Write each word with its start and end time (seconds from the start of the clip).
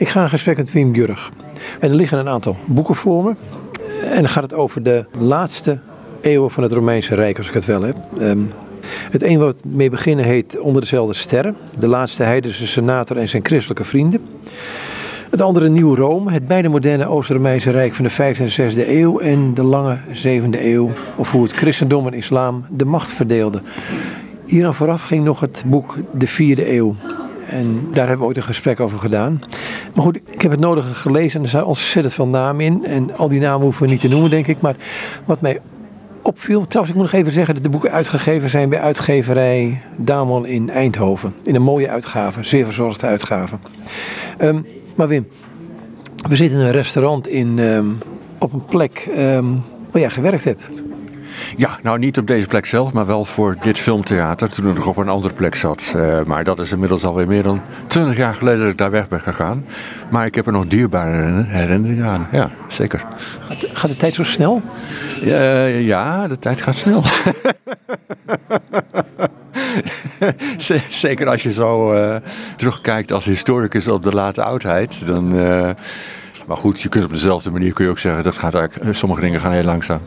Ik 0.00 0.08
ga 0.08 0.22
in 0.22 0.28
gesprek 0.28 0.56
met 0.56 0.72
Wim 0.72 0.94
Jurg. 0.94 1.30
En 1.80 1.90
er 1.90 1.96
liggen 1.96 2.18
een 2.18 2.28
aantal 2.28 2.56
boeken 2.64 2.94
voor 2.94 3.24
me. 3.24 3.34
En 4.04 4.20
dan 4.20 4.28
gaat 4.28 4.42
het 4.42 4.54
over 4.54 4.82
de 4.82 5.04
laatste 5.18 5.78
eeuwen 6.20 6.50
van 6.50 6.62
het 6.62 6.72
Romeinse 6.72 7.14
Rijk, 7.14 7.36
als 7.36 7.48
ik 7.48 7.54
het 7.54 7.64
wel 7.64 7.82
heb. 7.82 7.96
Ehm, 8.18 8.38
het 9.10 9.22
een 9.22 9.38
wat 9.38 9.64
mee 9.64 9.90
beginnen 9.90 10.24
heet 10.24 10.58
Onder 10.58 10.82
dezelfde 10.82 11.14
sterren. 11.14 11.56
De 11.78 11.86
laatste 11.86 12.22
heidense 12.22 12.66
senator 12.66 13.16
en 13.16 13.28
zijn 13.28 13.44
christelijke 13.44 13.84
vrienden. 13.84 14.20
Het 15.30 15.40
andere 15.40 15.68
Nieuw 15.68 15.94
Rome, 15.94 16.32
het 16.32 16.46
beide 16.46 16.68
moderne 16.68 17.06
Oost-Romeinse 17.06 17.70
Rijk 17.70 17.94
van 17.94 18.04
de 18.04 18.10
5e 18.10 18.40
en 18.40 18.72
6e 18.72 18.88
eeuw 18.88 19.18
en 19.18 19.54
de 19.54 19.64
lange 19.64 19.98
7e 20.12 20.64
eeuw, 20.64 20.92
of 21.16 21.30
hoe 21.30 21.42
het 21.42 21.52
christendom 21.52 22.06
en 22.06 22.14
islam 22.14 22.64
de 22.68 22.84
macht 22.84 23.12
verdeelden. 23.12 23.62
Hieraan 24.44 24.74
vooraf 24.74 25.02
ging 25.02 25.24
nog 25.24 25.40
het 25.40 25.62
boek 25.66 25.96
De 26.12 26.28
4e 26.28 26.68
eeuw. 26.68 26.94
En 27.50 27.88
daar 27.90 28.06
hebben 28.06 28.18
we 28.18 28.26
ooit 28.26 28.36
een 28.36 28.42
gesprek 28.42 28.80
over 28.80 28.98
gedaan. 28.98 29.40
Maar 29.94 30.04
goed, 30.04 30.16
ik 30.16 30.42
heb 30.42 30.50
het 30.50 30.60
nodige 30.60 30.94
gelezen 30.94 31.38
en 31.38 31.44
er 31.44 31.50
zijn 31.50 31.64
ontzettend 31.64 32.14
veel 32.14 32.26
namen 32.26 32.64
in. 32.64 32.84
En 32.86 33.16
al 33.16 33.28
die 33.28 33.40
namen 33.40 33.62
hoeven 33.62 33.82
we 33.82 33.88
niet 33.88 34.00
te 34.00 34.08
noemen, 34.08 34.30
denk 34.30 34.46
ik. 34.46 34.60
Maar 34.60 34.76
wat 35.24 35.40
mij 35.40 35.60
opviel, 36.22 36.66
trouwens, 36.66 36.94
ik 36.94 37.02
moet 37.02 37.10
nog 37.10 37.20
even 37.20 37.32
zeggen 37.32 37.54
dat 37.54 37.62
de 37.62 37.68
boeken 37.68 37.90
uitgegeven 37.90 38.50
zijn 38.50 38.68
bij 38.68 38.80
uitgeverij 38.80 39.82
Damon 39.96 40.46
in 40.46 40.70
Eindhoven. 40.70 41.34
In 41.44 41.54
een 41.54 41.62
mooie 41.62 41.88
uitgave, 41.88 42.44
zeer 42.44 42.64
verzorgde 42.64 43.06
uitgave. 43.06 43.56
Um, 44.38 44.66
maar 44.94 45.08
Wim, 45.08 45.26
we 46.28 46.36
zitten 46.36 46.58
in 46.58 46.64
een 46.64 46.72
restaurant 46.72 47.28
in, 47.28 47.58
um, 47.58 47.98
op 48.38 48.52
een 48.52 48.64
plek 48.64 49.08
um, 49.16 49.62
waar 49.90 50.00
jij 50.00 50.10
gewerkt 50.10 50.44
hebt. 50.44 50.82
Ja, 51.56 51.78
nou 51.82 51.98
niet 51.98 52.18
op 52.18 52.26
deze 52.26 52.46
plek 52.46 52.66
zelf, 52.66 52.92
maar 52.92 53.06
wel 53.06 53.24
voor 53.24 53.56
dit 53.60 53.78
filmtheater. 53.78 54.50
Toen 54.50 54.68
ik 54.68 54.74
nog 54.74 54.86
op 54.86 54.96
een 54.96 55.08
andere 55.08 55.34
plek 55.34 55.54
zat. 55.54 55.92
Uh, 55.96 56.22
maar 56.22 56.44
dat 56.44 56.58
is 56.58 56.72
inmiddels 56.72 57.04
alweer 57.04 57.26
meer 57.26 57.42
dan 57.42 57.60
20 57.86 58.16
jaar 58.16 58.34
geleden 58.34 58.60
dat 58.60 58.70
ik 58.70 58.78
daar 58.78 58.90
weg 58.90 59.08
ben 59.08 59.20
gegaan. 59.20 59.64
Maar 60.10 60.26
ik 60.26 60.34
heb 60.34 60.46
er 60.46 60.52
nog 60.52 60.66
dierbare 60.66 61.44
herinneringen 61.46 62.06
aan. 62.06 62.28
Ja, 62.32 62.50
zeker. 62.68 63.04
Gaat, 63.48 63.66
gaat 63.72 63.90
de 63.90 63.96
tijd 63.96 64.14
zo 64.14 64.22
snel? 64.22 64.62
Uh, 65.22 65.86
ja, 65.86 66.28
de 66.28 66.38
tijd 66.38 66.60
gaat 66.60 66.74
snel. 66.74 67.02
Zeker 70.88 71.28
als 71.28 71.42
je 71.42 71.52
zo 71.52 71.94
uh, 71.94 72.16
terugkijkt 72.56 73.12
als 73.12 73.24
historicus 73.24 73.88
op 73.88 74.02
de 74.02 74.12
late 74.12 74.42
oudheid. 74.42 75.06
Dan, 75.06 75.28
maar 76.46 76.56
goed, 76.56 76.80
je 76.80 76.88
kunt 76.88 77.04
op 77.04 77.10
dezelfde 77.10 77.50
manier 77.50 77.72
kun 77.72 77.84
je 77.84 77.90
ook 77.90 77.98
zeggen 77.98 78.24
dat 78.24 78.36
gaat 78.36 78.54
eigenlijk, 78.54 78.94
sommige 78.94 79.20
dingen 79.20 79.40
gaan 79.40 79.52
heel 79.52 79.62
langzaam. 79.62 80.00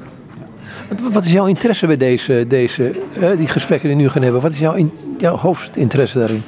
Wat 1.02 1.26
is 1.26 1.32
jouw 1.32 1.46
interesse 1.46 1.88
bij 1.88 1.98
deze, 1.98 2.46
deze 2.48 2.92
uh, 3.20 3.38
die 3.38 3.48
gesprekken 3.48 3.88
die 3.88 3.98
we 3.98 4.04
nu 4.04 4.10
gaan 4.10 4.22
hebben? 4.22 4.42
Wat 4.42 4.52
is 4.52 4.60
jouw, 4.60 4.74
in, 4.74 4.92
jouw 5.18 5.38
hoofdinteresse 5.38 6.20
daarin? 6.20 6.44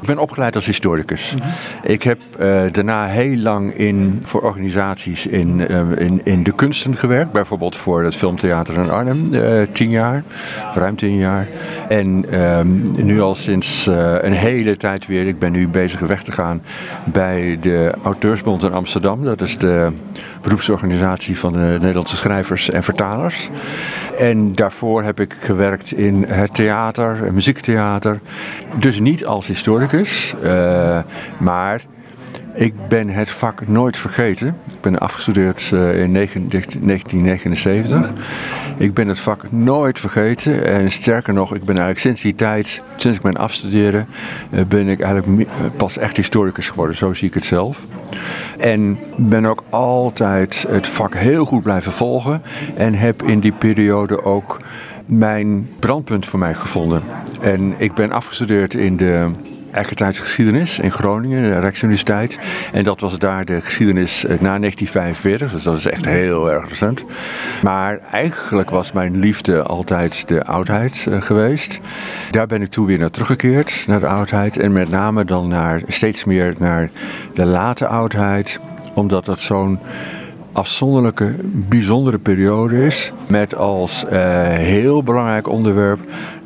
Ik 0.00 0.08
ben 0.08 0.18
opgeleid 0.18 0.54
als 0.54 0.66
historicus. 0.66 1.34
Ik 1.82 2.02
heb 2.02 2.20
uh, 2.40 2.62
daarna 2.72 3.06
heel 3.06 3.36
lang 3.36 3.74
in, 3.74 4.22
voor 4.24 4.40
organisaties 4.40 5.26
in, 5.26 5.66
uh, 5.70 5.78
in, 5.96 6.20
in 6.24 6.42
de 6.42 6.54
kunsten 6.54 6.96
gewerkt. 6.96 7.32
Bijvoorbeeld 7.32 7.76
voor 7.76 8.04
het 8.04 8.14
Filmtheater 8.14 8.74
in 8.74 8.90
Arnhem, 8.90 9.28
uh, 9.32 9.62
tien 9.72 9.90
jaar, 9.90 10.22
ruim 10.74 10.96
tien 10.96 11.16
jaar. 11.16 11.46
En 11.88 12.40
um, 12.40 12.84
nu 13.04 13.20
al 13.20 13.34
sinds 13.34 13.86
een 14.20 14.32
hele 14.32 14.76
tijd 14.76 15.06
weer, 15.06 15.26
ik 15.26 15.38
ben 15.38 15.52
nu 15.52 15.68
bezig 15.68 16.00
weg 16.00 16.22
te 16.22 16.32
gaan 16.32 16.62
bij 17.04 17.58
de 17.60 17.94
Auteursbond 18.02 18.62
in 18.62 18.72
Amsterdam. 18.72 19.24
Dat 19.24 19.40
is 19.40 19.58
de 19.58 19.92
beroepsorganisatie 20.42 21.38
van 21.38 21.52
de 21.52 21.76
Nederlandse 21.80 22.16
schrijvers 22.16 22.70
en 22.70 22.82
vertalers. 22.82 23.50
En 24.22 24.54
daarvoor 24.54 25.02
heb 25.02 25.20
ik 25.20 25.36
gewerkt 25.40 25.92
in 25.92 26.24
het 26.28 26.54
theater, 26.54 27.32
muziektheater. 27.32 28.20
Dus 28.78 29.00
niet 29.00 29.26
als 29.26 29.46
historicus, 29.46 30.34
uh, 30.44 30.98
maar 31.38 31.80
ik 32.54 32.88
ben 32.88 33.08
het 33.08 33.30
vak 33.30 33.68
nooit 33.68 33.96
vergeten. 33.96 34.48
Ik 34.48 34.80
ben 34.80 34.98
afgestudeerd 34.98 35.70
uh, 35.74 36.02
in 36.02 36.12
1979. 36.12 38.12
Ik 38.76 38.94
ben 38.94 39.08
het 39.08 39.20
vak 39.20 39.52
nooit 39.52 39.98
vergeten. 39.98 40.66
En 40.66 40.90
sterker 40.90 41.34
nog, 41.34 41.54
ik 41.54 41.64
ben 41.64 41.76
eigenlijk 41.76 41.98
sinds 41.98 42.22
die 42.22 42.34
tijd, 42.34 42.82
sinds 42.96 43.16
ik 43.16 43.22
mijn 43.22 43.36
afstuderen, 43.36 44.06
uh, 44.50 44.60
ben 44.64 44.88
ik 44.88 45.00
eigenlijk 45.00 45.48
pas 45.76 45.96
echt 45.96 46.16
historicus 46.16 46.68
geworden. 46.68 46.96
Zo 46.96 47.14
zie 47.14 47.28
ik 47.28 47.34
het 47.34 47.44
zelf. 47.44 47.86
En 48.58 48.98
ben 49.16 49.46
ook 49.46 49.62
altijd 49.70 50.66
het 50.68 50.88
vak 50.88 51.14
heel 51.14 51.44
goed 51.44 51.62
blijven 51.62 51.92
volgen. 51.92 52.42
En 52.76 52.94
heb 52.94 53.22
in 53.22 53.40
die 53.40 53.52
periode 53.52 54.24
ook 54.24 54.60
mijn 55.06 55.68
brandpunt 55.78 56.26
voor 56.26 56.38
mij 56.38 56.54
gevonden. 56.54 57.02
En 57.40 57.74
ik 57.76 57.94
ben 57.94 58.12
afgestudeerd 58.12 58.74
in 58.74 58.96
de 58.96 59.30
geschiedenis 59.72 60.78
in 60.78 60.90
Groningen, 60.90 61.42
de 61.42 61.58
Rijksuniversiteit. 61.58 62.38
En 62.72 62.84
dat 62.84 63.00
was 63.00 63.18
daar 63.18 63.44
de 63.44 63.60
geschiedenis 63.60 64.22
na 64.22 64.58
1945, 64.58 65.52
dus 65.52 65.62
dat 65.62 65.78
is 65.78 65.86
echt 65.86 66.04
heel 66.04 66.50
erg 66.52 66.68
recent. 66.68 67.04
Maar 67.62 67.98
eigenlijk 68.10 68.70
was 68.70 68.92
mijn 68.92 69.18
liefde 69.18 69.62
altijd 69.62 70.28
de 70.28 70.44
oudheid 70.44 71.06
uh, 71.08 71.22
geweest. 71.22 71.80
Daar 72.30 72.46
ben 72.46 72.62
ik 72.62 72.68
toen 72.68 72.86
weer 72.86 72.98
naar 72.98 73.10
teruggekeerd, 73.10 73.84
naar 73.86 74.00
de 74.00 74.06
oudheid. 74.06 74.58
En 74.58 74.72
met 74.72 74.88
name 74.88 75.24
dan 75.24 75.48
naar, 75.48 75.82
steeds 75.88 76.24
meer 76.24 76.54
naar 76.58 76.90
de 77.34 77.44
late 77.44 77.86
oudheid, 77.86 78.60
omdat 78.94 79.24
dat 79.24 79.40
zo'n 79.40 79.78
afzonderlijke, 80.52 81.34
bijzondere 81.68 82.18
periode 82.18 82.84
is. 82.84 83.12
Met 83.28 83.56
als 83.56 84.04
uh, 84.04 84.12
heel 84.48 85.02
belangrijk 85.02 85.48
onderwerp 85.48 86.00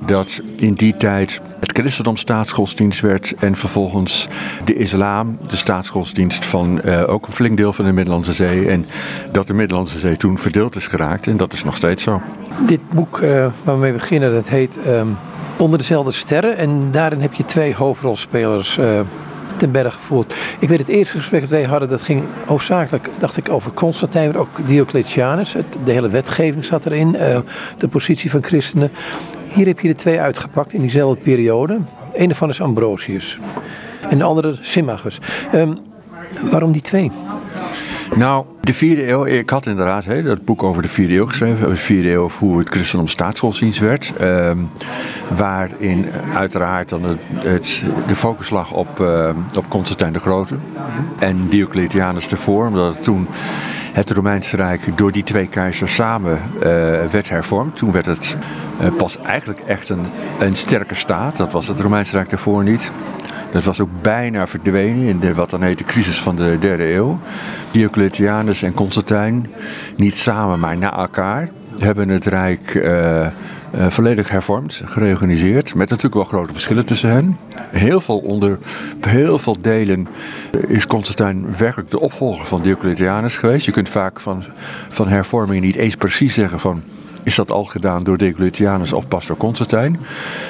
dat 0.07 0.41
in 0.57 0.75
die 0.75 0.97
tijd 0.97 1.41
het 1.61 1.73
christendom 1.73 2.17
staatsgodsdienst 2.17 3.01
werd 3.01 3.35
en 3.39 3.57
vervolgens 3.57 4.29
de 4.65 4.75
islam 4.75 5.39
de 5.47 5.57
staatsgodsdienst 5.57 6.45
van 6.45 6.81
uh, 6.85 7.09
ook 7.09 7.27
een 7.27 7.33
flink 7.33 7.57
deel 7.57 7.73
van 7.73 7.85
de 7.85 7.93
Middellandse 7.93 8.33
Zee. 8.33 8.69
En 8.69 8.87
dat 9.33 9.47
de 9.47 9.55
Middellandse 9.55 9.99
Zee 9.99 10.17
toen 10.17 10.39
verdeeld 10.39 10.77
is 10.77 10.87
geraakt 10.87 11.27
en 11.27 11.37
dat 11.37 11.53
is 11.53 11.65
nog 11.65 11.77
steeds 11.77 12.03
zo. 12.03 12.21
Dit 12.67 12.81
boek 12.95 13.19
uh, 13.19 13.31
waar 13.65 13.75
we 13.75 13.81
mee 13.81 13.93
beginnen, 13.93 14.33
dat 14.33 14.49
heet 14.49 14.79
um, 14.87 15.17
Onder 15.59 15.79
dezelfde 15.79 16.13
sterren 16.13 16.57
en 16.57 16.89
daarin 16.91 17.21
heb 17.21 17.35
je 17.35 17.45
twee 17.45 17.75
hoofdrolspelers 17.75 18.79
ten 19.57 19.71
berg 19.71 19.95
gevoerd. 19.95 20.35
Ik 20.59 20.69
weet 20.69 20.79
het 20.79 20.89
eerste 20.89 21.17
gesprek 21.17 21.41
dat 21.41 21.51
wij 21.51 21.63
hadden, 21.63 21.89
dat 21.89 22.03
ging 22.03 22.25
hoofdzakelijk, 22.47 23.09
dacht 23.19 23.37
ik, 23.37 23.49
over 23.49 23.73
Constantijn, 23.73 24.31
maar 24.31 24.41
ook 24.41 24.67
Diocletianus. 24.67 25.55
De 25.85 25.93
hele 25.93 26.09
wetgeving 26.09 26.65
zat 26.65 26.87
erin, 26.87 27.15
uh, 27.15 27.39
de 27.79 27.89
positie 27.89 28.31
van 28.31 28.43
christenen. 28.45 28.91
Hier 29.49 29.67
heb 29.67 29.81
je 29.81 29.89
de 29.89 29.95
twee 29.95 30.21
uitgepakt 30.21 30.73
in 30.73 30.81
diezelfde 30.81 31.21
periode. 31.21 31.79
Een 32.13 32.27
daarvan 32.27 32.49
is 32.49 32.61
Ambrosius 32.61 33.39
en 34.11 34.19
de 34.19 34.25
andere 34.25 34.59
Symmachus. 34.61 35.19
Um, 35.55 35.79
waarom 36.51 36.73
die 36.73 36.83
twee? 36.83 37.11
Nou, 38.15 38.45
de 38.61 38.75
vierde 38.75 39.09
eeuw, 39.09 39.25
ik 39.25 39.51
had 39.51 39.67
inderdaad 39.67 40.05
hè, 40.05 40.23
dat 40.23 40.45
boek 40.45 40.63
over 40.63 40.83
de 40.83 40.89
vierde 40.89 41.15
eeuw 41.15 41.27
geschreven, 41.27 41.69
de 41.69 41.77
vierde 41.77 42.13
eeuw, 42.13 42.31
hoe 42.39 42.59
het 42.59 42.69
christendom 42.69 43.09
staatsgodsdienst 43.09 43.79
werd. 43.79 44.13
Um, 44.21 44.69
waarin 45.37 46.07
uiteraard 46.35 46.89
dan 46.89 47.03
het, 47.03 47.19
het, 47.35 47.83
de 48.07 48.17
focus 48.17 48.51
lag 48.51 48.73
op, 48.73 49.01
uh, 49.01 49.29
op 49.57 49.69
Constantijn 49.69 50.13
de 50.13 50.19
Grote 50.19 50.55
en 51.19 51.49
Diocletianus 51.49 52.29
ervoor, 52.29 52.67
omdat 52.67 52.95
het 52.95 53.03
toen 53.03 53.29
het 53.93 54.11
Romeinse 54.11 54.57
Rijk 54.57 54.99
door 54.99 55.13
die 55.13 55.23
twee 55.23 55.47
keizers 55.49 55.95
samen 55.95 56.41
uh, 56.55 56.63
werd 57.11 57.29
hervormd. 57.29 57.77
Toen 57.77 57.93
werd 57.93 58.07
het 58.07 58.37
uh, 58.81 58.97
pas 58.97 59.19
eigenlijk 59.19 59.61
echt 59.61 59.89
een, 59.89 60.07
een 60.39 60.57
sterke 60.57 60.95
staat. 60.95 61.37
Dat 61.37 61.53
was 61.53 61.67
het 61.67 61.81
Romeinse 61.81 62.17
Rijk 62.17 62.31
daarvoor 62.31 62.63
niet. 62.63 62.93
Dat 63.53 63.65
was 63.65 63.81
ook 63.81 63.89
bijna 64.03 64.47
verdwenen 64.47 65.07
in 65.07 65.19
de, 65.21 65.35
wat 65.35 65.51
dan 65.51 65.63
heet 65.63 65.79
de 65.79 65.85
crisis 65.85 66.21
van 66.21 66.37
de 66.37 66.57
derde 66.61 66.93
eeuw. 66.93 67.19
Diocletianus 67.71 68.63
en 68.63 68.75
Constantijn, 68.75 69.51
niet 69.97 70.17
samen 70.17 70.61
maar 70.61 70.77
na 70.77 70.97
elkaar, 70.97 71.49
hebben 71.79 72.09
het 72.09 72.27
Rijk 72.27 72.75
uh, 72.75 73.27
uh, 73.75 73.87
volledig 73.91 74.29
hervormd, 74.29 74.83
gereorganiseerd. 74.85 75.75
Met 75.75 75.89
natuurlijk 75.89 76.15
wel 76.15 76.25
grote 76.25 76.53
verschillen 76.53 76.85
tussen 76.85 77.11
hen. 77.11 77.39
Heel 77.71 78.01
veel 78.01 78.19
onder, 78.19 78.59
heel 79.01 79.39
veel 79.39 79.57
delen 79.61 80.09
is 80.67 80.87
Constantijn 80.87 81.57
werkelijk 81.59 81.91
de 81.91 82.01
opvolger 82.01 82.47
van 82.47 82.63
Diocletianus 82.63 83.37
geweest. 83.37 83.67
Je 83.67 83.73
kunt 83.73 83.89
vaak 83.89 84.21
van, 84.21 84.45
van 84.89 85.09
hervormingen 85.09 85.63
niet 85.63 85.77
eens 85.77 85.97
precies 85.97 86.35
zeggen 86.35 86.61
van 86.61 86.83
is 87.27 87.35
dat 87.35 87.51
al 87.51 87.65
gedaan 87.65 88.05
door 88.05 88.19
Diocletianus 88.19 88.93
of 88.93 89.09
pastor 89.09 89.37
Constantijn. 89.37 89.99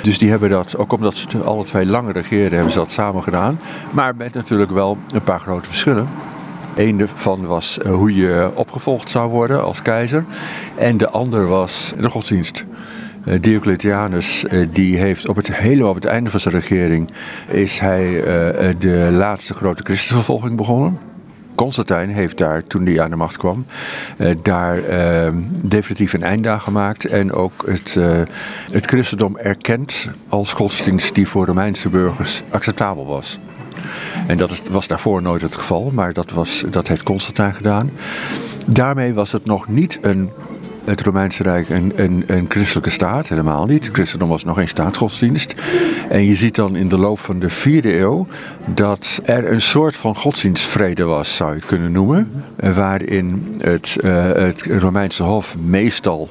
Dus 0.03 0.19
die 0.19 0.31
hebben 0.31 0.51
dat, 0.51 0.77
ook 0.79 0.93
omdat 0.93 1.17
ze 1.17 1.39
alle 1.39 1.65
twee 1.65 1.87
lang 1.87 2.13
regeerden, 2.13 2.53
hebben 2.53 2.73
ze 2.73 2.79
dat 2.79 2.91
samen 2.91 3.23
gedaan. 3.23 3.61
Maar 3.91 4.17
met 4.17 4.35
natuurlijk 4.35 4.71
wel 4.71 4.99
een 5.13 5.23
paar 5.23 5.41
grote 5.41 5.69
verschillen. 5.69 6.09
Eén 6.75 6.99
daarvan 6.99 7.47
was 7.47 7.79
uh, 7.79 7.95
hoe 7.95 8.15
je 8.15 8.51
opgevolgd 8.55 9.11
zou 9.11 9.31
worden 9.31 9.65
als 9.65 9.83
keizer. 9.83 10.25
En 10.75 10.97
de 10.97 11.11
ander 11.11 11.47
was 11.47 11.93
de 11.99 12.11
godsdienst. 12.11 12.65
Uh, 13.25 13.35
Diocletianus 13.41 14.45
uh, 14.45 14.69
die 14.73 14.97
heeft 14.97 15.29
op 15.29 15.37
het 15.37 15.57
helemaal 15.57 15.91
op 15.91 15.95
het 15.95 16.05
einde 16.05 16.31
van 16.31 16.41
zijn 16.41 16.55
regering 16.55 17.11
is 17.49 17.79
hij 17.79 18.23
de 18.79 19.09
laatste 19.13 19.55
grote 19.55 19.83
christenvervolging 19.83 20.57
begonnen. 20.57 21.16
Constantijn 21.57 22.11
heeft 22.11 22.39
daar, 22.39 22.65
toen 22.65 22.87
hij 22.87 23.01
aan 23.01 23.11
de 23.11 23.17
macht 23.17 23.37
kwam, 23.37 23.67
uh, 24.19 24.31
daar 24.43 24.79
uh, 24.79 25.33
definitief 25.63 26.13
een 26.13 26.23
einde 26.23 26.49
aan 26.49 26.61
gemaakt. 26.61 27.05
En 27.05 27.33
ook 27.33 27.53
het, 27.67 27.95
uh, 27.99 28.21
het 28.71 28.87
christendom 28.87 29.37
erkend 29.37 30.09
als 30.29 30.53
godsdienst 30.53 31.15
die 31.15 31.29
voor 31.29 31.47
Romeinse 31.47 31.89
burgers 31.89 32.43
acceptabel 32.51 33.07
was. 33.07 33.39
En 34.27 34.37
dat 34.37 34.63
was 34.71 34.87
daarvoor 34.87 35.23
nooit 35.23 35.43
het 35.43 35.55
geval, 35.55 35.91
maar 35.95 36.13
dat, 36.13 36.31
was, 36.31 36.65
dat 36.71 36.89
heeft 36.89 37.03
Constantijn 37.03 37.55
gedaan. 37.55 37.91
Daarmee 38.67 39.15
was 39.15 39.33
het 39.33 39.45
nog 39.45 39.69
niet 39.69 39.99
een 40.03 40.31
het 40.87 41.01
Romeinse 41.01 41.43
Rijk 41.43 41.69
een, 41.69 41.93
een, 41.97 42.25
een 42.27 42.47
christelijke 42.49 42.91
staat, 42.91 43.29
helemaal 43.29 43.67
niet. 43.67 43.89
Christendom 43.93 44.29
was 44.29 44.45
nog 44.45 44.57
geen 44.57 44.69
staatsgodsdienst. 44.69 45.55
En 46.09 46.25
je 46.25 46.35
ziet 46.35 46.55
dan 46.55 46.77
in 46.77 46.89
de 46.89 46.99
loop 46.99 47.19
van 47.19 47.39
de 47.39 47.51
vierde 47.51 47.99
eeuw 47.99 48.27
dat 48.67 49.21
er 49.25 49.53
een 49.53 49.61
soort 49.61 49.97
van 49.97 50.17
godsdienstvrede 50.17 51.05
was, 51.05 51.37
zou 51.37 51.51
je 51.51 51.57
het 51.57 51.67
kunnen 51.67 51.93
noemen. 51.93 52.45
Waarin 52.57 53.55
het, 53.61 53.97
uh, 54.05 54.33
het 54.33 54.63
Romeinse 54.63 55.23
Hof 55.23 55.57
meestal 55.59 56.29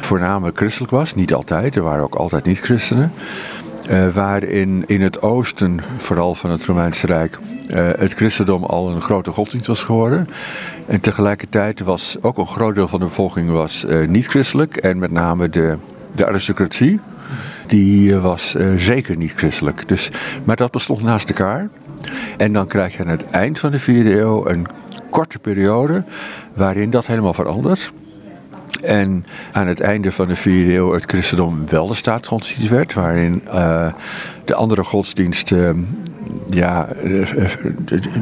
voornamelijk 0.00 0.56
christelijk 0.56 0.92
was. 0.92 1.14
Niet 1.14 1.34
altijd, 1.34 1.76
er 1.76 1.82
waren 1.82 2.04
ook 2.04 2.14
altijd 2.14 2.44
niet-christenen. 2.44 3.12
Uh, 3.90 4.08
waarin 4.14 4.84
in 4.86 5.02
het 5.02 5.22
oosten, 5.22 5.80
vooral 5.96 6.34
van 6.34 6.50
het 6.50 6.64
Romeinse 6.64 7.06
Rijk, 7.06 7.38
uh, 7.68 7.88
het 7.98 8.12
christendom 8.12 8.64
al 8.64 8.90
een 8.90 9.00
grote 9.00 9.30
godsdienst 9.30 9.66
was 9.66 9.82
geworden. 9.82 10.28
En 10.86 11.00
tegelijkertijd 11.00 11.80
was 11.80 12.16
ook 12.20 12.38
een 12.38 12.46
groot 12.46 12.74
deel 12.74 12.88
van 12.88 13.00
de 13.00 13.06
bevolking 13.06 13.50
was, 13.50 13.84
uh, 13.88 14.08
niet 14.08 14.26
christelijk. 14.26 14.76
En 14.76 14.98
met 14.98 15.10
name 15.10 15.48
de, 15.48 15.76
de 16.14 16.26
aristocratie, 16.26 17.00
die 17.66 18.16
was 18.16 18.56
zeker 18.76 19.16
niet 19.16 19.32
christelijk. 19.32 19.88
Dus, 19.88 20.10
maar 20.44 20.56
dat 20.56 20.70
bestond 20.70 21.02
naast 21.02 21.28
elkaar. 21.28 21.68
En 22.36 22.52
dan 22.52 22.66
krijg 22.66 22.96
je 22.96 22.98
aan 22.98 23.08
het 23.08 23.30
eind 23.30 23.58
van 23.58 23.70
de 23.70 23.78
vierde 23.78 24.20
eeuw 24.20 24.48
een 24.48 24.66
korte 25.10 25.38
periode 25.38 26.04
waarin 26.54 26.90
dat 26.90 27.06
helemaal 27.06 27.34
verandert. 27.34 27.92
En 28.82 29.26
aan 29.52 29.66
het 29.66 29.80
einde 29.80 30.12
van 30.12 30.28
de 30.28 30.36
vierde 30.36 30.74
eeuw 30.74 30.92
het 30.92 31.04
christendom 31.04 31.68
wel 31.68 31.86
de 31.86 31.94
staatsgodsdienst 31.94 32.70
werd, 32.70 32.94
waarin 32.94 33.42
de 34.44 34.54
andere 34.54 34.84
godsdiensten, 34.84 35.88
ja, 36.50 36.88
de, 37.02 37.50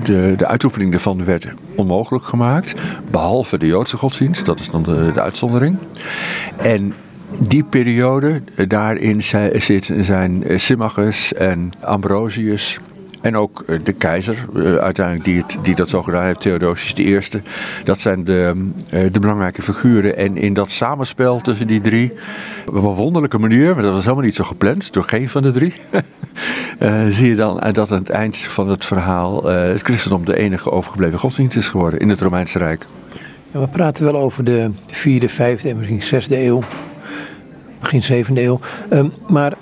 de, 0.02 0.34
de, 0.36 0.46
uitoefening 0.46 0.92
ervan 0.92 1.24
werd 1.24 1.46
onmogelijk 1.74 2.24
gemaakt, 2.24 2.74
behalve 3.10 3.58
de 3.58 3.66
Joodse 3.66 3.96
godsdienst, 3.96 4.44
dat 4.44 4.60
is 4.60 4.70
dan 4.70 4.82
de, 4.82 5.10
de 5.14 5.20
uitzondering. 5.20 5.76
En 6.56 6.94
die 7.38 7.64
periode, 7.64 8.42
daarin 8.68 9.22
zitten 9.52 10.04
zijn 10.04 10.44
Symmachus 10.54 11.34
en 11.34 11.72
Ambrosius 11.80 12.80
en 13.24 13.36
ook 13.36 13.64
eh, 13.66 13.78
de 13.84 13.92
keizer, 13.92 14.36
eh, 14.54 14.74
uiteindelijk 14.74 15.24
die, 15.24 15.36
het, 15.36 15.56
die 15.62 15.74
dat 15.74 15.88
zo 15.88 16.02
gedaan 16.02 16.24
heeft, 16.24 16.40
Theodosius 16.40 16.94
I. 16.98 17.40
Dat 17.84 18.00
zijn 18.00 18.24
de, 18.24 18.70
eh, 18.90 19.12
de 19.12 19.20
belangrijke 19.20 19.62
figuren. 19.62 20.16
En 20.16 20.36
in 20.36 20.54
dat 20.54 20.70
samenspel 20.70 21.40
tussen 21.40 21.66
die 21.66 21.80
drie, 21.80 22.12
op 22.66 22.74
een 22.74 22.80
wonderlijke 22.80 23.38
manier, 23.38 23.74
maar 23.74 23.82
dat 23.82 23.92
was 23.92 24.02
helemaal 24.02 24.24
niet 24.24 24.34
zo 24.34 24.44
gepland 24.44 24.92
door 24.92 25.04
geen 25.04 25.28
van 25.28 25.42
de 25.42 25.52
drie. 25.52 25.74
zie 27.08 27.28
je 27.28 27.34
dan 27.34 27.60
dat 27.72 27.92
aan 27.92 27.98
het 27.98 28.10
eind 28.10 28.36
van 28.36 28.68
het 28.68 28.84
verhaal 28.84 29.44
het 29.44 29.82
christendom 29.82 30.24
de 30.24 30.36
enige 30.36 30.70
overgebleven 30.70 31.18
godsdienst 31.18 31.56
is 31.56 31.68
geworden 31.68 32.00
in 32.00 32.08
het 32.08 32.20
Romeinse 32.20 32.58
Rijk. 32.58 32.86
Ja, 33.50 33.60
we 33.60 33.68
praten 33.68 34.04
wel 34.04 34.16
over 34.16 34.44
de 34.44 34.70
4e, 34.90 35.30
5e 35.32 35.68
en 35.68 35.76
misschien 35.76 36.22
6e 36.22 36.28
eeuw, 36.28 36.62
begin 37.80 38.24
7e 38.24 38.32
eeuw. 38.34 38.60
Um, 38.92 39.12
maar 39.28 39.52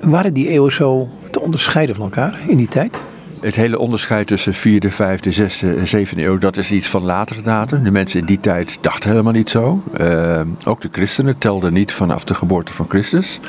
waren 0.00 0.32
die 0.32 0.48
eeuwen 0.48 0.72
zo 0.72 1.08
onderscheiden 1.50 1.94
van 1.94 2.04
elkaar 2.04 2.40
in 2.48 2.56
die 2.56 2.68
tijd? 2.68 3.00
Het 3.40 3.56
hele 3.56 3.78
onderscheid 3.78 4.26
tussen 4.26 4.54
4e, 4.54 4.92
5e, 4.92 5.38
6e 5.40 5.76
en 5.76 6.06
7e 6.06 6.16
eeuw, 6.16 6.38
dat 6.38 6.56
is 6.56 6.72
iets 6.72 6.88
van 6.88 7.02
latere 7.02 7.42
datum. 7.42 7.84
De 7.84 7.90
mensen 7.90 8.20
in 8.20 8.26
die 8.26 8.40
tijd 8.40 8.78
dachten 8.80 9.10
helemaal 9.10 9.32
niet 9.32 9.50
zo. 9.50 9.82
Uh, 10.00 10.40
ook 10.64 10.80
de 10.80 10.88
christenen 10.92 11.38
telden 11.38 11.72
niet 11.72 11.92
vanaf 11.92 12.24
de 12.24 12.34
geboorte 12.34 12.72
van 12.72 12.86
Christus. 12.88 13.40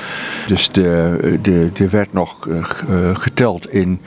Dus 0.48 0.72
de, 0.72 1.40
de, 1.42 1.70
de 1.74 1.90
werd 1.90 2.14
nog 2.14 2.48
uh, 2.48 2.64
geteld 3.14 3.74
in 3.74 4.02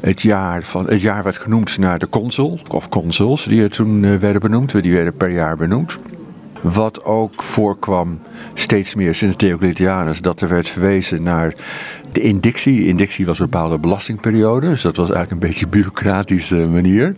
het 0.00 0.22
jaar 0.22 0.62
van. 0.62 0.86
Het 0.86 1.00
jaar 1.00 1.22
werd 1.22 1.38
genoemd 1.38 1.78
naar 1.78 1.98
de 1.98 2.08
consul, 2.08 2.58
of 2.68 2.88
consuls, 2.88 3.44
die 3.44 3.62
er 3.62 3.70
toen 3.70 4.18
werden 4.18 4.40
benoemd. 4.40 4.82
Die 4.82 4.94
werden 4.94 5.16
per 5.16 5.30
jaar 5.30 5.56
benoemd. 5.56 5.98
Wat 6.60 7.04
ook 7.04 7.42
voorkwam 7.42 8.20
steeds 8.54 8.94
meer 8.94 9.14
sinds 9.14 9.36
Diocletianus, 9.36 10.20
dat 10.20 10.40
er 10.40 10.48
werd 10.48 10.68
verwezen 10.68 11.22
naar 11.22 11.54
de 12.12 12.20
indictie. 12.20 12.86
Indictie 12.86 13.26
was 13.26 13.38
een 13.38 13.48
bepaalde 13.50 13.78
belastingperiode, 13.78 14.68
dus 14.68 14.82
dat 14.82 14.96
was 14.96 15.10
eigenlijk 15.10 15.42
een 15.42 15.48
beetje 15.48 15.64
een 15.64 15.70
bureaucratische 15.70 16.56
manier. 16.56 17.16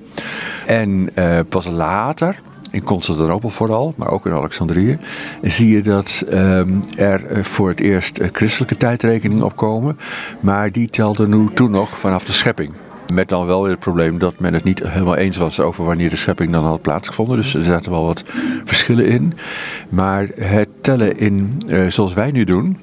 En 0.66 1.08
uh, 1.14 1.38
pas 1.48 1.66
later, 1.66 2.40
in 2.70 2.82
Constantinopel 2.82 3.50
vooral, 3.50 3.94
maar 3.96 4.10
ook 4.10 4.26
in 4.26 4.32
Alexandrië, 4.32 4.98
zie 5.42 5.68
je 5.68 5.82
dat 5.82 6.24
um, 6.32 6.80
er 6.96 7.44
voor 7.44 7.68
het 7.68 7.80
eerst 7.80 8.20
christelijke 8.32 8.76
tijdrekeningen 8.76 9.44
opkomen. 9.44 9.98
Maar 10.40 10.72
die 10.72 10.88
telden 10.88 11.30
nu 11.30 11.48
toen 11.54 11.70
nog 11.70 11.98
vanaf 11.98 12.24
de 12.24 12.32
schepping. 12.32 12.72
Met 13.12 13.28
dan 13.28 13.46
wel 13.46 13.62
weer 13.62 13.70
het 13.70 13.80
probleem 13.80 14.18
dat 14.18 14.38
men 14.38 14.54
het 14.54 14.64
niet 14.64 14.82
helemaal 14.88 15.16
eens 15.16 15.36
was 15.36 15.60
over 15.60 15.84
wanneer 15.84 16.10
de 16.10 16.16
schepping 16.16 16.52
dan 16.52 16.64
had 16.64 16.82
plaatsgevonden. 16.82 17.36
Dus 17.36 17.54
er 17.54 17.62
zaten 17.62 17.90
wel 17.90 18.04
wat 18.04 18.24
verschillen 18.64 19.06
in. 19.06 19.34
Maar 19.88 20.28
het 20.34 20.68
tellen 20.80 21.18
in, 21.18 21.62
zoals 21.88 22.14
wij 22.14 22.30
nu 22.30 22.44
doen, 22.44 22.78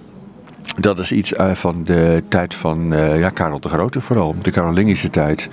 dat 0.77 1.00
is 1.00 1.12
iets 1.12 1.33
uh, 1.33 1.51
van 1.51 1.83
de 1.83 2.24
tijd 2.27 2.56
van 2.56 2.94
uh, 2.94 3.19
ja, 3.19 3.30
Karel 3.30 3.60
de 3.60 3.69
Grote 3.69 4.01
vooral, 4.01 4.36
de 4.42 4.51
Carolingische 4.51 5.10
tijd. 5.10 5.50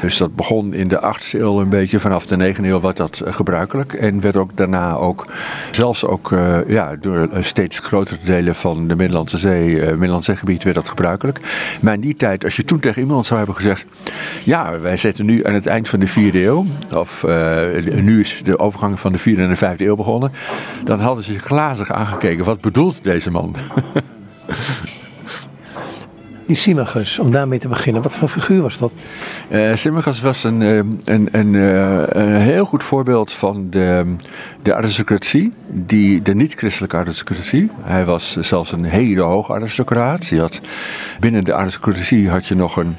Dus 0.00 0.16
dat 0.16 0.34
begon 0.34 0.74
in 0.74 0.88
de 0.88 1.14
8e 1.16 1.40
eeuw 1.40 1.60
een 1.60 1.68
beetje, 1.68 2.00
vanaf 2.00 2.26
de 2.26 2.54
9e 2.54 2.64
eeuw 2.64 2.80
werd 2.80 2.96
dat 2.96 3.22
uh, 3.24 3.32
gebruikelijk. 3.32 3.92
En 3.92 4.20
werd 4.20 4.36
ook 4.36 4.50
daarna 4.54 4.94
ook, 4.94 5.26
zelfs 5.70 6.04
ook 6.04 6.34
ja, 6.66 6.96
door 7.00 7.28
steeds 7.40 7.78
grotere 7.78 8.18
delen 8.24 8.54
van 8.54 8.88
de 8.88 8.96
Middellandse 8.96 9.38
Zee, 9.38 9.80
Middellandse 9.80 10.36
gebied 10.36 10.62
werd 10.62 10.76
dat 10.76 10.88
gebruikelijk. 10.88 11.40
Maar 11.80 11.94
in 11.94 12.00
die 12.00 12.16
tijd, 12.16 12.44
als 12.44 12.56
je 12.56 12.64
toen 12.64 12.80
tegen 12.80 13.02
iemand 13.02 13.26
zou 13.26 13.38
hebben 13.38 13.56
gezegd, 13.56 13.84
ja, 14.44 14.80
wij 14.80 14.96
zitten 14.96 15.26
nu 15.26 15.44
aan 15.44 15.54
het 15.54 15.66
eind 15.66 15.88
van 15.88 16.00
de 16.00 16.08
4e 16.08 16.34
eeuw, 16.34 16.64
of 16.94 17.26
nu 17.92 18.20
is 18.20 18.40
de 18.44 18.58
overgang 18.58 19.00
van 19.00 19.12
de 19.12 19.18
4e 19.18 19.22
en 19.22 19.48
de 19.48 19.76
5e 19.76 19.80
eeuw 19.80 19.96
begonnen, 19.96 20.32
dan 20.84 21.00
hadden 21.00 21.24
ze 21.24 21.38
glazig 21.38 21.92
aangekeken, 21.92 22.44
wat 22.44 22.60
bedoelt 22.60 23.04
deze 23.04 23.30
man? 23.30 23.54
Die 26.46 26.56
om 27.18 27.32
daarmee 27.32 27.58
te 27.58 27.68
beginnen, 27.68 28.02
wat 28.02 28.16
voor 28.16 28.28
figuur 28.28 28.62
was 28.62 28.78
dat? 28.78 28.92
Uh, 29.50 29.74
was 30.20 30.44
een, 30.44 30.60
een, 30.60 31.28
een, 31.32 31.54
een, 31.54 32.40
heel 32.40 32.64
goed 32.64 32.82
voorbeeld 32.82 33.32
van 33.32 33.70
de, 33.70 34.16
de 34.62 34.74
aristocratie, 34.74 35.52
die, 35.66 36.22
de 36.22 36.34
niet-christelijke 36.34 36.96
aristocratie. 36.96 37.70
Hij 37.80 38.04
was 38.04 38.36
zelfs 38.36 38.72
een 38.72 38.84
hele 38.84 39.20
hoge 39.20 39.52
aristocraat. 39.52 40.26
Je 40.26 40.40
had, 40.40 40.60
binnen 41.20 41.44
de 41.44 41.54
aristocratie 41.54 42.28
had 42.28 42.46
je 42.46 42.54
nog 42.54 42.76
een, 42.76 42.96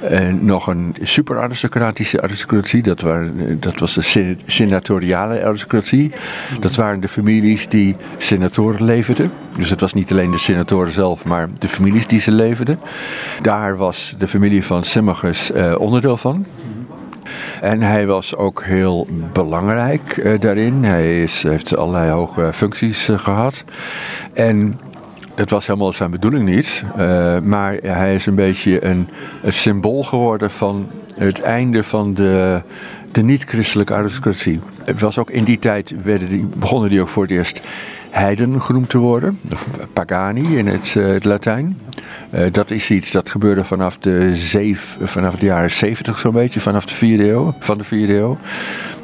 en 0.00 0.44
nog 0.44 0.66
een 0.66 0.94
super-aristocratische 1.02 2.22
aristocratie, 2.22 2.82
dat, 2.82 3.00
waren, 3.00 3.60
dat 3.60 3.78
was 3.78 3.94
de 3.94 4.36
senatoriale 4.46 5.44
aristocratie. 5.44 6.12
Dat 6.60 6.74
waren 6.74 7.00
de 7.00 7.08
families 7.08 7.68
die 7.68 7.96
senatoren 8.18 8.84
leverden. 8.84 9.32
Dus 9.52 9.70
het 9.70 9.80
was 9.80 9.94
niet 9.94 10.10
alleen 10.10 10.30
de 10.30 10.38
senatoren 10.38 10.92
zelf, 10.92 11.24
maar 11.24 11.48
de 11.58 11.68
families 11.68 12.06
die 12.06 12.20
ze 12.20 12.30
leverden. 12.30 12.78
Daar 13.42 13.76
was 13.76 14.14
de 14.18 14.28
familie 14.28 14.64
van 14.64 14.84
Symmachus 14.84 15.50
uh, 15.50 15.74
onderdeel 15.78 16.16
van. 16.16 16.46
En 17.60 17.82
hij 17.82 18.06
was 18.06 18.36
ook 18.36 18.62
heel 18.64 19.06
belangrijk 19.32 20.16
uh, 20.16 20.40
daarin. 20.40 20.84
Hij 20.84 21.22
is, 21.22 21.42
heeft 21.42 21.76
allerlei 21.76 22.10
hoge 22.10 22.50
functies 22.52 23.08
uh, 23.08 23.18
gehad. 23.18 23.64
En 24.32 24.78
het 25.38 25.50
was 25.50 25.66
helemaal 25.66 25.92
zijn 25.92 26.10
bedoeling 26.10 26.44
niet. 26.44 26.84
Uh, 26.98 27.38
maar 27.38 27.74
hij 27.82 28.14
is 28.14 28.26
een 28.26 28.34
beetje 28.34 28.84
een, 28.84 29.08
het 29.42 29.54
symbool 29.54 30.02
geworden 30.02 30.50
van 30.50 30.88
het 31.14 31.40
einde 31.40 31.84
van 31.84 32.14
de, 32.14 32.62
de 33.12 33.22
niet-christelijke 33.22 33.94
aristocratie. 33.94 34.60
Het 34.84 35.00
was 35.00 35.18
ook 35.18 35.30
in 35.30 35.44
die 35.44 35.58
tijd 35.58 35.94
werden 36.02 36.28
die, 36.28 36.46
begonnen 36.56 36.90
die 36.90 37.00
ook 37.00 37.08
voor 37.08 37.22
het 37.22 37.32
eerst 37.32 37.60
heiden 38.10 38.60
genoemd 38.60 38.88
te 38.88 38.98
worden, 38.98 39.38
of 39.52 39.66
pagani 39.92 40.56
in 40.56 40.66
het, 40.66 40.94
uh, 40.94 41.06
het 41.06 41.24
Latijn. 41.24 41.78
Uh, 42.34 42.44
dat 42.52 42.70
is 42.70 42.90
iets 42.90 43.10
dat 43.10 43.30
gebeurde 43.30 43.64
vanaf 43.64 43.96
de, 43.96 44.34
zeef, 44.34 44.98
vanaf 45.02 45.34
de 45.34 45.46
jaren 45.46 45.70
70 45.70 46.18
zo'n 46.18 46.32
beetje, 46.32 46.60
vanaf 46.60 46.86
de 46.86 46.94
vierde 46.94 47.30
eeuw, 47.30 47.54
van 47.58 47.78
de 47.78 47.84
vierde 47.84 48.16
eeuw. 48.16 48.38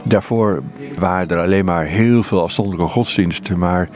Daarvoor 0.04 0.62
waren 0.98 1.28
er 1.28 1.38
alleen 1.38 1.64
maar 1.64 1.84
heel 1.84 2.22
veel 2.22 2.42
afzonderlijke 2.42 2.92
godsdiensten. 2.92 3.58
Maar 3.58 3.88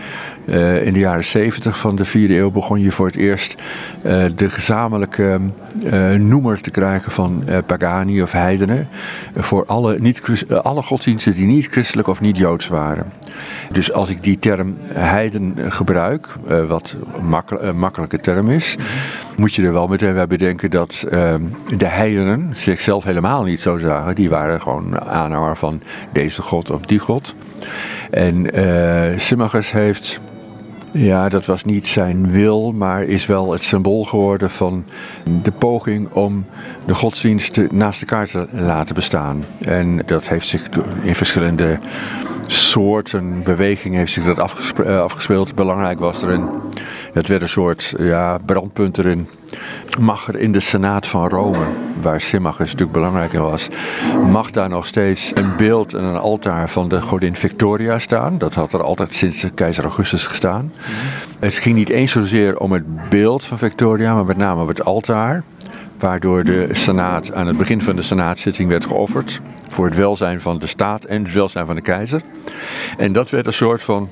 uh, 0.49 0.87
in 0.87 0.93
de 0.93 0.99
jaren 0.99 1.25
70 1.25 1.79
van 1.79 1.97
de 1.97 2.05
vierde 2.05 2.37
eeuw 2.37 2.51
begon 2.51 2.81
je 2.81 2.93
voor 2.93 3.07
het 3.07 3.17
eerst 3.17 3.55
uh, 4.03 4.25
de 4.35 4.51
gezamenlijke 4.51 5.41
uh, 5.83 6.13
noemer 6.13 6.61
te 6.61 6.71
krijgen 6.71 7.13
van 7.13 7.45
pagani 7.67 8.23
of 8.23 8.33
heidenen. 8.33 8.89
voor 9.37 9.67
alle, 9.67 9.99
niet, 9.99 10.45
alle 10.63 10.83
godsdiensten 10.83 11.33
die 11.33 11.47
niet 11.47 11.67
christelijk 11.67 12.09
of 12.09 12.21
niet 12.21 12.39
joods 12.39 12.69
waren. 12.69 13.07
Dus 13.73 13.93
als 13.93 14.09
ik 14.09 14.23
die 14.23 14.39
term 14.39 14.77
heiden 14.93 15.55
gebruik, 15.69 16.29
wat 16.67 16.97
een 17.61 17.79
makkelijke 17.79 18.17
term 18.17 18.51
is, 18.51 18.77
moet 19.37 19.55
je 19.55 19.63
er 19.63 19.73
wel 19.73 19.87
meteen 19.87 20.15
bij 20.15 20.27
bedenken 20.27 20.71
dat 20.71 21.05
de 21.77 21.87
heidenen 21.87 22.49
zichzelf 22.53 23.05
helemaal 23.05 23.43
niet 23.43 23.61
zo 23.61 23.79
zagen. 23.79 24.15
Die 24.15 24.29
waren 24.29 24.61
gewoon 24.61 25.01
aanhanger 25.01 25.57
van 25.57 25.83
deze 26.13 26.43
god 26.43 26.71
of 26.71 26.81
die 26.81 26.99
god. 26.99 27.35
En 28.11 28.59
uh, 28.59 29.71
heeft 29.73 30.21
Ja, 30.93 31.29
dat 31.29 31.47
was 31.47 31.65
niet 31.65 31.87
zijn 31.87 32.31
wil, 32.31 32.73
maar 32.73 33.03
is 33.03 33.27
wel 33.27 33.53
het 33.53 33.63
symbool 33.63 34.05
geworden 34.05 34.51
van 34.51 34.85
de 35.43 35.51
poging 35.51 36.09
om 36.13 36.45
de 36.87 36.95
godsdiensten 36.95 37.69
naast 37.73 38.01
elkaar 38.01 38.27
te 38.27 38.47
laten 38.53 38.95
bestaan. 38.95 39.45
En 39.59 40.03
dat 40.07 40.29
heeft 40.29 40.49
zich 40.49 40.69
in 41.03 41.15
verschillende 41.15 41.79
soorten 42.51 43.43
bewegingen 43.43 43.99
heeft 43.99 44.13
zich 44.13 44.25
dat 44.25 44.53
eh, 44.85 45.01
afgespeeld. 45.01 45.55
Belangrijk 45.55 45.99
was 45.99 46.23
er 46.23 46.29
een, 46.29 46.49
het 47.13 47.29
werd 47.29 47.43
een 47.43 47.49
soort 47.49 47.95
ja, 47.99 48.39
brandpunt 48.47 48.99
erin. 48.99 49.29
Mag 50.01 50.29
er 50.29 50.39
in 50.39 50.53
de 50.53 50.61
Senaat 50.61 51.07
van 51.07 51.29
Rome, 51.29 51.67
waar 52.03 52.21
Symmachus 52.21 52.67
natuurlijk 52.67 52.93
belangrijk 52.93 53.33
in 53.33 53.41
was, 53.41 53.69
mag 54.31 54.51
daar 54.51 54.69
nog 54.69 54.87
steeds 54.87 55.31
een 55.35 55.57
beeld 55.57 55.95
en 55.95 56.05
een 56.05 56.17
altaar 56.17 56.71
van 56.71 56.89
de 56.89 57.03
godin 57.03 57.37
Victoria 57.37 57.99
staan. 57.99 58.39
Dat 58.39 58.55
had 58.55 58.73
er 58.73 58.83
altijd 58.83 59.15
sinds 59.15 59.41
de 59.41 59.51
keizer 59.51 59.85
Augustus 59.85 60.27
gestaan. 60.27 60.73
Mhm. 60.75 61.45
Het 61.45 61.55
ging 61.55 61.77
niet 61.77 61.89
eens 61.89 62.13
zozeer 62.13 62.59
om 62.59 62.73
het 62.73 63.09
beeld 63.09 63.45
van 63.45 63.59
Victoria, 63.59 64.15
maar 64.15 64.25
met 64.25 64.37
name 64.37 64.63
om 64.63 64.69
het 64.69 64.85
altaar 64.85 65.43
waardoor 65.99 66.45
de 66.45 66.69
Senaat 66.71 67.33
aan 67.33 67.47
het 67.47 67.57
begin 67.57 67.83
van 67.83 67.97
de 67.97 68.03
Senaatszitting 68.03 68.69
werd 68.69 68.85
geofferd 68.85 69.41
voor 69.71 69.85
het 69.85 69.97
welzijn 69.97 70.41
van 70.41 70.59
de 70.59 70.67
staat 70.67 71.05
en 71.05 71.25
het 71.25 71.33
welzijn 71.33 71.67
van 71.67 71.75
de 71.75 71.81
keizer. 71.81 72.23
En 72.97 73.13
dat 73.13 73.31
werd 73.31 73.47
een 73.47 73.53
soort 73.53 73.83
van 73.83 74.09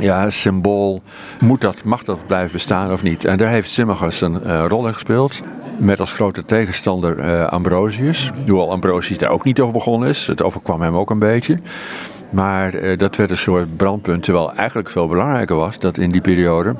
ja, 0.00 0.30
symbool. 0.30 1.02
Moet 1.40 1.60
dat, 1.60 1.84
mag 1.84 2.04
dat 2.04 2.26
blijven 2.26 2.52
bestaan 2.52 2.92
of 2.92 3.02
niet? 3.02 3.24
En 3.24 3.36
daar 3.36 3.50
heeft 3.50 3.70
Symmachus 3.70 4.20
een 4.20 4.40
uh, 4.46 4.64
rol 4.68 4.86
in 4.86 4.94
gespeeld. 4.94 5.42
Met 5.78 6.00
als 6.00 6.12
grote 6.12 6.44
tegenstander 6.44 7.18
uh, 7.18 7.46
Ambrosius. 7.46 8.30
Hoewel 8.46 8.70
Ambrosius 8.70 9.18
daar 9.18 9.30
ook 9.30 9.44
niet 9.44 9.60
over 9.60 9.72
begonnen 9.72 10.08
is. 10.08 10.26
Het 10.26 10.42
overkwam 10.42 10.80
hem 10.80 10.96
ook 10.96 11.10
een 11.10 11.18
beetje. 11.18 11.58
Maar 12.30 12.74
uh, 12.74 12.98
dat 12.98 13.16
werd 13.16 13.30
een 13.30 13.36
soort 13.36 13.76
brandpunt. 13.76 14.22
Terwijl 14.22 14.52
eigenlijk 14.54 14.90
veel 14.90 15.08
belangrijker 15.08 15.56
was 15.56 15.78
dat 15.78 15.98
in 15.98 16.10
die 16.10 16.20
periode 16.20 16.74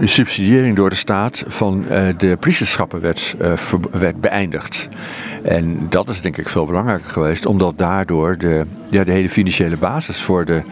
de 0.00 0.06
subsidiëring 0.06 0.76
door 0.76 0.90
de 0.90 0.96
staat 0.96 1.44
van 1.46 1.84
uh, 1.90 2.02
de 2.18 2.36
priesterschappen 2.40 3.00
werd, 3.00 3.36
uh, 3.42 3.52
werd 3.90 4.20
beëindigd. 4.20 4.88
En 5.42 5.86
dat 5.88 6.08
is 6.08 6.20
denk 6.20 6.36
ik 6.36 6.48
veel 6.48 6.66
belangrijker 6.66 7.10
geweest, 7.10 7.46
omdat 7.46 7.78
daardoor 7.78 8.38
de, 8.38 8.64
ja, 8.90 9.04
de 9.04 9.10
hele 9.10 9.28
financiële 9.28 9.76
basis 9.76 10.22
voor 10.22 10.44
de, 10.44 10.62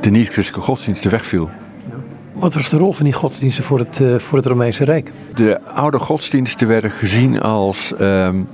de 0.00 0.10
niet-christelijke 0.10 0.66
godsdiensten 0.66 1.10
wegviel. 1.10 1.50
Wat 2.32 2.54
was 2.54 2.68
de 2.68 2.76
rol 2.76 2.92
van 2.92 3.04
die 3.04 3.14
godsdiensten 3.14 3.64
voor 3.64 3.78
het, 3.78 3.98
uh, 4.02 4.18
voor 4.18 4.38
het 4.38 4.46
Romeinse 4.46 4.84
Rijk? 4.84 5.10
De 5.34 5.60
oude 5.74 5.98
godsdiensten 5.98 6.68
werden 6.68 6.90
gezien 6.90 7.40
als 7.40 7.92
um, 8.00 8.48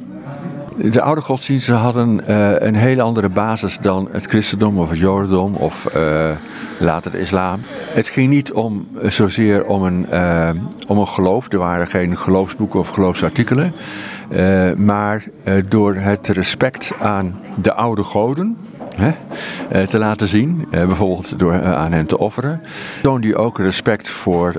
de 0.76 1.02
oude 1.02 1.20
godsdiensten 1.20 1.74
hadden 1.74 2.20
uh, 2.28 2.52
een 2.58 2.74
hele 2.74 3.02
andere 3.02 3.28
basis 3.28 3.78
dan 3.80 4.08
het 4.10 4.26
christendom 4.26 4.78
of 4.78 4.90
het 4.90 4.98
jodendom 4.98 5.54
of 5.54 5.88
uh, 5.96 6.30
later 6.78 7.10
de 7.10 7.18
islam. 7.18 7.60
Het 7.88 8.08
ging 8.08 8.30
niet 8.30 8.52
om, 8.52 8.88
zozeer 9.02 9.64
om 9.64 9.82
een, 9.82 10.06
om 10.88 10.98
een 10.98 11.08
geloof, 11.08 11.52
er 11.52 11.58
waren 11.58 11.86
geen 11.86 12.16
geloofsboeken 12.16 12.80
of 12.80 12.88
geloofsartikelen. 12.88 13.74
maar 14.76 15.24
door 15.68 15.94
het 15.94 16.28
respect 16.28 16.92
aan 17.00 17.40
de 17.60 17.72
oude 17.72 18.02
goden, 18.02 18.56
Hè, 18.96 19.86
te 19.86 19.98
laten 19.98 20.28
zien. 20.28 20.66
bijvoorbeeld 20.70 21.38
door 21.38 21.62
aan 21.64 21.92
hen 21.92 22.06
te 22.06 22.18
offeren. 22.18 22.60
Toonde 23.02 23.26
hij 23.26 23.36
ook 23.36 23.58
respect 23.58 24.08
voor 24.08 24.52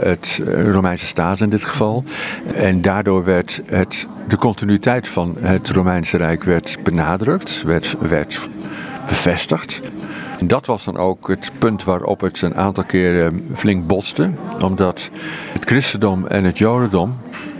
het 0.00 0.42
Romeinse 0.72 1.06
staat 1.06 1.40
in 1.40 1.48
dit 1.48 1.64
geval. 1.64 2.04
En 2.54 2.80
daardoor 2.80 3.24
werd 3.24 3.60
het, 3.66 4.06
de 4.28 4.36
continuïteit 4.36 5.08
van 5.08 5.36
het 5.40 5.70
Romeinse 5.70 6.16
Rijk 6.16 6.44
werd 6.44 6.76
benadrukt, 6.82 7.62
werd, 7.62 7.96
werd 8.00 8.48
bevestigd. 9.06 9.80
En 10.38 10.46
dat 10.46 10.66
was 10.66 10.84
dan 10.84 10.96
ook 10.96 11.28
het 11.28 11.50
punt 11.58 11.84
waarop 11.84 12.20
het 12.20 12.42
een 12.42 12.54
aantal 12.54 12.84
keren 12.84 13.48
flink 13.54 13.86
botste. 13.86 14.30
Omdat 14.64 15.10
het 15.52 15.64
christendom 15.64 16.26
en 16.26 16.44
het 16.44 16.58
jodendom 16.58 17.16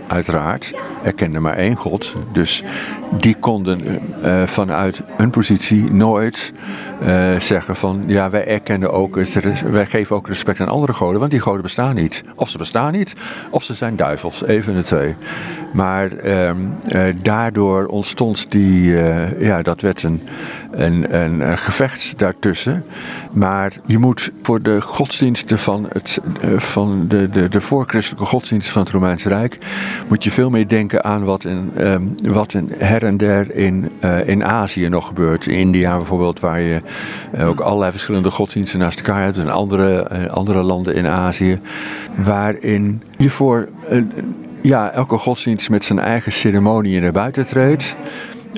uiteraard 0.07 0.73
erkenden 1.03 1.41
maar 1.41 1.57
één 1.57 1.75
God. 1.75 2.13
Dus 2.31 2.63
die 3.11 3.35
konden 3.35 4.01
uh, 4.23 4.43
vanuit 4.43 5.01
hun 5.17 5.29
positie 5.29 5.91
nooit 5.91 6.53
uh, 7.01 7.39
zeggen 7.39 7.75
van 7.75 8.03
ja, 8.07 8.29
wij 8.29 8.47
erkennen 8.47 8.91
ook, 8.91 9.19
wij 9.71 9.85
geven 9.85 10.15
ook 10.15 10.27
respect 10.27 10.59
aan 10.59 10.67
andere 10.67 10.93
goden, 10.93 11.19
want 11.19 11.31
die 11.31 11.39
goden 11.39 11.61
bestaan 11.61 11.95
niet. 11.95 12.23
Of 12.35 12.49
ze 12.49 12.57
bestaan 12.57 12.91
niet, 12.91 13.13
of 13.49 13.63
ze 13.63 13.73
zijn 13.73 13.95
duivels, 13.95 14.43
even 14.43 14.75
de 14.75 14.81
twee. 14.81 15.15
Maar 15.77 16.25
uh, 16.25 16.51
daardoor 17.21 17.85
ontstond 17.85 18.51
die, 18.51 18.93
ja, 19.39 19.61
dat 19.61 19.81
werd 19.81 20.03
een, 20.03 20.21
een, 20.71 21.15
een, 21.15 21.57
gevecht 21.57 22.19
daartussen. 22.19 22.83
Maar 23.31 23.73
je 23.85 23.97
moet 23.97 24.31
voor 24.41 24.61
de 24.61 24.81
godsdiensten 24.81 25.59
van, 25.59 25.87
het, 25.91 26.19
van 26.57 27.05
de, 27.07 27.29
de, 27.29 27.49
de 27.49 27.61
voorchristelijke 27.61 28.25
godsdiensten 28.25 28.73
van 28.73 28.81
het 28.81 28.91
Romeinse 28.91 29.29
Rijk, 29.29 29.57
moet 30.07 30.23
je 30.23 30.31
veel 30.31 30.49
meer 30.49 30.67
denken 30.67 31.03
aan 31.03 31.23
wat, 31.23 31.45
in, 31.45 31.71
um, 31.77 32.15
wat 32.23 32.53
in 32.53 32.71
her 32.77 33.03
en 33.03 33.17
der 33.17 33.55
in, 33.55 33.89
in 34.25 34.45
Azië 34.45 34.89
nog 34.89 35.07
gebeurt. 35.07 35.45
In 35.47 35.57
India 35.57 35.97
bijvoorbeeld, 35.97 36.39
waar 36.39 36.61
je 36.61 36.81
ook 37.39 37.59
allerlei 37.59 37.91
verschillende 37.91 38.31
godsdiensten 38.31 38.79
naast 38.79 38.99
elkaar 38.99 39.23
hebt. 39.23 39.37
En 39.37 39.49
andere, 39.49 40.09
andere 40.29 40.61
landen 40.61 40.95
in 40.95 41.07
Azië, 41.07 41.59
waarin 42.15 43.03
je 43.17 43.29
voor 43.29 43.67
ja, 44.67 44.91
elke 44.91 45.17
godsdienst 45.17 45.69
met 45.69 45.83
zijn 45.83 45.99
eigen 45.99 46.31
ceremonie 46.31 46.99
naar 46.99 47.11
buiten 47.11 47.47
treedt. 47.47 47.95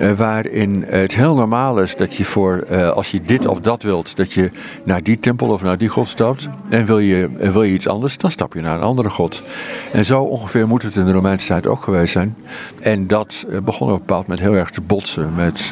Uh, 0.02 0.12
waarin 0.12 0.86
het 0.88 1.16
heel 1.16 1.36
normaal 1.36 1.80
is 1.80 1.96
dat 1.96 2.16
je 2.16 2.26
voor, 2.26 2.66
uh, 2.72 2.90
als 2.90 3.12
je 3.12 3.22
dit 3.22 3.48
of 3.48 3.60
dat 3.60 3.84
wilt, 3.84 4.16
dat 4.16 4.34
je 4.34 4.52
naar 4.84 5.04
die 5.04 5.20
tempel 5.20 5.48
of 5.48 5.62
naar 5.62 5.78
die 5.78 5.90
god 5.90 6.08
stapt. 6.08 6.50
En 6.70 6.86
wil 6.86 7.00
je, 7.00 7.30
uh, 7.40 7.50
wil 7.50 7.64
je 7.64 7.74
iets 7.74 7.88
anders, 7.88 8.18
dan 8.18 8.32
stap 8.32 8.54
je 8.54 8.62
naar 8.62 8.76
een 8.76 8.82
andere 8.82 9.10
god. 9.10 9.44
En 9.92 10.06
zo 10.06 10.22
ongeveer 10.22 10.68
moet 10.68 10.82
het 10.82 10.96
in 10.96 11.06
de 11.06 11.12
Romeinse 11.12 11.48
tijd 11.48 11.68
ook 11.68 11.84
geweest 11.84 12.12
zijn. 12.12 12.36
En 12.82 13.08
dat 13.08 13.46
begon 13.64 13.88
op 13.88 13.94
een 13.94 14.00
bepaald 14.00 14.28
moment 14.28 14.48
heel 14.48 14.56
erg 14.56 14.70
te 14.70 14.82
botsen 14.82 15.34
met, 15.36 15.72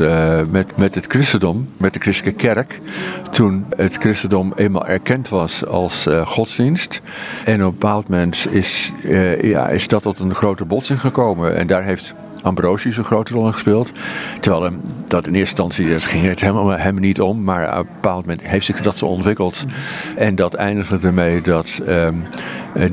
met, 0.49 0.77
met 0.77 0.95
het 0.95 1.05
christendom, 1.05 1.69
met 1.77 1.93
de 1.93 1.99
christelijke 1.99 2.39
kerk. 2.39 2.79
Toen 3.31 3.65
het 3.75 3.95
christendom 3.95 4.53
eenmaal 4.55 4.85
erkend 4.85 5.29
was 5.29 5.65
als 5.65 6.07
godsdienst. 6.25 7.01
En 7.45 7.53
op 7.53 7.59
een 7.59 7.79
bepaald 7.79 8.07
moment 8.07 8.47
is, 8.49 8.93
ja, 9.41 9.69
is 9.69 9.87
dat 9.87 10.01
tot 10.01 10.19
een 10.19 10.35
grote 10.35 10.65
botsing 10.65 10.99
gekomen. 10.99 11.55
En 11.55 11.67
daar 11.67 11.83
heeft 11.83 12.13
Ambrosius 12.41 12.97
een 12.97 13.03
grote 13.03 13.33
rol 13.33 13.51
gespeeld. 13.51 13.91
Terwijl 14.39 14.63
hem 14.63 14.81
dat 15.07 15.27
in 15.27 15.33
eerste 15.33 15.63
instantie, 15.63 15.93
dat 15.93 16.05
ging 16.05 16.25
het 16.25 16.39
helemaal 16.39 16.69
hem 16.69 16.99
niet 16.99 17.21
om, 17.21 17.43
maar 17.43 17.79
op 17.79 17.85
een 17.85 17.93
bepaald 17.93 18.25
moment 18.25 18.41
heeft 18.41 18.65
zich 18.65 18.81
dat 18.81 18.97
zo 18.97 19.05
ontwikkeld. 19.05 19.65
En 20.15 20.35
dat 20.35 20.53
eindigde 20.53 21.07
ermee 21.07 21.41
dat 21.41 21.81
um, 21.87 22.23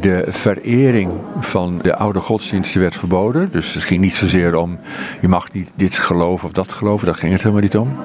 de 0.00 0.24
verering 0.28 1.10
van 1.40 1.78
de 1.82 1.96
oude 1.96 2.20
godsdiensten 2.20 2.80
werd 2.80 2.96
verboden. 2.96 3.50
Dus 3.50 3.74
het 3.74 3.82
ging 3.82 4.00
niet 4.00 4.14
zozeer 4.14 4.56
om, 4.56 4.78
je 5.20 5.28
mag 5.28 5.52
niet 5.52 5.70
dit 5.74 5.94
geloven 5.94 6.46
of 6.46 6.52
dat 6.52 6.72
geloven, 6.72 7.06
daar 7.06 7.14
ging 7.14 7.32
het 7.32 7.42
helemaal 7.42 7.62
niet 7.62 7.76
om. 7.76 7.96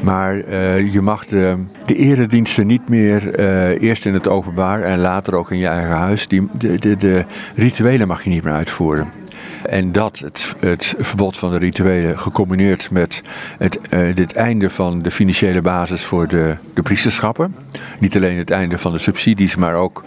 Maar 0.00 0.36
uh, 0.36 0.92
je 0.92 1.00
mag 1.00 1.26
de, 1.26 1.56
de 1.86 1.96
erediensten 1.96 2.66
niet 2.66 2.88
meer 2.88 3.38
eerst 3.80 4.06
in 4.06 4.14
het 4.14 4.28
openbaar 4.28 4.82
en 4.82 4.98
later 4.98 5.34
ook 5.34 5.50
in 5.50 5.58
je 5.58 5.66
eigen 5.66 5.96
huis, 5.96 6.28
die, 6.28 6.48
de, 6.58 6.78
de, 6.78 6.96
de 6.96 7.24
rituelen 7.54 8.08
mag 8.08 8.24
je 8.24 8.30
niet 8.30 8.44
meer 8.44 8.52
uitvoeren. 8.52 9.23
En 9.66 9.92
dat, 9.92 10.18
het, 10.18 10.54
het 10.58 10.94
verbod 10.98 11.38
van 11.38 11.50
de 11.50 11.58
rituelen, 11.58 12.18
gecombineerd 12.18 12.90
met 12.90 13.22
het, 13.58 13.78
uh, 13.90 14.14
dit 14.14 14.32
einde 14.32 14.70
van 14.70 15.02
de 15.02 15.10
financiële 15.10 15.62
basis 15.62 16.04
voor 16.04 16.28
de, 16.28 16.56
de 16.74 16.82
priesterschappen. 16.82 17.56
Niet 17.98 18.16
alleen 18.16 18.38
het 18.38 18.50
einde 18.50 18.78
van 18.78 18.92
de 18.92 18.98
subsidies, 18.98 19.56
maar 19.56 19.74
ook 19.74 20.04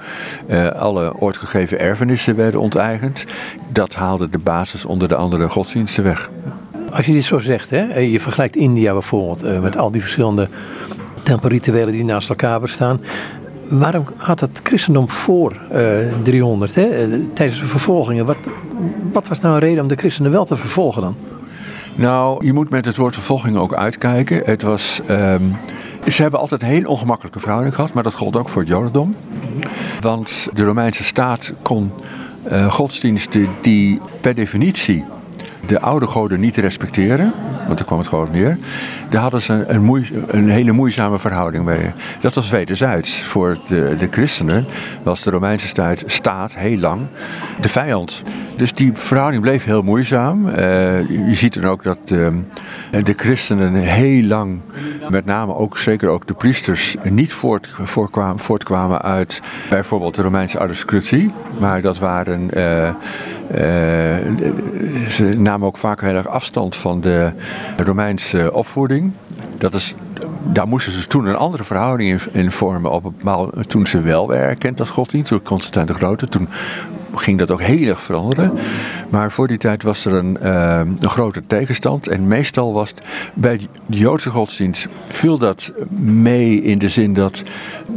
uh, 0.50 0.68
alle 0.68 1.16
ooit 1.20 1.38
gegeven 1.38 1.80
erfenissen 1.80 2.36
werden 2.36 2.60
onteigend. 2.60 3.26
Dat 3.70 3.96
haalde 3.96 4.30
de 4.30 4.38
basis 4.38 4.86
onder 4.86 5.08
de 5.08 5.16
andere 5.16 5.50
godsdiensten 5.50 6.04
weg. 6.04 6.30
Als 6.92 7.06
je 7.06 7.14
dit 7.14 7.24
zo 7.24 7.40
zegt, 7.40 7.70
hè, 7.70 7.98
je 8.00 8.20
vergelijkt 8.20 8.56
India 8.56 8.94
bijvoorbeeld 8.94 9.44
uh, 9.44 9.60
met 9.60 9.78
al 9.78 9.92
die 9.92 10.02
verschillende 10.02 10.50
tempelrituelen 11.24 11.92
die 11.92 12.04
naast 12.06 12.30
elkaar 12.30 12.60
bestaan 12.60 13.00
waarom 13.70 14.06
had 14.18 14.40
het 14.40 14.60
christendom 14.64 15.10
voor 15.10 15.60
uh, 15.74 15.80
300, 16.24 16.76
hè, 16.76 17.20
tijdens 17.34 17.60
de 17.60 17.66
vervolgingen? 17.66 18.26
Wat, 18.26 18.38
wat 19.12 19.28
was 19.28 19.40
nou 19.40 19.54
een 19.54 19.60
reden 19.60 19.82
om 19.82 19.88
de 19.88 19.96
christenen 19.96 20.32
wel 20.32 20.46
te 20.46 20.56
vervolgen 20.56 21.02
dan? 21.02 21.16
Nou, 21.96 22.46
je 22.46 22.54
moet 22.54 22.70
met 22.70 22.86
het 22.86 22.96
woord 22.96 23.14
vervolging 23.14 23.58
ook 23.58 23.74
uitkijken. 23.74 24.42
Het 24.46 24.62
was... 24.62 25.02
Um, 25.10 25.56
ze 26.12 26.22
hebben 26.22 26.40
altijd 26.40 26.62
heel 26.62 26.86
ongemakkelijke 26.86 27.40
verhouding 27.40 27.76
gehad, 27.76 27.94
maar 27.94 28.04
dat 28.04 28.14
gold 28.14 28.38
ook 28.38 28.50
voor 28.50 28.62
het 28.62 28.72
Jodendom. 28.72 29.16
Want 30.02 30.48
de 30.54 30.64
Romeinse 30.64 31.04
staat 31.04 31.54
kon 31.62 31.92
uh, 32.52 32.72
godsdiensten 32.72 33.48
die 33.62 34.02
per 34.22 34.36
definitie 34.36 35.06
de 35.68 35.80
oude 35.80 36.08
goden 36.08 36.40
niet 36.40 36.58
respecteren, 36.58 37.34
want 37.66 37.78
daar 37.78 37.88
kwam 37.88 38.00
het 38.00 38.08
gewoon 38.08 38.32
neer. 38.32 38.58
Daar 39.10 39.22
hadden 39.22 39.42
ze 39.42 39.54
een, 39.68 40.06
een, 40.28 40.50
hele 40.50 40.72
moeizame 40.72 41.20
verhouding 41.20 41.66
mee. 41.66 41.92
Dat 42.20 42.34
was 42.34 42.50
wederzijds. 42.50 43.22
Voor 43.22 43.58
de, 43.68 43.96
de 44.00 44.08
christenen 44.12 44.66
was 45.04 45.24
de 45.24 45.30
Romeinse 45.30 45.68
staat, 45.68 46.04
staat 46.06 46.56
heel 46.56 46.78
lang 46.78 47.02
de 47.62 47.70
vijand. 47.70 48.24
Dus 48.56 48.74
die 48.74 48.92
verhouding 48.94 49.42
bleef 49.42 49.64
heel 49.64 49.82
moeizaam. 49.82 50.48
Uh, 50.48 50.56
je 51.10 51.36
ziet 51.36 51.54
dan 51.54 51.66
ook 51.66 51.84
dat 51.84 51.98
uh, 52.06 52.28
de 53.04 53.14
christenen 53.18 53.74
heel 53.74 54.24
lang, 54.24 54.60
met 55.10 55.26
name 55.26 55.56
ook 55.56 55.78
zeker 55.78 56.10
ook 56.10 56.28
de 56.28 56.34
priesters, 56.34 56.96
niet 57.04 57.34
voort, 57.34 57.76
voortkwamen, 58.36 59.02
uit 59.02 59.42
bijvoorbeeld 59.70 60.16
de 60.16 60.22
Romeinse 60.22 60.60
aristocratie. 60.60 61.32
Maar 61.60 61.82
dat 61.82 61.98
waren. 61.98 62.50
Uh, 62.58 62.90
ze 65.10 65.34
namen 65.38 65.68
ook 65.68 65.78
vaak 65.78 66.02
heel 66.02 66.16
erg 66.16 66.28
afstand 66.28 66.76
van 66.76 67.02
de 67.02 67.32
Romeinse 67.78 68.54
opvoeding. 68.54 69.12
Dat 69.58 69.74
is 69.74 69.96
daar 70.44 70.68
moesten 70.68 70.94
ze 70.94 71.08
toen 71.08 71.26
een 71.26 71.36
andere 71.36 71.64
verhouding 71.64 72.22
in, 72.32 72.52
vormen. 72.52 72.92
Op 72.92 73.14
een 73.24 73.68
toen 73.68 73.88
ze 73.88 74.02
wel 74.02 74.28
werden 74.28 74.48
erkend 74.48 74.80
als 74.80 74.90
godsdienst, 74.90 75.30
door 75.30 75.42
Constantijn 75.42 75.86
de 75.86 75.94
Grote. 75.94 76.28
Toen 76.28 76.48
ging 77.16 77.38
dat 77.38 77.52
ook 77.52 77.62
heel 77.62 77.88
erg 77.88 78.02
veranderen. 78.02 78.52
Maar 79.10 79.32
voor 79.32 79.48
die 79.48 79.58
tijd 79.58 79.84
was 79.84 80.06
er 80.06 80.14
een, 80.14 80.38
uh, 80.44 80.82
een 81.00 81.10
grote 81.10 81.44
tegenstand. 81.48 82.08
En 82.08 82.28
meestal 82.28 82.74
was 82.74 82.90
het, 82.90 83.02
bij 83.34 83.58
de 83.86 83.98
Joodse 83.98 84.30
godsdienst 84.30 84.88
viel 85.08 85.38
dat 85.38 85.72
mee 86.00 86.62
in 86.62 86.78
de 86.78 86.90
zin 86.90 87.14
dat 87.14 87.44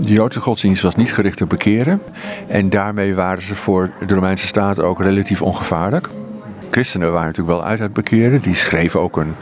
de 0.00 0.12
Joodse 0.12 0.40
godsdienst 0.40 0.82
was 0.82 0.96
niet 0.96 1.14
gericht 1.14 1.42
op 1.42 1.48
bekeren. 1.48 2.00
En 2.48 2.70
daarmee 2.70 3.14
waren 3.14 3.42
ze 3.42 3.54
voor 3.54 3.90
de 4.06 4.14
Romeinse 4.14 4.46
staat 4.46 4.80
ook 4.80 5.00
relatief 5.00 5.42
ongevaarlijk 5.42 6.08
christenen 6.70 7.12
waren 7.12 7.26
natuurlijk 7.26 7.58
wel 7.58 7.66
uit 7.66 7.78
het 7.78 7.92
bekeren. 7.92 8.40
Die 8.40 8.54
schreven 8.54 9.00
ook 9.00 9.16
een, 9.16 9.34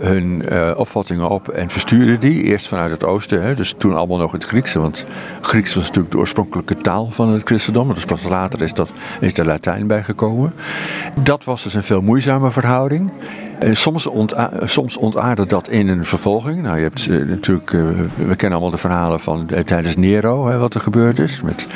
hun 0.00 0.42
uh, 0.52 0.72
opvattingen 0.76 1.28
op 1.28 1.48
en 1.48 1.70
verstuurden 1.70 2.20
die. 2.20 2.42
Eerst 2.42 2.68
vanuit 2.68 2.90
het 2.90 3.04
oosten, 3.04 3.42
hè, 3.42 3.54
dus 3.54 3.74
toen 3.78 3.96
allemaal 3.96 4.18
nog 4.18 4.32
het 4.32 4.44
Griekse. 4.44 4.78
Want 4.78 5.04
Grieks 5.40 5.74
was 5.74 5.84
natuurlijk 5.84 6.14
de 6.14 6.18
oorspronkelijke 6.18 6.76
taal 6.76 7.10
van 7.10 7.28
het 7.28 7.42
christendom. 7.44 7.94
Dus 7.94 8.04
pas 8.04 8.22
later 8.22 8.62
is, 8.62 8.72
dat, 8.72 8.92
is 9.20 9.34
de 9.34 9.44
Latijn 9.44 9.86
bijgekomen. 9.86 10.54
Dat 11.22 11.44
was 11.44 11.62
dus 11.62 11.74
een 11.74 11.82
veel 11.82 12.02
moeizame 12.02 12.50
verhouding. 12.50 13.10
En 13.58 13.76
soms, 13.76 14.06
onta 14.06 14.50
soms 14.64 14.96
ontaarde 14.96 15.46
dat 15.46 15.68
in 15.68 15.88
een 15.88 16.04
vervolging. 16.04 16.62
Nou, 16.62 16.76
je 16.76 16.82
hebt 16.82 17.06
uh, 17.06 17.28
natuurlijk, 17.28 17.70
we 17.70 18.36
kennen 18.36 18.50
allemaal 18.50 18.70
de 18.70 18.76
verhalen 18.76 19.20
van 19.20 19.48
tijdens 19.64 19.96
Nero, 19.96 20.46
hè, 20.48 20.58
wat 20.58 20.74
er 20.74 20.80
gebeurd 20.80 21.18
is. 21.18 21.42
Met, 21.42 21.66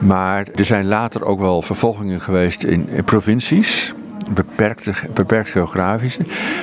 maar 0.00 0.46
er 0.54 0.64
zijn 0.64 0.86
later 0.86 1.24
ook 1.24 1.40
wel 1.40 1.62
vervolgingen 1.62 2.20
geweest 2.20 2.62
in 2.62 2.88
provincies 3.04 3.94
beperkt, 4.30 4.90
beperkt 5.14 5.48
geografische. 5.48 6.20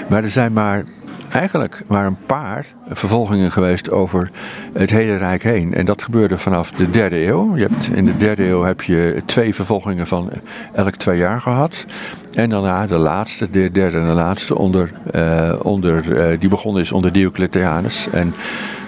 Maar 0.09 0.23
er 0.23 0.29
zijn 0.29 0.53
maar 0.53 0.83
eigenlijk 1.31 1.83
maar 1.87 2.05
een 2.05 2.25
paar 2.25 2.65
vervolgingen 2.89 3.51
geweest 3.51 3.91
over 3.91 4.31
het 4.73 4.89
hele 4.89 5.15
Rijk 5.15 5.43
heen. 5.43 5.73
En 5.73 5.85
dat 5.85 6.03
gebeurde 6.03 6.37
vanaf 6.37 6.71
de 6.71 6.89
derde 6.89 7.25
eeuw. 7.25 7.55
Je 7.55 7.61
hebt, 7.61 7.89
in 7.93 8.05
de 8.05 8.17
derde 8.17 8.47
eeuw 8.47 8.63
heb 8.63 8.81
je 8.81 9.21
twee 9.25 9.55
vervolgingen 9.55 10.07
van 10.07 10.29
elk 10.73 10.95
twee 10.95 11.17
jaar 11.17 11.41
gehad. 11.41 11.85
En 12.33 12.49
daarna 12.49 12.87
de 12.87 12.97
laatste, 12.97 13.49
de 13.49 13.71
derde 13.71 13.97
en 13.97 14.07
de 14.07 14.13
laatste, 14.13 14.57
onder, 14.57 14.91
uh, 15.15 15.53
onder, 15.61 16.31
uh, 16.31 16.39
die 16.39 16.49
begonnen 16.49 16.81
is 16.81 16.91
onder 16.91 17.11
Diocletianus. 17.11 18.07
En 18.11 18.33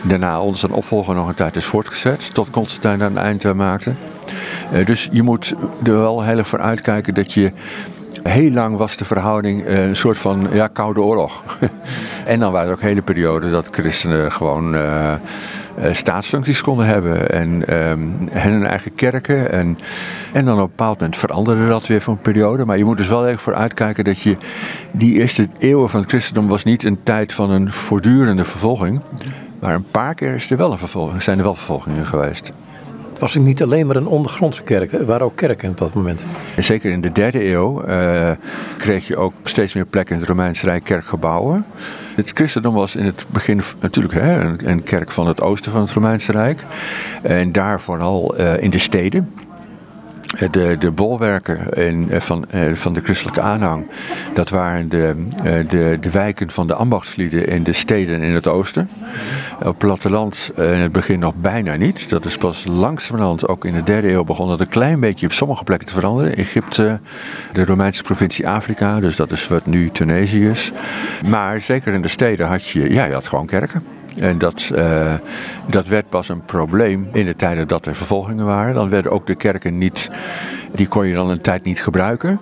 daarna 0.02 0.42
onder 0.42 0.60
zijn 0.60 0.72
opvolger 0.72 1.16
nog 1.16 1.28
een 1.28 1.36
tijd 1.36 1.56
is 1.56 1.66
voortgezet, 1.66 2.34
tot 2.34 2.50
Constantijn 2.50 3.00
daar 3.00 3.10
een 3.10 3.18
eind 3.18 3.46
aan 3.46 3.56
maakte. 3.56 3.92
Uh, 4.74 4.86
dus 4.86 5.10
je 5.12 5.22
moet 5.22 5.54
er 5.84 6.00
wel 6.00 6.24
heel 6.24 6.38
erg 6.38 6.48
voor 6.48 6.60
uitkijken 6.60 7.14
dat 7.14 7.34
je 7.34 7.52
Heel 8.24 8.52
lang 8.52 8.78
was 8.78 8.98
de 8.98 9.06
verhouding 9.06 9.68
uh, 9.68 9.88
een 9.88 9.96
soort 9.96 10.18
van 10.18 10.48
ja, 10.52 10.68
koude 10.68 11.02
oorlog. 11.02 11.44
en 12.26 12.40
dan 12.40 12.52
waren 12.52 12.68
er 12.68 12.74
ook 12.74 12.82
hele 12.82 13.02
perioden 13.02 13.52
dat 13.52 13.68
christenen 13.72 14.32
gewoon 14.32 14.76
uh, 14.76 15.14
staatsfuncties 15.92 16.62
konden 16.62 16.86
hebben. 16.86 17.30
En, 17.30 17.68
en 17.68 18.52
hun 18.52 18.66
eigen 18.66 18.96
kerken. 18.96 19.52
En, 19.52 19.78
en 20.34 20.46
dan 20.46 20.54
op 20.56 20.62
een 20.62 20.68
bepaald 20.68 21.00
moment 21.00 21.18
veranderde 21.18 21.68
dat 21.68 21.88
weer 21.88 22.02
voor 22.02 22.14
een 22.14 22.22
periode. 22.22 22.66
Maar 22.66 22.78
je 22.78 22.86
moet 22.86 22.98
dus 22.98 23.08
wel 23.08 23.28
even 23.28 23.40
voor 23.40 23.56
uitkijken 23.56 24.04
dat 24.04 24.22
je... 24.22 24.38
Die 24.92 25.20
eerste 25.20 25.48
eeuwen 25.60 25.90
van 25.90 26.00
het 26.00 26.10
christendom 26.10 26.48
was 26.48 26.64
niet 26.64 26.84
een 26.84 27.04
tijd 27.04 27.34
van 27.34 27.52
een 27.52 27.72
voortdurende 27.72 28.46
vervolging. 28.46 29.02
Maar 29.60 29.74
een 29.74 29.92
paar 29.92 30.16
keer 30.16 30.34
is 30.34 30.52
er 30.52 30.58
wel 30.58 30.72
een 30.72 30.78
vervolging, 30.78 31.24
zijn 31.24 31.38
er 31.38 31.44
wel 31.44 31.56
vervolgingen 31.56 32.06
geweest 32.06 32.52
was 33.24 33.34
het 33.34 33.44
niet 33.44 33.64
alleen 33.64 33.88
maar 33.88 33.96
een 33.96 34.08
ondergrondse 34.08 34.62
kerk. 34.62 34.94
Er 34.94 35.06
waren 35.06 35.26
ook 35.26 35.36
kerken 35.36 35.70
op 35.70 35.78
dat 35.78 35.94
moment. 35.94 36.26
Zeker 36.58 36.92
in 36.92 37.02
de 37.02 37.12
derde 37.12 37.52
eeuw 37.52 37.88
uh, 37.88 38.32
kreeg 38.78 39.08
je 39.08 39.18
ook 39.18 39.34
steeds 39.44 39.74
meer 39.74 39.86
plekken 39.86 40.16
in 40.16 40.22
het 40.22 40.30
Romeinse 40.30 40.66
Rijk 40.66 40.84
kerkgebouwen. 40.84 41.66
Het 42.16 42.32
christendom 42.34 42.74
was 42.74 42.96
in 42.96 43.06
het 43.06 43.26
begin 43.30 43.62
natuurlijk 43.80 44.14
hè, 44.14 44.42
een, 44.68 44.84
kerk 44.84 45.12
van 45.12 45.28
het 45.28 45.42
oosten 45.42 45.72
van 45.72 45.82
het 45.82 45.92
Romeinse 45.92 46.32
Rijk. 46.32 46.66
En 47.22 47.52
daar 47.52 47.82
vooral 47.82 48.40
uh, 48.40 48.62
in 48.62 48.70
de 48.70 48.78
steden. 48.78 49.32
De, 50.52 50.76
de 50.80 50.92
bolwerken 50.92 51.70
in, 51.70 52.12
eh, 52.12 52.22
van, 52.22 52.50
eh, 52.50 52.74
van 52.74 52.94
de 52.94 53.02
christelijke 53.02 53.42
aanhang, 53.42 53.88
dat 54.34 54.50
waren 54.50 54.90
de, 54.90 55.16
eh, 55.44 55.70
de, 55.70 55.98
de 56.02 56.10
wijken 56.12 56.52
van 56.52 56.68
de 56.68 56.74
ambachtslieden 56.74 57.48
in 57.48 57.64
de 57.64 57.74
steden 57.74 58.22
in 58.22 58.34
het 58.34 58.48
oosten. 58.48 58.90
Op 59.60 59.66
het 59.66 59.78
platteland 59.78 60.52
in 60.56 60.64
het 60.64 60.92
begin 60.92 61.20
nog 61.20 61.36
bijna 61.36 61.76
niet. 61.76 62.10
Dat 62.10 62.26
is 62.26 62.38
pas 62.38 62.66
langzamerhand, 62.66 63.48
ook 63.48 63.66
in 63.66 63.74
de 63.74 63.84
derde 63.84 64.12
eeuw, 64.12 64.24
begonnen 64.24 64.58
dat 64.58 64.68
een 64.68 64.74
klein 64.74 65.00
beetje 65.00 65.26
op 65.26 65.32
sommige 65.32 65.64
plekken 65.64 65.88
te 65.88 65.94
veranderen. 65.94 66.36
Egypte, 66.36 67.00
de 67.52 67.66
Romeinse 67.66 68.04
provincie 68.04 68.48
Afrika, 68.48 69.00
dus 69.00 69.16
dat 69.16 69.32
is 69.32 69.48
wat 69.48 69.66
nu 69.66 69.90
Tunesië 69.90 70.50
is. 70.50 70.72
Maar 71.26 71.62
zeker 71.62 71.94
in 71.94 72.02
de 72.02 72.08
steden 72.08 72.48
had 72.48 72.68
je, 72.68 72.94
ja, 72.94 73.06
je 73.06 73.14
had 73.14 73.28
gewoon 73.28 73.46
kerken. 73.46 73.84
En 74.18 74.38
dat, 74.38 74.72
uh, 74.76 75.14
dat 75.68 75.88
werd 75.88 76.10
pas 76.10 76.30
een 76.30 76.46
probleem 76.46 77.08
in 77.12 77.26
de 77.26 77.36
tijden 77.36 77.68
dat 77.68 77.86
er 77.86 77.96
vervolgingen 77.96 78.46
waren. 78.46 78.74
Dan 78.74 78.90
werden 78.90 79.12
ook 79.12 79.28
de 79.28 79.36
kerken 79.36 79.78
niet, 79.78 80.10
die 80.76 80.88
kon 80.88 81.08
je 81.08 81.14
dan 81.14 81.30
een 81.30 81.42
tijd 81.42 81.64
niet 81.64 81.84
gebruiken. 81.84 82.40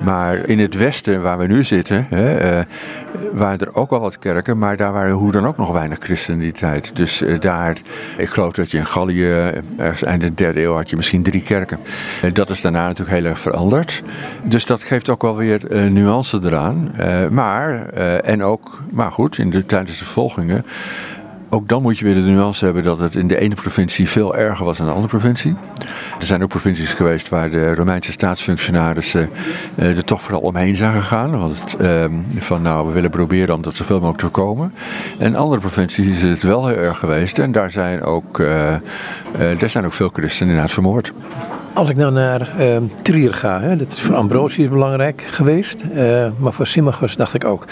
Maar 0.00 0.48
in 0.48 0.58
het 0.58 0.74
westen 0.74 1.22
waar 1.22 1.38
we 1.38 1.46
nu 1.46 1.64
zitten, 1.64 2.06
hè, 2.10 2.58
uh, 2.58 2.64
waren 3.32 3.58
er 3.58 3.74
ook 3.74 3.90
wel 3.90 4.00
wat 4.00 4.18
kerken, 4.18 4.58
maar 4.58 4.76
daar 4.76 4.92
waren 4.92 5.14
hoe 5.14 5.32
dan 5.32 5.46
ook 5.46 5.56
nog 5.56 5.72
weinig 5.72 5.98
christenen 6.00 6.40
die 6.40 6.52
tijd. 6.52 6.96
Dus 6.96 7.22
uh, 7.22 7.40
daar, 7.40 7.76
ik 8.16 8.28
geloof 8.28 8.52
dat 8.52 8.70
je 8.70 8.78
in 8.78 8.86
Gallië, 8.86 9.52
ergens 9.76 10.02
eind 10.02 10.20
de 10.20 10.34
derde 10.34 10.62
eeuw 10.62 10.74
had 10.74 10.90
je 10.90 10.96
misschien 10.96 11.22
drie 11.22 11.42
kerken. 11.42 11.78
dat 12.32 12.50
is 12.50 12.60
daarna 12.60 12.86
natuurlijk 12.86 13.18
heel 13.18 13.30
erg 13.30 13.40
veranderd. 13.40 14.02
Dus 14.42 14.66
dat 14.66 14.82
geeft 14.82 15.08
ook 15.08 15.22
wel 15.22 15.36
weer 15.36 15.90
nuance 15.90 16.40
eraan. 16.42 16.94
maar, 17.30 17.88
en 18.22 18.42
ook, 18.42 18.82
maar 18.90 19.12
goed, 19.12 19.38
in 19.38 19.50
de, 19.50 19.66
tijdens 19.66 19.98
de 19.98 20.04
vervolgingen 20.04 20.64
ook 21.50 21.68
dan 21.68 21.82
moet 21.82 21.98
je 21.98 22.04
weer 22.04 22.14
de 22.14 22.20
nuance 22.20 22.64
hebben 22.64 22.82
dat 22.82 22.98
het 22.98 23.14
in 23.14 23.28
de 23.28 23.38
ene 23.38 23.54
provincie 23.54 24.08
veel 24.08 24.36
erger 24.36 24.64
was 24.64 24.76
dan 24.76 24.86
de 24.86 24.92
andere 24.92 25.08
provincie. 25.08 25.56
Er 26.18 26.26
zijn 26.26 26.42
ook 26.42 26.48
provincies 26.48 26.92
geweest 26.92 27.28
waar 27.28 27.50
de 27.50 27.74
Romeinse 27.74 28.12
staatsfunctionarissen 28.12 29.30
uh, 29.74 29.96
er 29.96 30.04
toch 30.04 30.22
vooral 30.22 30.40
omheen 30.40 30.76
zijn 30.76 30.92
gegaan. 31.02 31.38
Want 31.38 31.76
uh, 31.80 32.04
van 32.38 32.62
nou, 32.62 32.86
we 32.86 32.92
willen 32.92 33.10
proberen 33.10 33.54
om 33.54 33.62
dat 33.62 33.74
zoveel 33.74 33.96
mogelijk 33.96 34.18
te 34.18 34.24
voorkomen. 34.24 34.74
En 35.18 35.34
andere 35.34 35.60
provincies 35.60 36.06
is 36.06 36.22
het 36.22 36.42
wel 36.42 36.66
heel 36.66 36.76
erg 36.76 36.98
geweest. 36.98 37.38
En 37.38 37.52
daar 37.52 37.70
zijn 37.70 38.02
ook, 38.02 38.38
uh, 38.38 38.48
daar 39.58 39.68
zijn 39.68 39.84
ook 39.84 39.92
veel 39.92 40.10
christenen 40.12 40.48
inderdaad 40.48 40.74
vermoord. 40.74 41.12
Als 41.72 41.88
ik 41.88 41.96
nou 41.96 42.12
naar 42.12 42.52
uh, 42.58 42.76
Trier 43.02 43.34
ga, 43.34 43.60
hè, 43.60 43.76
dat 43.76 43.92
is 43.92 44.00
voor 44.00 44.14
Ambrosius 44.14 44.68
belangrijk 44.68 45.24
geweest, 45.26 45.84
maar 46.38 46.52
voor 46.52 46.66
Symmachus 46.66 47.16
dacht 47.16 47.34
ik 47.34 47.44
ook 47.44 47.66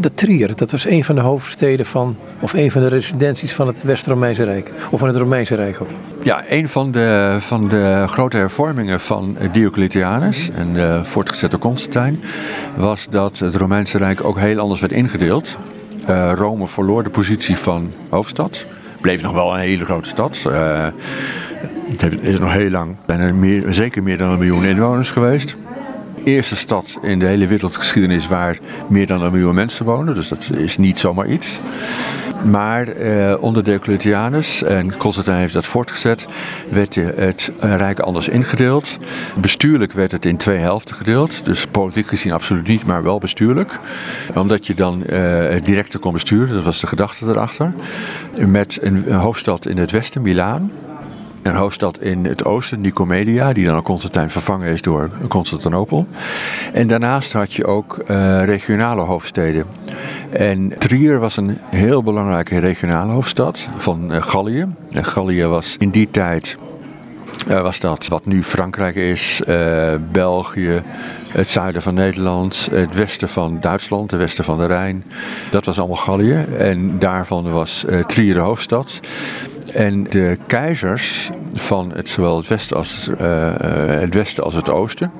de 0.00 0.14
Trier, 0.14 0.56
dat 0.56 0.70
was 0.70 0.86
een 0.86 1.04
van 1.04 1.14
de 1.14 1.20
hoofdsteden 1.20 1.86
van, 1.86 2.16
of 2.40 2.52
een 2.52 2.70
van 2.70 2.82
de 2.82 2.88
residenties 2.88 3.52
van 3.52 3.66
het 3.66 3.82
West-Romeinse 3.82 4.44
Rijk. 4.44 4.70
Of 4.90 4.98
van 4.98 5.08
het 5.08 5.16
Romeinse 5.16 5.54
Rijk 5.54 5.80
ook. 5.80 5.88
Ja, 6.22 6.44
een 6.48 6.68
van 6.68 6.90
de, 6.90 7.36
van 7.40 7.68
de 7.68 8.04
grote 8.06 8.36
hervormingen 8.36 9.00
van 9.00 9.36
Diocletianus 9.52 10.50
en 10.50 10.72
de 10.72 11.00
voortgezette 11.02 11.58
Constantijn 11.58 12.20
was 12.76 13.06
dat 13.10 13.38
het 13.38 13.54
Romeinse 13.54 13.98
Rijk 13.98 14.24
ook 14.24 14.38
heel 14.38 14.58
anders 14.58 14.80
werd 14.80 14.92
ingedeeld. 14.92 15.56
Uh, 16.08 16.32
Rome 16.34 16.66
verloor 16.66 17.04
de 17.04 17.10
positie 17.10 17.56
van 17.56 17.92
hoofdstad. 18.08 18.66
Bleef 19.00 19.22
nog 19.22 19.32
wel 19.32 19.54
een 19.54 19.60
hele 19.60 19.84
grote 19.84 20.08
stad. 20.08 20.44
Uh, 20.46 20.86
het 21.88 22.20
is 22.20 22.38
nog 22.38 22.52
heel 22.52 22.70
lang, 22.70 22.96
bijna 23.06 23.32
meer, 23.32 23.64
zeker 23.68 24.02
meer 24.02 24.18
dan 24.18 24.30
een 24.30 24.38
miljoen 24.38 24.64
inwoners 24.64 25.10
geweest 25.10 25.56
eerste 26.26 26.56
stad 26.56 26.98
in 27.02 27.18
de 27.18 27.26
hele 27.26 27.46
wereldgeschiedenis 27.46 28.26
waar 28.26 28.58
meer 28.88 29.06
dan 29.06 29.22
een 29.22 29.32
miljoen 29.32 29.54
mensen 29.54 29.84
wonen. 29.84 30.14
Dus 30.14 30.28
dat 30.28 30.50
is 30.56 30.76
niet 30.76 30.98
zomaar 30.98 31.26
iets. 31.26 31.60
Maar 32.44 32.88
eh, 32.88 33.42
onder 33.42 33.64
Diocletianus, 33.64 34.62
en 34.62 34.96
Constantijn 34.96 35.38
heeft 35.38 35.52
dat 35.52 35.66
voortgezet, 35.66 36.26
werd 36.70 36.94
het 36.94 37.52
Rijk 37.60 37.98
anders 37.98 38.28
ingedeeld. 38.28 38.98
Bestuurlijk 39.36 39.92
werd 39.92 40.12
het 40.12 40.26
in 40.26 40.36
twee 40.36 40.58
helften 40.58 40.94
gedeeld. 40.94 41.44
Dus 41.44 41.66
politiek 41.66 42.06
gezien 42.06 42.32
absoluut 42.32 42.66
niet, 42.66 42.86
maar 42.86 43.02
wel 43.02 43.18
bestuurlijk. 43.18 43.78
Omdat 44.34 44.66
je 44.66 44.74
dan 44.74 45.02
uh, 45.06 45.54
directer 45.64 45.98
kon 45.98 46.12
besturen, 46.12 46.54
dat 46.54 46.64
was 46.64 46.80
de 46.80 46.86
gedachte 46.86 47.26
erachter. 47.26 47.72
Met 48.46 48.78
een 48.82 49.12
hoofdstad 49.12 49.66
in 49.66 49.78
het 49.78 49.90
westen, 49.90 50.22
Milaan. 50.22 50.70
Een 51.48 51.54
hoofdstad 51.54 52.00
in 52.00 52.24
het 52.24 52.44
oosten, 52.44 52.80
Nicomedia, 52.80 53.52
die 53.52 53.64
dan 53.64 53.74
al 53.74 53.82
Constantijn 53.82 54.30
vervangen 54.30 54.68
is 54.68 54.82
door 54.82 55.10
Constantinopel. 55.28 56.06
En 56.72 56.86
daarnaast 56.86 57.32
had 57.32 57.52
je 57.52 57.64
ook 57.64 58.04
uh, 58.10 58.44
regionale 58.44 59.02
hoofdsteden. 59.02 59.64
En 60.30 60.78
Trier 60.78 61.18
was 61.18 61.36
een 61.36 61.58
heel 61.64 62.02
belangrijke 62.02 62.58
regionale 62.58 63.12
hoofdstad 63.12 63.68
van 63.76 64.12
uh, 64.12 64.22
Gallië. 64.22 64.66
En 64.90 65.04
Gallië 65.04 65.44
was 65.44 65.76
in 65.78 65.90
die 65.90 66.10
tijd 66.10 66.58
was 67.46 67.80
dat 67.80 68.08
wat 68.08 68.26
nu 68.26 68.42
Frankrijk 68.42 68.94
is, 68.94 69.42
België, 70.12 70.82
het 71.28 71.50
zuiden 71.50 71.82
van 71.82 71.94
Nederland, 71.94 72.68
het 72.70 72.94
westen 72.94 73.28
van 73.28 73.60
Duitsland, 73.60 74.10
het 74.10 74.20
westen 74.20 74.44
van 74.44 74.58
de 74.58 74.66
Rijn. 74.66 75.04
Dat 75.50 75.64
was 75.64 75.78
allemaal 75.78 75.96
Gallië 75.96 76.44
en 76.58 76.98
daarvan 76.98 77.52
was 77.52 77.84
Trier 78.06 78.34
de 78.34 78.40
hoofdstad. 78.40 79.00
En 79.72 80.04
de 80.04 80.38
keizers 80.46 81.30
van 81.54 81.92
het, 81.94 82.08
zowel 82.08 82.36
het 82.36 82.48
westen, 82.48 82.76
als 82.76 83.10
het, 83.10 83.18
het 84.00 84.14
westen 84.14 84.44
als 84.44 84.54
het 84.54 84.68
oosten. 84.68 85.10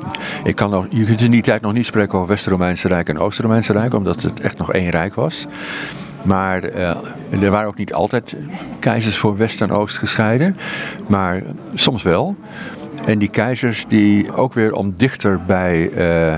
Ik 0.45 0.55
kan 0.55 0.71
nog, 0.71 0.87
je 0.91 1.05
kunt 1.05 1.23
in 1.23 1.31
die 1.31 1.43
tijd 1.43 1.63
nog 1.63 1.73
niet 1.73 1.87
spreken 1.87 2.15
over 2.15 2.29
West-Romeinse 2.29 2.89
Rijk 2.89 3.09
en 3.09 3.19
Oost-Romeinse 3.19 3.73
Rijk, 3.73 3.95
omdat 3.95 4.23
het 4.23 4.41
echt 4.41 4.59
nog 4.59 4.73
één 4.73 4.91
rijk 4.91 5.15
was. 5.15 5.47
Maar 6.27 6.71
uh, 6.71 6.91
er 7.43 7.51
waren 7.51 7.69
ook 7.69 7.77
niet 7.77 7.93
altijd 7.93 8.37
keizers 8.79 9.17
voor 9.17 9.37
West 9.37 9.61
en 9.61 9.71
Oost 9.71 9.99
gescheiden, 9.99 10.57
maar 11.07 11.43
soms 11.75 12.03
wel. 12.03 12.37
En 13.05 13.19
die 13.19 13.29
keizers 13.29 13.85
die 13.89 14.33
ook 14.33 14.53
weer 14.53 14.73
om 14.73 14.95
dichter 14.97 15.41
bij, 15.47 15.91
uh, 15.91 16.35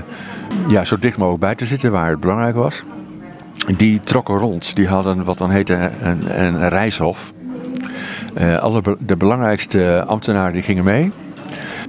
ja, 0.67 0.83
zo 0.83 0.97
dicht 0.99 1.17
mogelijk 1.17 1.41
bij 1.41 1.55
te 1.55 1.65
zitten 1.65 1.91
waar 1.91 2.09
het 2.09 2.19
belangrijk 2.19 2.55
was. 2.55 2.83
Die 3.77 4.01
trokken 4.03 4.37
rond. 4.37 4.75
Die 4.75 4.87
hadden 4.87 5.23
wat 5.23 5.37
dan 5.37 5.49
heette 5.49 5.91
een, 6.01 6.43
een 6.43 6.69
reishof. 6.69 7.33
Uh, 8.37 8.57
alle 8.57 8.81
de 8.99 9.17
belangrijkste 9.17 10.03
ambtenaren 10.07 10.53
die 10.53 10.61
gingen 10.61 10.83
mee. 10.83 11.11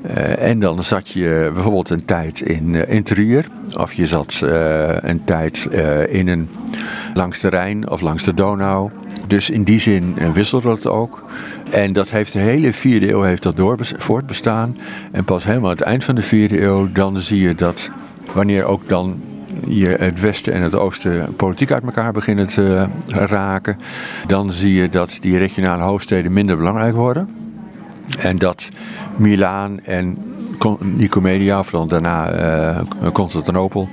Uh, 0.06 0.42
en 0.42 0.60
dan 0.60 0.82
zat 0.82 1.08
je 1.08 1.50
bijvoorbeeld 1.54 1.90
een 1.90 2.04
tijd 2.04 2.40
in, 2.40 2.74
uh, 2.74 2.80
in 2.88 3.02
Trier. 3.02 3.46
Of 3.78 3.92
je 3.92 4.06
zat 4.06 4.40
een 5.00 5.24
tijd 5.24 5.68
in 6.08 6.28
een, 6.28 6.48
langs 7.14 7.40
de 7.40 7.48
Rijn 7.48 7.90
of 7.90 8.00
langs 8.00 8.22
de 8.22 8.34
Donau. 8.34 8.90
Dus 9.26 9.50
in 9.50 9.62
die 9.62 9.80
zin 9.80 10.14
wisselde 10.32 10.68
dat 10.68 10.86
ook. 10.86 11.24
En 11.70 11.92
dat 11.92 12.10
heeft 12.10 12.32
de 12.32 12.38
hele 12.38 12.72
vierde 12.72 13.10
eeuw 13.10 13.22
heeft 13.22 13.42
dat 13.42 13.56
door, 13.56 13.78
voortbestaan. 13.80 14.76
En 15.12 15.24
pas 15.24 15.44
helemaal 15.44 15.70
aan 15.70 15.76
het 15.76 15.86
eind 15.86 16.04
van 16.04 16.14
de 16.14 16.22
vierde 16.22 16.62
eeuw, 16.62 16.88
dan 16.92 17.18
zie 17.18 17.40
je 17.40 17.54
dat 17.54 17.90
wanneer 18.32 18.64
ook 18.64 18.88
dan 18.88 19.22
je 19.66 19.88
het 19.88 20.20
westen 20.20 20.52
en 20.52 20.62
het 20.62 20.74
oosten 20.74 21.34
politiek 21.36 21.70
uit 21.70 21.84
elkaar 21.84 22.12
beginnen 22.12 22.46
te 22.46 22.86
raken, 23.08 23.78
dan 24.26 24.52
zie 24.52 24.74
je 24.74 24.88
dat 24.88 25.18
die 25.20 25.38
regionale 25.38 25.82
hoofdsteden 25.82 26.32
minder 26.32 26.56
belangrijk 26.56 26.94
worden. 26.94 27.28
En 28.18 28.38
dat 28.38 28.68
Milaan 29.20 29.80
en 29.84 30.18
Nicomedia, 30.80 31.58
of 31.58 31.70
dan 31.70 31.88
daarna 31.88 32.34
uh, 32.34 33.10
Constantinopel, 33.12 33.88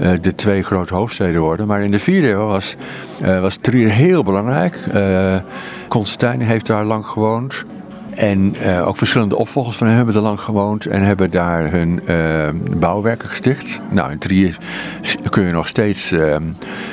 uh, 0.00 0.10
de 0.20 0.34
twee 0.34 0.62
grote 0.62 0.94
hoofdsteden 0.94 1.40
worden. 1.40 1.66
Maar 1.66 1.82
in 1.82 1.90
de 1.90 1.98
vierde 1.98 2.30
eeuw 2.30 2.46
was, 2.46 2.76
uh, 3.22 3.40
was 3.40 3.56
Trier 3.56 3.90
heel 3.90 4.22
belangrijk. 4.22 4.78
Constantijn 5.88 6.40
heeft 6.40 6.66
daar 6.66 6.84
lang 6.84 7.06
gewoond. 7.06 7.64
En 8.10 8.54
ook 8.84 8.96
verschillende 8.96 9.36
opvolgers 9.36 9.76
van 9.76 9.86
hem 9.86 9.96
hebben 9.96 10.14
er 10.14 10.20
lang 10.20 10.40
gewoond 10.40 10.86
en 10.86 11.02
hebben 11.02 11.30
daar 11.30 11.70
hun 11.70 12.02
bouwwerken 12.78 13.28
gesticht. 13.28 13.80
Nou, 13.90 14.10
in 14.10 14.18
Trier 14.18 14.58
kun 15.30 15.44
je 15.44 15.52
nog 15.52 15.68
steeds 15.68 16.10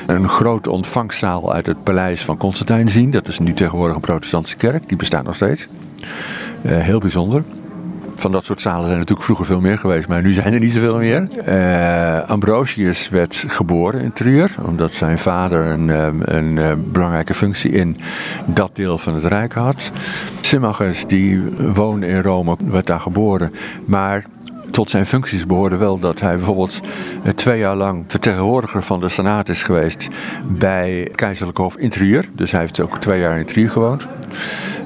een 0.08 0.28
grote 0.28 0.72
ontvangstzaal 0.72 1.54
uit 1.54 1.66
het 1.66 1.84
paleis 1.84 2.22
van 2.22 2.38
Constantijn 2.38 2.90
zien. 2.90 3.12
Dat 3.12 3.28
is 3.28 3.40
nu 3.40 3.54
tegenwoordig 3.54 3.96
een 3.96 4.02
protestantse 4.02 4.58
kerk, 4.58 4.88
die 4.88 4.98
bestaat 4.98 5.24
nog 5.24 5.36
steeds. 5.36 5.68
heel 6.62 7.00
bijzonder 7.00 7.44
van 8.20 8.32
dat 8.32 8.46
soort 8.46 8.62
zalen 8.62 8.86
zijn 8.86 8.98
natuurlijk 8.98 9.26
vroeger 9.26 9.46
veel 9.46 9.62
meer 9.62 9.78
geweest, 9.78 10.08
maar 10.08 10.22
nu 10.22 10.34
zijn 10.34 10.54
er 10.54 10.60
niet 10.60 10.72
zoveel 10.72 10.98
meer. 10.98 11.28
Uh, 11.48 12.30
Ambrosius 12.30 13.10
werd 13.10 13.46
geboren 13.48 14.02
in 14.02 14.14
Trier, 14.14 14.56
omdat 14.66 14.94
zijn 14.94 15.20
vader 15.20 15.66
een, 15.66 15.88
een, 15.88 16.58
een, 16.58 16.92
belangrijke 16.92 17.34
functie 17.34 17.72
in 17.72 17.98
dat 18.46 18.70
deel 18.74 18.98
van 18.98 19.14
het 19.14 19.26
Rijk 19.26 19.54
had. 19.54 19.92
Symmachus, 20.42 21.06
die 21.08 21.44
woonde 21.74 22.08
in 22.08 22.22
Rome, 22.22 22.58
werd 22.70 22.88
daar 22.88 23.00
geboren, 23.00 23.54
maar 23.86 24.24
tot 24.72 24.90
zijn 24.90 25.06
functies 25.06 25.46
behoorde 25.46 25.78
wel 25.78 26.00
dat 26.00 26.20
hij 26.20 26.36
bijvoorbeeld 26.36 26.80
twee 27.36 27.60
jaar 27.60 27.76
lang 27.76 28.04
vertegenwoordiger 28.08 28.84
van 28.84 29.00
de 29.00 29.10
Senaat 29.10 29.50
is 29.50 29.64
geweest 29.64 30.08
bij 30.48 31.10
Keizerlijk 31.16 31.58
Hof 31.58 31.78
in 31.78 31.90
Trier. 31.90 32.30
Dus 32.34 32.52
hij 32.52 32.60
heeft 32.60 32.80
ook 32.80 32.98
twee 32.98 33.20
jaar 33.20 33.40
in 33.40 33.46
Trier 33.46 33.70
gewoond. 33.70 34.08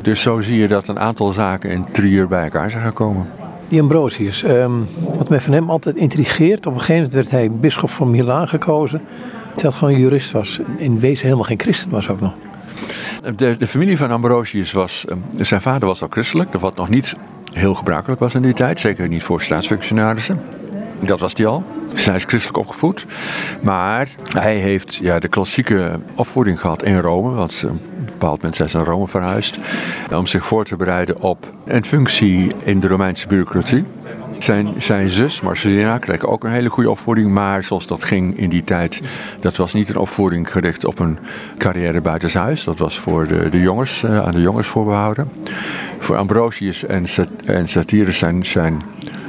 Dus 0.04 0.22
zo 0.22 0.42
zie 0.42 0.58
je 0.58 0.68
dat 0.68 0.88
een 0.88 1.00
aantal 1.00 1.32
zaken 1.32 1.70
in 1.70 1.86
Trier 1.92 2.28
bij 2.28 2.44
elkaar 2.44 2.72
zijn 2.72 2.84
gekomen. 2.84 3.28
Die 3.68 3.82
Ambrosius, 3.82 4.44
um, 4.44 4.88
wat 5.18 5.30
mij 5.30 5.42
van 5.42 5.54
hem 5.54 5.70
altijd 5.70 5.96
intrigeert, 5.96 6.66
op 6.66 6.74
een 6.74 6.80
gegeven 6.80 6.96
moment 6.96 7.14
werd 7.14 7.32
hij 7.32 7.52
bisschop 7.52 7.90
van 7.90 8.12
Milaan 8.12 8.48
gekozen, 8.48 9.02
terwijl 9.46 9.68
het 9.68 9.76
gewoon 9.76 9.94
een 9.94 10.00
jurist 10.00 10.32
was. 10.32 10.60
In 10.78 11.00
wezen 11.00 11.24
helemaal 11.24 11.46
geen 11.46 11.60
christen 11.60 11.90
was 11.90 12.10
ook 12.10 12.20
nog. 12.20 12.34
De, 13.36 13.58
de 13.58 13.68
familie 13.68 13.98
van 13.98 14.12
Ambrosius 14.12 14.72
was, 14.72 15.06
um, 15.10 15.24
zijn 15.40 15.62
vader 15.62 15.88
was 15.88 16.02
al 16.02 16.08
christelijk, 16.08 16.54
wat 16.54 16.76
nog 16.76 16.90
niet 16.90 17.16
heel 17.54 17.74
gebruikelijk 17.74 18.20
was 18.20 18.34
in 18.34 18.42
die 18.42 18.54
tijd, 18.54 18.80
zeker 18.80 19.08
niet 19.08 19.24
voor 19.24 19.42
staatsfunctionarissen. 19.42 20.40
Dat 21.06 21.20
was 21.20 21.34
hij 21.34 21.46
al. 21.46 21.64
Hij 21.94 22.16
is 22.16 22.24
christelijk 22.24 22.58
opgevoed. 22.58 23.06
Maar 23.62 24.10
hij 24.38 24.56
heeft 24.56 24.96
ja, 24.96 25.20
de 25.20 25.28
klassieke 25.28 26.00
opvoeding 26.16 26.60
gehad 26.60 26.84
in 26.84 26.98
Rome. 26.98 27.36
Want 27.36 27.64
op 27.64 27.70
een 27.70 28.06
bepaald 28.06 28.36
moment 28.36 28.56
zijn 28.56 28.70
ze 28.70 28.78
naar 28.78 28.86
Rome 28.86 29.08
verhuisd. 29.08 29.60
Om 30.12 30.28
zich 30.28 30.46
voor 30.46 30.66
te 30.66 30.76
bereiden 30.76 31.22
op 31.22 31.54
een 31.66 31.86
functie 31.86 32.52
in 32.64 32.80
de 32.80 32.88
Romeinse 32.88 33.28
bureaucratie. 33.28 33.86
Zijn, 34.38 34.74
zijn 34.78 35.10
zus, 35.10 35.42
Marcelina, 35.42 35.98
kreeg 35.98 36.26
ook 36.26 36.44
een 36.44 36.52
hele 36.52 36.70
goede 36.70 36.90
opvoeding. 36.90 37.32
Maar 37.32 37.64
zoals 37.64 37.88
dat 37.88 38.04
ging 38.04 38.38
in 38.38 38.50
die 38.50 38.64
tijd, 38.64 39.02
dat 39.40 39.58
was 39.58 39.74
niet 39.74 39.90
een 39.90 39.98
opvoeding 39.98 40.52
gericht 40.52 40.86
op 40.86 41.00
een 41.00 41.18
carrière 41.58 42.02
buitenshuis. 42.02 42.64
Dat 42.64 42.78
was 42.78 43.00
voor 43.00 43.28
de, 43.28 43.50
de 43.50 43.60
jongens, 43.60 44.04
uh, 44.04 44.26
aan 44.26 44.34
de 44.34 44.42
jongens 44.42 44.68
voorbehouden. 44.68 45.32
Voor 46.00 46.18
Ambrosius 46.18 46.86
en, 46.86 47.06
en 47.46 47.68
zijn, 47.68 48.46
zijn 48.46 48.82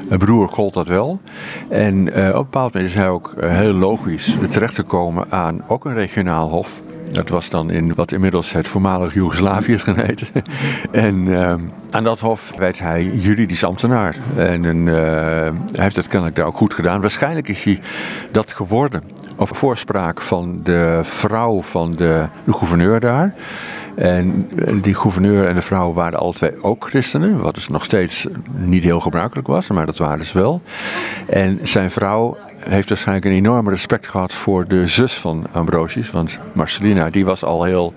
broer 0.09 0.49
gold 0.49 0.75
dat 0.75 0.89
wel. 0.89 1.21
En 1.69 2.07
uh, 2.07 2.13
op 2.13 2.17
een 2.17 2.33
bepaald 2.33 2.73
moment 2.73 2.91
is 2.91 2.95
hij 2.95 3.09
ook 3.09 3.35
uh, 3.39 3.51
heel 3.51 3.73
logisch 3.73 4.37
terecht 4.51 4.75
te 4.75 4.83
komen 4.83 5.27
aan 5.31 5.63
ook 5.67 5.85
een 5.85 5.95
regionaal 5.95 6.49
hof. 6.49 6.83
Dat 7.13 7.29
was 7.29 7.51
dan 7.51 7.71
in 7.71 7.95
wat 7.95 8.13
inmiddels 8.13 8.53
het 8.53 8.69
voormalig 8.69 9.15
Joegoslavië 9.15 9.73
is 9.73 9.83
geneten. 9.83 10.29
en 10.91 11.27
uh, 11.27 11.55
aan 11.91 12.05
dat 12.05 12.21
hof 12.21 12.53
werd 12.57 12.79
hij 12.79 13.05
juridisch 13.05 13.65
ambtenaar. 13.65 14.17
En 14.37 14.65
een, 14.65 14.87
hij 14.87 15.53
heeft 15.73 15.97
het 15.97 16.07
kennelijk 16.07 16.37
daar 16.37 16.47
ook 16.47 16.57
goed 16.57 16.75
gedaan. 16.75 17.01
Waarschijnlijk 17.01 17.49
is 17.49 17.65
hij 17.65 17.81
dat 18.31 18.53
geworden 18.53 19.03
op 19.37 19.57
voorspraak 19.57 20.21
van 20.21 20.61
de 20.63 20.99
vrouw 21.03 21.63
van 21.63 21.95
de 21.97 22.27
gouverneur 22.47 23.01
daar. 23.01 23.35
En 23.95 24.49
die 24.83 24.95
gouverneur 24.95 25.49
en 25.49 25.55
de 25.55 25.63
vrouw 25.63 25.93
waren 25.93 26.19
alle 26.19 26.33
twee 26.33 26.63
ook 26.63 26.89
christenen, 26.89 27.41
wat 27.41 27.55
dus 27.55 27.69
nog 27.69 27.85
steeds 27.85 28.27
niet 28.57 28.85
heel 28.85 29.01
gebruikelijk 29.01 29.47
was, 29.47 29.71
maar 29.71 29.87
dat 29.87 29.99
waren 29.99 30.25
ze 30.25 30.39
wel. 30.39 30.63
En 31.27 31.59
zijn 31.63 31.91
vrouw 31.91 32.37
heeft 32.69 32.89
waarschijnlijk 32.89 33.27
een 33.27 33.33
enorme 33.33 33.71
respect 33.71 34.09
gehad 34.09 34.33
voor 34.33 34.69
de 34.69 34.87
zus 34.87 35.15
van 35.15 35.47
Ambrosius, 35.53 36.11
want 36.11 36.39
Marcelina 36.53 37.11
die 37.11 37.25
was 37.25 37.45
al 37.45 37.65
heel 37.65 37.93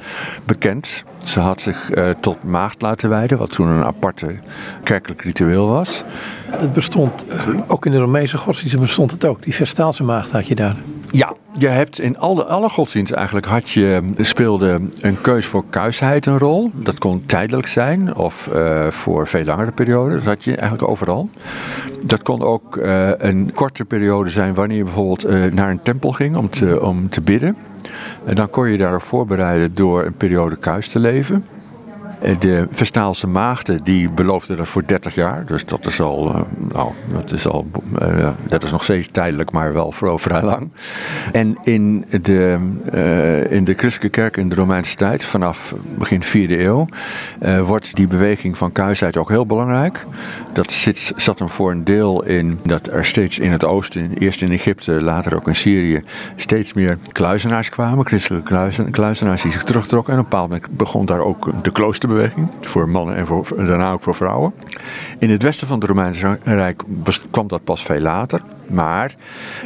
bekend. 0.45 1.03
Ze 1.23 1.39
had 1.39 1.61
zich 1.61 1.95
uh, 1.95 2.09
tot 2.19 2.43
maagd 2.43 2.81
laten 2.81 3.09
wijden, 3.09 3.37
wat 3.37 3.51
toen 3.51 3.67
een 3.67 3.83
aparte 3.83 4.35
kerkelijk 4.83 5.21
ritueel 5.21 5.67
was. 5.67 6.03
Het 6.49 6.73
bestond, 6.73 7.25
uh, 7.29 7.59
ook 7.67 7.85
in 7.85 7.91
de 7.91 7.99
Romeinse 7.99 8.37
godsdienst 8.37 8.79
bestond 8.79 9.11
het 9.11 9.25
ook, 9.25 9.43
die 9.43 9.55
Vestaalse 9.55 10.03
maagd 10.03 10.31
had 10.31 10.47
je 10.47 10.55
daar. 10.55 10.75
Ja, 11.11 11.33
je 11.57 11.67
hebt 11.67 11.99
in 11.99 12.17
alle, 12.17 12.45
alle 12.45 12.69
godsdiensten 12.69 13.17
eigenlijk 13.17 13.47
had 13.47 13.69
je, 13.69 14.11
speelde 14.17 14.79
een 15.01 15.21
keus 15.21 15.45
voor 15.45 15.63
kuisheid 15.69 16.25
een 16.25 16.37
rol. 16.37 16.71
Dat 16.73 16.99
kon 16.99 17.25
tijdelijk 17.25 17.67
zijn 17.67 18.15
of 18.15 18.49
uh, 18.53 18.87
voor 18.87 19.27
veel 19.27 19.43
langere 19.43 19.71
perioden. 19.71 20.15
Dat 20.15 20.23
had 20.23 20.43
je 20.43 20.55
eigenlijk 20.55 20.89
overal. 20.89 21.29
Dat 22.01 22.23
kon 22.23 22.41
ook 22.41 22.77
uh, 22.77 23.09
een 23.17 23.51
korte 23.53 23.85
periode 23.85 24.29
zijn 24.29 24.53
wanneer 24.53 24.77
je 24.77 24.83
bijvoorbeeld 24.83 25.25
uh, 25.25 25.45
naar 25.45 25.69
een 25.69 25.81
tempel 25.81 26.11
ging 26.11 26.35
om 26.35 26.49
te, 26.49 26.81
om 26.81 27.09
te 27.09 27.21
bidden. 27.21 27.57
En 28.25 28.35
dan 28.35 28.49
kon 28.49 28.69
je 28.69 28.77
daarop 28.77 29.01
voorbereiden 29.01 29.75
door 29.75 30.05
een 30.05 30.17
periode 30.17 30.55
kuis 30.55 30.87
te 30.87 30.99
leven. 30.99 31.45
De 32.39 32.67
Vestaalse 32.71 33.27
maagden 33.27 33.83
die 33.83 34.09
beloofden 34.09 34.57
dat 34.57 34.67
voor 34.67 34.83
30 34.85 35.15
jaar. 35.15 35.45
Dus 35.45 35.65
dat 35.65 35.85
is 35.85 36.01
al, 36.01 36.29
uh, 36.29 36.41
nou, 36.73 36.91
dat 37.11 37.31
is 37.31 37.47
al, 37.47 37.67
uh, 38.01 38.29
dat 38.43 38.63
is 38.63 38.71
nog 38.71 38.83
steeds 38.83 39.07
tijdelijk, 39.11 39.51
maar 39.51 39.73
wel 39.73 39.91
vooral 39.91 40.17
vrij 40.17 40.41
lang. 40.41 40.69
En 41.31 41.57
in 41.63 42.05
de, 42.21 42.57
uh, 42.93 43.51
in 43.51 43.63
de 43.63 43.73
christelijke 43.73 44.21
kerk 44.21 44.37
in 44.37 44.49
de 44.49 44.55
Romeinse 44.55 44.95
tijd, 44.95 45.25
vanaf 45.25 45.73
begin 45.97 46.23
4e 46.23 46.59
eeuw, 46.59 46.87
wordt 47.65 47.95
die 47.95 48.07
beweging 48.07 48.57
van 48.57 48.71
kuisheid 48.71 49.17
ook 49.17 49.29
heel 49.29 49.45
belangrijk. 49.45 50.05
Dat 50.53 50.71
zit, 50.71 51.13
zat 51.15 51.39
hem 51.39 51.49
voor 51.49 51.71
een 51.71 51.83
deel 51.83 52.23
in 52.23 52.59
dat 52.63 52.87
er 52.87 53.05
steeds 53.05 53.39
in 53.39 53.51
het 53.51 53.65
oosten, 53.65 54.13
eerst 54.13 54.41
in 54.41 54.51
Egypte, 54.51 55.01
later 55.01 55.35
ook 55.35 55.47
in 55.47 55.55
Syrië, 55.55 56.03
steeds 56.35 56.73
meer 56.73 56.97
kluizenaars 57.11 57.69
kwamen, 57.69 58.05
christelijke 58.05 58.47
kluizen, 58.47 58.91
kluizenaars 58.91 59.41
die 59.41 59.51
zich 59.51 59.63
terugtrokken. 59.63 60.13
En 60.13 60.19
op 60.19 60.25
een 60.25 60.29
bepaald 60.29 60.49
moment 60.49 60.77
begon 60.77 61.05
daar 61.05 61.19
ook 61.19 61.63
de 61.63 61.71
klooster 61.71 62.09
Voor 62.61 62.89
mannen 62.89 63.15
en 63.15 63.25
voor, 63.25 63.45
daarna 63.55 63.91
ook 63.91 64.03
voor 64.03 64.15
vrouwen. 64.15 64.53
In 65.19 65.29
het 65.29 65.43
westen 65.43 65.67
van 65.67 65.79
het 65.79 65.87
Romeinse 65.87 66.37
Rijk 66.43 66.83
kwam 67.31 67.47
dat 67.47 67.63
pas 67.63 67.83
veel 67.83 67.99
later. 67.99 68.41
Maar 68.67 69.15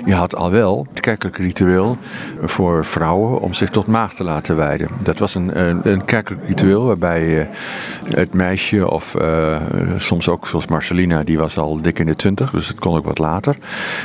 je 0.06 0.14
had 0.14 0.36
al 0.36 0.52
wel 0.52 0.88
het 0.90 1.00
kerkelijk 1.00 1.38
ritueel 1.38 1.98
voor 2.42 2.86
vrouwen 2.86 3.40
om 3.40 3.54
zich 3.54 3.70
tot 3.70 3.88
maagd 3.88 4.16
te 4.16 4.24
laten 4.24 4.56
wijden. 4.56 4.88
Dat 5.04 5.20
was 5.20 5.36
een, 5.36 5.60
een, 5.90 6.06
kerkelijk 6.06 6.48
ritueel 6.48 6.86
waarbij 6.86 7.50
het 8.06 8.34
meisje, 8.34 8.92
of 8.92 9.16
uh, 9.22 9.62
soms 9.98 10.30
ook 10.30 10.48
zoals 10.48 10.68
Marcelina, 10.68 11.24
die 11.24 11.38
was 11.38 11.58
al 11.58 11.82
dik 11.82 12.00
in 12.00 12.06
de 12.06 12.16
twintig, 12.16 12.52
dus 12.52 12.68
het 12.68 12.80
kon 12.80 12.98
ook 12.98 13.06
wat 13.06 13.18
later, 13.18 13.56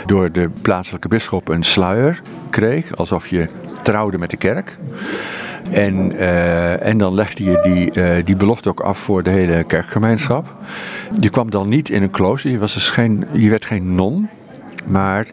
door 0.06 0.32
de 0.32 0.50
plaatselijke 0.62 1.08
bisschop 1.08 1.48
een 1.48 1.64
sluier 1.64 2.22
kreeg, 2.50 2.96
alsof 2.96 3.26
je 3.26 3.48
trouwde 3.82 4.18
met 4.18 4.30
de 4.30 4.36
kerk. 4.36 4.78
En, 5.70 6.12
uh, 6.12 6.86
en 6.86 6.98
dan 6.98 7.14
legde 7.14 7.44
je 7.44 7.58
die, 7.62 8.02
uh, 8.02 8.24
die 8.24 8.36
belofte 8.36 8.68
ook 8.68 8.80
af 8.80 8.98
voor 8.98 9.22
de 9.22 9.30
hele 9.30 9.64
kerkgemeenschap. 9.64 10.54
Je 11.20 11.30
kwam 11.30 11.50
dan 11.50 11.68
niet 11.68 11.90
in 11.90 12.02
een 12.02 12.10
klooster, 12.10 12.50
je, 12.50 12.58
was 12.58 12.74
dus 12.74 12.88
geen, 12.88 13.24
je 13.32 13.50
werd 13.50 13.64
geen 13.64 13.94
non. 13.94 14.28
Maar 14.86 15.26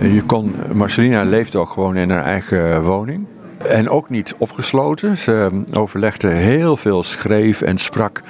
je 0.00 0.22
kon, 0.22 0.54
Marcelina 0.72 1.22
leefde 1.22 1.58
ook 1.58 1.70
gewoon 1.70 1.96
in 1.96 2.10
haar 2.10 2.24
eigen 2.24 2.82
woning. 2.82 3.26
En 3.68 3.88
ook 3.88 4.08
niet 4.08 4.34
opgesloten. 4.38 5.16
Ze 5.16 5.62
overlegde 5.72 6.28
heel 6.28 6.76
veel, 6.76 7.02
schreef 7.02 7.62
en 7.62 7.78
sprak 7.78 8.22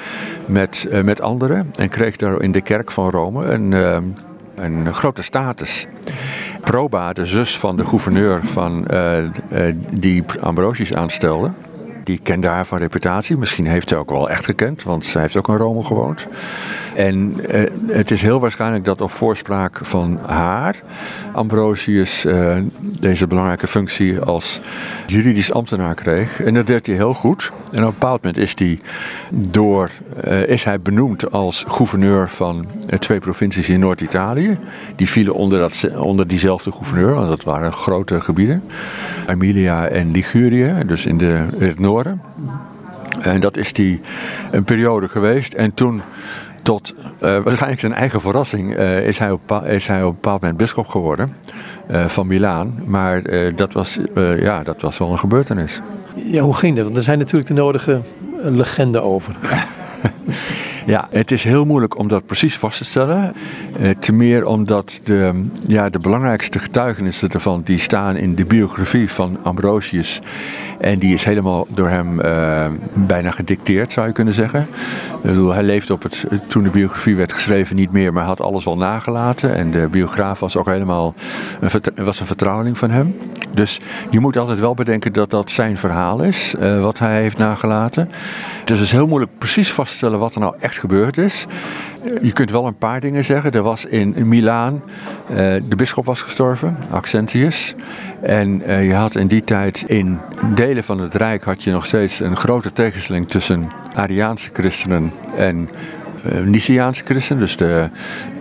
met, 0.47 0.89
met 1.05 1.21
anderen. 1.21 1.73
En 1.77 1.89
kreeg 1.89 2.17
daar 2.17 2.43
in 2.43 2.53
de 2.53 2.61
kerk 2.61 2.91
van 2.91 3.11
Rome 3.11 3.45
een, 3.45 3.73
een 4.55 4.95
grote 4.95 5.23
status. 5.23 5.87
Proba, 6.67 7.13
de 7.13 7.27
zus 7.27 7.59
van 7.59 7.77
de 7.77 7.85
gouverneur 7.85 8.41
van, 8.45 8.85
uh, 8.91 9.29
die 9.91 10.25
Ambrosius 10.41 10.95
aanstelde, 10.95 11.51
die 12.07 12.21
kende 12.23 12.47
haar 12.49 12.67
van 12.67 12.79
reputatie. 12.79 13.37
Misschien 13.37 13.67
heeft 13.67 13.89
ze 13.89 13.97
ook 13.97 14.11
wel 14.11 14.31
echt 14.31 14.45
gekend, 14.45 14.83
want 14.83 15.05
zij 15.05 15.21
heeft 15.21 15.37
ook 15.37 15.49
in 15.49 15.57
Rome 15.57 15.83
gewoond. 15.83 16.27
En 16.95 17.37
uh, 17.51 17.63
het 17.87 18.11
is 18.11 18.23
heel 18.23 18.41
waarschijnlijk 18.41 18.85
dat 18.85 19.01
op 19.01 19.11
voorspraak 19.11 19.79
van 19.83 20.19
haar 20.27 20.83
Ambrosius 21.33 22.25
uh, 22.25 22.57
deze 22.81 23.27
belangrijke 23.27 23.67
functie 23.67 24.21
als 24.21 24.61
juridisch 25.07 25.53
ambtenaar 25.53 25.95
kreeg. 25.95 26.43
En 26.43 26.55
dat 26.55 26.67
deed 26.67 26.87
hij 26.87 26.97
heel 26.97 27.15
goed. 27.15 27.53
En 27.71 27.79
op 27.79 27.85
een 27.85 27.99
bepaald 27.99 28.23
moment 28.23 28.43
is 28.43 28.53
hij, 28.55 28.81
door, 29.31 29.91
uh, 30.27 30.47
is 30.47 30.65
hij 30.65 30.81
benoemd 30.81 31.33
als 31.33 31.65
gouverneur 31.69 32.29
van 32.29 32.67
twee 32.99 33.19
provincies 33.19 33.69
in 33.69 33.81
Noord-Italië. 33.81 34.59
Die 34.97 35.09
vielen 35.09 35.35
onder, 35.35 35.59
dat, 35.59 35.91
onder 35.97 36.27
diezelfde 36.27 36.73
gouverneur, 36.73 37.15
want 37.15 37.29
dat 37.29 37.45
waren 37.45 37.73
grote 37.73 38.21
gebieden. 38.21 38.63
Emilia 39.27 39.89
en 39.89 40.11
Ligurië, 40.11 40.75
dus 40.87 41.07
in, 41.07 41.19
de, 41.19 41.45
in 41.59 41.67
het 41.67 41.79
noorden. 41.79 41.96
En 43.21 43.41
dat 43.41 43.57
is 43.57 43.73
die 43.73 44.01
een 44.51 44.65
periode 44.65 45.09
geweest. 45.09 45.53
En 45.53 45.75
toen 45.75 46.03
tot 46.63 46.95
uh, 46.97 47.19
waarschijnlijk 47.21 47.81
zijn 47.81 47.95
eigen 47.95 48.21
verrassing 48.21 48.79
uh, 48.79 49.07
is, 49.07 49.19
hij 49.19 49.31
op, 49.31 49.63
is 49.67 49.87
hij 49.87 50.03
op 50.03 50.09
een 50.09 50.15
bepaald 50.15 50.41
moment 50.41 50.59
bischop 50.59 50.87
geworden 50.87 51.37
uh, 51.91 52.09
van 52.09 52.27
Milaan. 52.27 52.83
Maar 52.85 53.23
dat, 53.55 53.73
was, 53.73 53.99
ja, 54.39 54.63
dat 54.63 54.81
was 54.81 54.99
wel 54.99 55.13
een 55.13 55.19
gebeurtenis. 55.19 55.81
Ja, 56.15 56.41
hoe 56.41 56.55
ging 56.55 56.77
dat? 56.77 56.85
Want 56.85 56.97
er 56.97 57.03
zijn 57.03 57.19
natuurlijk 57.19 57.49
de 57.49 57.55
nodige 57.55 58.01
legenden 58.43 59.03
over. 59.03 59.37
Ja, 60.87 61.09
het 61.11 61.31
is 61.31 61.45
heel 61.45 61.65
moeilijk 61.65 61.99
om 61.99 62.09
dat 62.09 62.27
precies 62.27 62.59
vast 62.59 62.79
te 62.79 62.85
stellen. 62.85 63.35
Uh, 63.81 63.91
te 63.91 64.13
meer 64.13 64.47
omdat 64.47 65.01
de, 65.05 65.45
ja, 65.67 65.89
de 65.89 65.99
belangrijkste 65.99 66.59
getuigenissen 66.59 67.31
ervan 67.31 67.63
die 67.65 67.79
staan 67.79 68.17
in 68.17 68.35
de 68.35 68.45
biografie 68.45 69.11
van 69.11 69.39
Ambrosius. 69.43 70.21
En 70.81 70.99
die 70.99 71.15
is 71.15 71.25
helemaal 71.25 71.67
door 71.71 71.89
hem 71.89 72.21
uh, 72.21 72.67
bijna 72.95 73.31
gedicteerd, 73.31 73.93
zou 73.93 74.07
je 74.07 74.13
kunnen 74.13 74.35
zeggen. 74.35 74.67
Bedoel, 75.23 75.53
hij 75.53 75.63
leefde 75.63 75.93
op 75.93 76.03
het, 76.03 76.27
toen 76.47 76.63
de 76.63 76.71
biografie 76.71 77.17
werd 77.17 77.33
geschreven 77.33 77.77
niet 77.77 77.93
meer, 77.93 78.13
maar 78.13 78.25
had 78.25 78.41
alles 78.41 78.65
wel 78.65 78.77
nagelaten. 78.77 79.55
En 79.55 79.71
de 79.71 79.89
biograaf 79.91 80.41
was 80.41 80.57
ook 80.57 80.67
helemaal 80.67 81.15
een, 81.61 82.05
was 82.05 82.21
een 82.21 82.27
vertrouweling 82.27 82.79
van 82.79 82.91
hem. 82.91 83.17
Dus 83.55 83.81
je 84.11 84.21
moet 84.21 84.37
altijd 84.37 84.59
wel 84.59 84.75
bedenken 84.75 85.13
dat 85.13 85.31
dat 85.31 85.51
zijn 85.51 85.77
verhaal 85.77 86.23
is, 86.23 86.55
uh, 86.61 86.83
wat 86.83 86.99
hij 86.99 87.21
heeft 87.21 87.39
nagelaten. 87.39 88.11
Dus 88.65 88.79
het 88.79 88.87
is 88.87 88.93
heel 88.93 89.07
moeilijk 89.07 89.33
precies 89.39 89.73
vast 89.73 89.91
te 89.91 89.97
stellen 89.97 90.19
wat 90.19 90.35
er 90.35 90.41
nou 90.41 90.55
echt 90.61 90.79
gebeurd 90.79 91.19
is. 91.19 91.47
Je 92.23 92.33
kunt 92.33 92.51
wel 92.51 92.67
een 92.67 92.77
paar 92.79 93.01
dingen 93.01 93.25
zeggen. 93.25 93.53
Er 93.53 93.63
was 93.63 93.85
in 93.85 94.29
Milaan, 94.29 94.83
uh, 95.31 95.37
de 95.69 95.77
bisschop 95.77 96.05
was 96.05 96.21
gestorven, 96.21 96.77
Accentius. 96.91 97.75
En 98.21 98.63
uh, 98.67 98.87
je 98.87 98.95
had 98.95 99.17
in 99.17 99.27
die 99.27 99.45
tijd 99.45 99.85
in 99.87 100.19
delen 100.55 100.85
van 100.85 101.01
het 101.01 101.15
Rijk 101.15 101.45
had 101.45 101.63
je 101.63 101.71
nog 101.71 101.85
steeds 101.85 102.21
een 102.21 102.37
grote 102.37 102.73
tegenstelling 102.73 103.29
tussen 103.29 103.71
Ariaanse 103.95 104.51
christenen 104.53 105.13
en 105.37 105.69
uh, 106.33 106.41
Niciaanse 106.41 107.05
christenen, 107.05 107.43
dus 107.43 107.57
de 107.57 107.89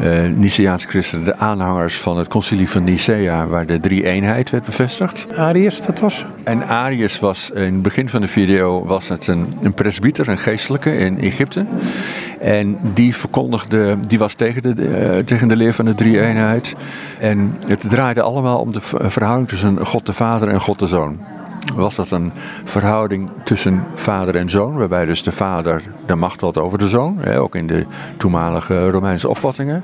uh, 0.01 0.23
Niciaanse 0.35 0.87
christenen, 0.87 1.25
de 1.25 1.37
aanhangers 1.37 1.99
van 1.99 2.17
het 2.17 2.27
concilie 2.27 2.69
van 2.69 2.83
Nicea, 2.83 3.47
waar 3.47 3.65
de 3.65 3.79
drie-eenheid 3.79 4.49
werd 4.49 4.65
bevestigd. 4.65 5.37
Arius, 5.37 5.81
dat 5.81 5.99
was? 5.99 6.25
En 6.43 6.67
Arius 6.67 7.19
was, 7.19 7.51
in 7.51 7.73
het 7.73 7.81
begin 7.81 8.09
van 8.09 8.21
de 8.21 8.27
video, 8.27 8.85
was 8.85 9.07
het 9.07 9.27
een, 9.27 9.47
een 9.61 9.73
presbyter, 9.73 10.27
een 10.27 10.37
geestelijke 10.37 10.97
in 10.97 11.19
Egypte. 11.19 11.65
En 12.39 12.77
die 12.93 13.15
verkondigde, 13.15 13.97
die 14.07 14.17
was 14.17 14.33
tegen 14.33 14.61
de, 14.61 14.75
uh, 14.75 15.23
tegen 15.23 15.47
de 15.47 15.55
leer 15.55 15.73
van 15.73 15.85
de 15.85 15.95
drie-eenheid. 15.95 16.75
En 17.19 17.57
het 17.67 17.89
draaide 17.89 18.21
allemaal 18.21 18.59
om 18.59 18.73
de 18.73 18.81
verhouding 18.81 19.47
tussen 19.47 19.85
God 19.85 20.05
de 20.05 20.13
Vader 20.13 20.47
en 20.47 20.61
God 20.61 20.79
de 20.79 20.87
Zoon 20.87 21.34
was 21.73 21.95
dat 21.95 22.11
een 22.11 22.31
verhouding 22.63 23.29
tussen 23.43 23.83
vader 23.95 24.35
en 24.35 24.49
zoon, 24.49 24.75
waarbij 24.75 25.05
dus 25.05 25.23
de 25.23 25.31
vader 25.31 25.83
de 26.05 26.15
macht 26.15 26.41
had 26.41 26.57
over 26.57 26.77
de 26.77 26.87
zoon, 26.87 27.25
ook 27.25 27.55
in 27.55 27.67
de 27.67 27.85
toenmalige 28.17 28.89
Romeinse 28.89 29.29
opvattingen. 29.29 29.83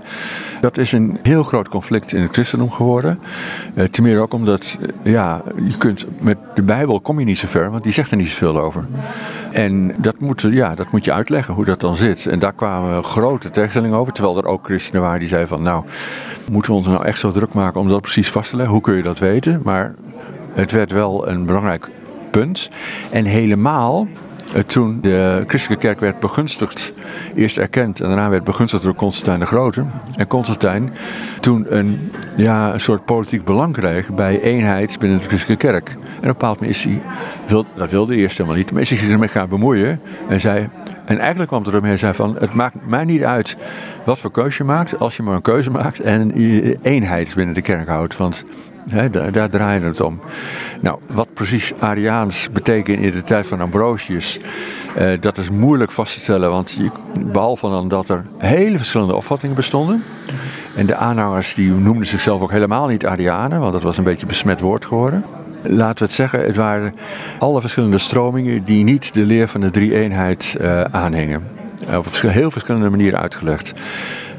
Dat 0.62 0.78
is 0.78 0.92
een 0.92 1.20
heel 1.24 1.44
groot 1.44 1.70
conflict 1.70 2.14
in 2.14 2.22
het 2.22 2.32
christendom 2.32 2.72
geworden. 2.72 3.20
Eh, 3.74 3.86
ten 3.86 4.04
meer 4.04 4.22
ook 4.22 4.34
omdat, 4.34 4.78
ja, 5.04 5.42
je 5.68 5.78
kunt 5.78 6.06
met 6.20 6.38
de 6.56 6.64
Bijbel 6.64 7.00
kom 7.00 7.20
je 7.20 7.26
niet 7.26 7.38
zo 7.38 7.48
ver, 7.48 7.72
want 7.72 7.84
die 7.84 7.94
zegt 7.94 8.12
er 8.12 8.18
niet 8.18 8.28
zoveel 8.28 8.60
over. 8.60 8.86
En 9.52 9.96
dat 9.98 10.20
moet, 10.20 10.42
ja, 10.42 10.76
dat 10.76 10.92
moet 10.92 11.06
je 11.06 11.14
uitleggen 11.14 11.54
hoe 11.54 11.66
dat 11.66 11.80
dan 11.80 11.96
zit. 11.96 12.26
En 12.26 12.40
daar 12.40 12.54
kwamen 12.54 13.04
grote 13.04 13.50
tegenstellingen 13.50 13.98
over, 13.98 14.14
terwijl 14.14 14.38
er 14.38 14.46
ook 14.46 14.66
christenen 14.66 15.02
waren 15.02 15.20
die 15.20 15.28
zeiden 15.28 15.50
van, 15.50 15.62
nou, 15.62 15.84
moeten 16.52 16.72
we 16.72 16.78
ons 16.78 16.88
nou 16.88 17.06
echt 17.06 17.20
zo 17.20 17.32
druk 17.32 17.54
maken 17.54 17.80
om 17.80 17.90
dat 17.90 18.02
precies 18.02 18.32
vast 18.32 18.50
te 18.50 18.56
leggen? 18.56 18.74
Hoe 18.74 18.84
kun 18.84 18.96
je 18.96 19.04
dat 19.04 19.20
weten? 19.20 19.62
Maar 19.64 19.96
het 20.54 20.72
werd 20.72 20.92
wel 20.92 21.28
een 21.28 21.46
belangrijk 21.46 21.90
punt. 22.32 22.70
En 23.12 23.26
helemaal 23.26 24.08
uh, 24.56 24.62
toen 24.62 25.00
de 25.02 25.44
christelijke 25.48 25.88
kerk 25.88 26.00
werd 26.00 26.20
begunstigd, 26.20 26.94
eerst 27.36 27.58
erkend 27.58 28.02
en 28.02 28.08
daarna 28.08 28.30
werd 28.30 28.44
begunstigd 28.44 28.84
door 28.84 28.96
Constantijn 28.96 29.40
de 29.40 29.46
Grote. 29.46 29.86
En 30.16 30.28
Constantijn 30.28 30.94
toen 31.40 31.66
een, 31.78 32.12
ja, 32.36 32.74
een 32.74 32.80
soort 32.80 33.06
politiek 33.06 33.46
belang 33.46 33.74
kreeg 33.74 34.14
bij 34.14 34.42
eenheid 34.42 35.00
binnen 35.00 35.18
de 35.18 35.28
christelijke 35.28 35.68
kerk. 35.68 35.90
En 35.90 35.98
op 35.98 36.22
een 36.22 36.28
bepaald 36.28 36.60
moment 36.60 36.76
is 36.76 36.84
hij, 36.84 37.02
dat 37.76 37.90
wilde 37.90 38.14
hij 38.14 38.22
eerst 38.22 38.38
helemaal 38.38 38.58
niet, 38.58 38.72
maar 38.72 38.82
is 38.82 38.90
hij 38.90 38.98
zich 38.98 39.10
ermee 39.10 39.28
gaan 39.28 39.50
bemoeien. 39.50 40.00
En, 40.28 40.40
zei, 40.40 40.70
en 41.06 41.18
eigenlijk 41.18 41.48
kwam 41.48 41.62
het 41.62 41.72
erop 41.72 41.84
hij 41.84 41.98
zei 41.98 42.14
van, 42.14 42.36
het 42.40 42.54
maakt 42.54 42.76
mij 42.88 43.04
niet 43.04 43.24
uit 43.24 43.58
wat 44.06 44.20
voor 44.20 44.32
keuze 44.32 44.58
je 44.58 44.64
maakt, 44.64 45.00
als 45.00 45.16
je 45.16 45.24
maar 45.24 45.36
een 45.36 45.42
keuze 45.42 45.72
maakt 45.72 46.00
en 46.00 46.32
je 46.36 46.78
eenheid 46.82 47.36
binnen 47.36 47.56
de 47.56 47.62
kerk 47.62 47.88
houdt. 47.88 48.18
Want 48.18 48.46
Daar, 48.86 49.32
daar 49.32 49.50
draaide 49.50 49.86
het 49.86 50.02
om. 50.02 50.20
Nou, 50.82 51.00
wat 51.14 51.34
precies 51.34 51.74
Ariaans 51.80 52.50
betekent 52.52 53.00
in 53.00 53.12
de 53.12 53.24
tijd 53.24 53.48
van 53.48 53.62
Ambrosius, 53.62 54.40
uh, 54.98 55.12
dat 55.20 55.38
is 55.38 55.50
moeilijk 55.50 55.92
vast 55.92 56.14
te 56.14 56.20
stellen, 56.20 56.50
want 56.50 56.80
behalve 57.26 57.70
dan 57.70 57.88
dat 57.88 58.10
er 58.10 58.26
hele 58.38 58.78
verschillende 58.78 59.16
opvattingen 59.16 59.56
bestonden. 59.56 60.04
En 60.76 60.86
de 60.86 60.96
aanhangers 60.96 61.54
die 61.54 61.72
noemden 61.72 62.08
zichzelf 62.08 62.42
ook 62.42 62.52
helemaal 62.52 62.88
niet 62.88 63.06
Arianen, 63.06 63.60
want 63.60 63.74
dat 63.74 63.82
was 63.82 63.98
een 63.98 64.04
beetje 64.04 64.26
besmet 64.26 64.60
woord 64.60 64.86
geworden. 64.86 65.26
Laten 65.64 65.98
we 65.98 66.04
het 66.04 66.14
zeggen, 66.14 66.46
het 66.46 66.56
waren 66.56 66.96
alle 67.40 67.62
verschillende 67.62 67.98
stromingen 67.98 68.66
die 68.66 68.84
niet 68.84 69.14
de 69.14 69.26
leer 69.26 69.48
van 69.48 69.62
de 69.62 69.72
drie-eenheid 69.72 70.58
uh, 70.62 70.82
aanhingen. 70.82 71.44
Op 71.96 72.06
heel 72.12 72.52
verschillende 72.52 72.90
manieren 72.90 73.20
uitgelegd. 73.20 73.74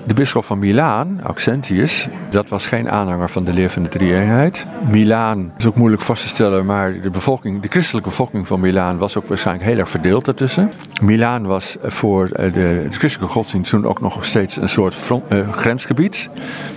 De 0.07 0.15
bisschop 0.15 0.45
van 0.45 0.59
Milaan, 0.59 1.21
Accentius, 1.23 2.09
dat 2.31 2.49
was 2.49 2.67
geen 2.67 2.91
aanhanger 2.91 3.31
van 3.31 3.45
de 3.45 3.53
leer 3.53 3.71
van 3.71 3.83
de 3.83 3.89
drie-eenheid. 3.89 4.67
Milaan 4.89 5.53
is 5.59 5.67
ook 5.67 5.75
moeilijk 5.75 6.03
vast 6.03 6.23
te 6.23 6.29
stellen, 6.29 6.67
maar 6.67 7.01
de, 7.01 7.11
bevolking, 7.11 7.63
de 7.63 7.69
christelijke 7.69 8.09
bevolking 8.09 8.47
van 8.47 8.61
Milaan 8.61 8.99
was 8.99 9.17
ook 9.17 9.27
waarschijnlijk 9.27 9.67
heel 9.69 9.79
erg 9.79 9.89
verdeeld 9.89 10.25
daartussen. 10.25 10.73
Milaan 11.03 11.47
was 11.47 11.77
voor 11.83 12.29
de, 12.29 12.51
de 12.51 12.87
christelijke 12.91 13.35
godsdienst 13.35 13.71
toen 13.71 13.87
ook 13.87 14.01
nog 14.01 14.25
steeds 14.25 14.57
een 14.57 14.69
soort 14.69 14.97
uh, 15.29 15.51
grensgebied. 15.51 16.31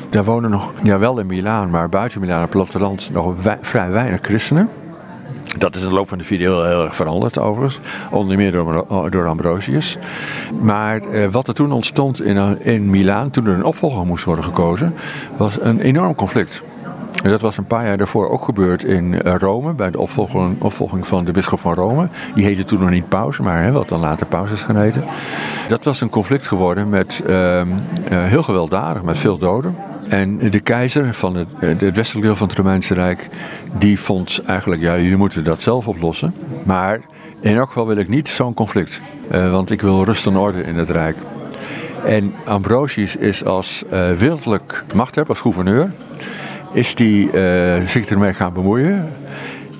Daar 0.09 0.23
wonen 0.23 0.49
nog, 0.49 0.73
ja 0.83 0.99
wel 0.99 1.19
in 1.19 1.25
Milaan, 1.25 1.69
maar 1.69 1.89
buiten 1.89 2.19
Milaan 2.19 2.43
op 2.43 2.43
het 2.43 2.51
platteland 2.51 3.09
nog 3.11 3.35
vrij 3.61 3.91
weinig 3.91 4.19
christenen. 4.21 4.69
Dat 5.57 5.75
is 5.75 5.81
in 5.81 5.89
de 5.89 5.93
loop 5.95 6.09
van 6.09 6.17
de 6.17 6.23
video 6.23 6.63
heel 6.63 6.83
erg 6.83 6.95
veranderd 6.95 7.39
overigens. 7.39 7.79
Onder 8.11 8.37
meer 8.37 8.51
door, 8.51 8.85
door 9.09 9.27
Ambrosius. 9.27 9.97
Maar 10.61 11.01
eh, 11.01 11.27
wat 11.31 11.47
er 11.47 11.53
toen 11.53 11.71
ontstond 11.71 12.21
in, 12.21 12.59
in 12.59 12.89
Milaan, 12.89 13.29
toen 13.29 13.47
er 13.47 13.53
een 13.53 13.63
opvolger 13.63 14.05
moest 14.05 14.23
worden 14.23 14.45
gekozen, 14.45 14.93
was 15.37 15.57
een 15.61 15.79
enorm 15.79 16.15
conflict. 16.15 16.63
En 17.23 17.31
dat 17.31 17.41
was 17.41 17.57
een 17.57 17.65
paar 17.65 17.85
jaar 17.85 17.97
daarvoor 17.97 18.29
ook 18.29 18.43
gebeurd 18.43 18.83
in 18.83 19.21
eh, 19.21 19.35
Rome, 19.37 19.73
bij 19.73 19.91
de 19.91 19.99
opvolging, 19.99 20.61
opvolging 20.61 21.07
van 21.07 21.25
de 21.25 21.31
bisschop 21.31 21.59
van 21.59 21.73
Rome. 21.73 22.07
Die 22.35 22.45
heette 22.45 22.63
toen 22.63 22.79
nog 22.79 22.89
niet 22.89 23.09
paus, 23.09 23.37
maar 23.37 23.63
hè, 23.63 23.71
wat 23.71 23.89
dan 23.89 23.99
later 23.99 24.25
paus 24.25 24.51
is 24.51 24.61
geneten. 24.61 25.03
Dat 25.67 25.83
was 25.83 26.01
een 26.01 26.09
conflict 26.09 26.47
geworden 26.47 26.89
met 26.89 27.21
ehm, 27.27 27.67
eh, 28.09 28.23
heel 28.23 28.43
gewelddadig, 28.43 29.03
met 29.03 29.19
veel 29.19 29.37
doden. 29.37 29.75
En 30.07 30.37
de 30.37 30.59
keizer 30.59 31.13
van 31.13 31.35
het, 31.35 31.47
het 31.57 31.95
westelijk 31.95 32.25
deel 32.25 32.35
van 32.35 32.47
het 32.47 32.57
Romeinse 32.57 32.93
Rijk, 32.93 33.29
die 33.77 33.99
vond 33.99 34.41
eigenlijk, 34.45 34.81
ja, 34.81 34.97
jullie 34.97 35.17
moeten 35.17 35.43
dat 35.43 35.61
zelf 35.61 35.87
oplossen. 35.87 36.33
Maar 36.63 36.99
in 37.39 37.55
elk 37.55 37.67
geval 37.67 37.87
wil 37.87 37.97
ik 37.97 38.09
niet 38.09 38.29
zo'n 38.29 38.53
conflict, 38.53 39.01
uh, 39.31 39.51
want 39.51 39.71
ik 39.71 39.81
wil 39.81 40.03
rust 40.03 40.25
en 40.25 40.35
orde 40.37 40.63
in 40.63 40.75
het 40.75 40.89
Rijk. 40.89 41.17
En 42.05 42.33
Ambrosius 42.45 43.15
is 43.15 43.45
als 43.45 43.83
uh, 43.93 44.11
wereldlijk 44.11 44.83
machthebber, 44.95 45.33
als 45.33 45.41
gouverneur, 45.41 45.91
is 46.73 46.95
die 46.95 47.29
zich 47.85 48.05
ermee 48.05 48.33
gaan 48.33 48.53
bemoeien. 48.53 49.09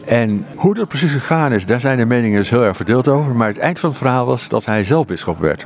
En 0.05 0.45
hoe 0.55 0.73
dat 0.73 0.87
precies 0.87 1.11
gegaan 1.11 1.53
is, 1.53 1.65
daar 1.65 1.79
zijn 1.79 1.97
de 1.97 2.05
meningen 2.05 2.37
dus 2.37 2.49
heel 2.49 2.63
erg 2.63 2.75
verdeeld 2.75 3.07
over. 3.07 3.35
Maar 3.35 3.47
het 3.47 3.57
eind 3.57 3.79
van 3.79 3.89
het 3.89 3.97
verhaal 3.97 4.25
was 4.25 4.47
dat 4.47 4.65
hij 4.65 4.83
zelf 4.83 5.05
bisschop 5.05 5.39
werd. 5.39 5.65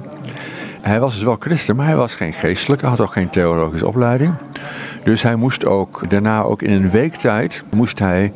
Hij 0.81 0.99
was 0.99 1.13
dus 1.13 1.23
wel 1.23 1.37
christen, 1.39 1.75
maar 1.75 1.85
hij 1.85 1.95
was 1.95 2.15
geen 2.15 2.33
geestelijke, 2.33 2.85
had 2.85 3.01
ook 3.01 3.13
geen 3.13 3.29
theologische 3.29 3.87
opleiding. 3.87 4.33
Dus 5.03 5.21
hij 5.21 5.35
moest 5.35 5.65
ook 5.65 6.09
daarna, 6.09 6.41
ook 6.41 6.61
in 6.61 6.71
een 6.71 6.89
week 6.89 7.15
tijd, 7.15 7.63
moest 7.75 7.99
hij 7.99 8.31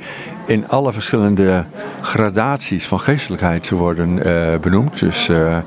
in 0.45 0.69
alle 0.69 0.93
verschillende 0.93 1.65
gradaties 2.01 2.88
van 2.88 2.99
geestelijkheid 2.99 3.69
worden 3.69 4.27
uh, 4.27 4.60
benoemd. 4.62 4.99
Dus 4.99 5.29
uh, 5.29 5.58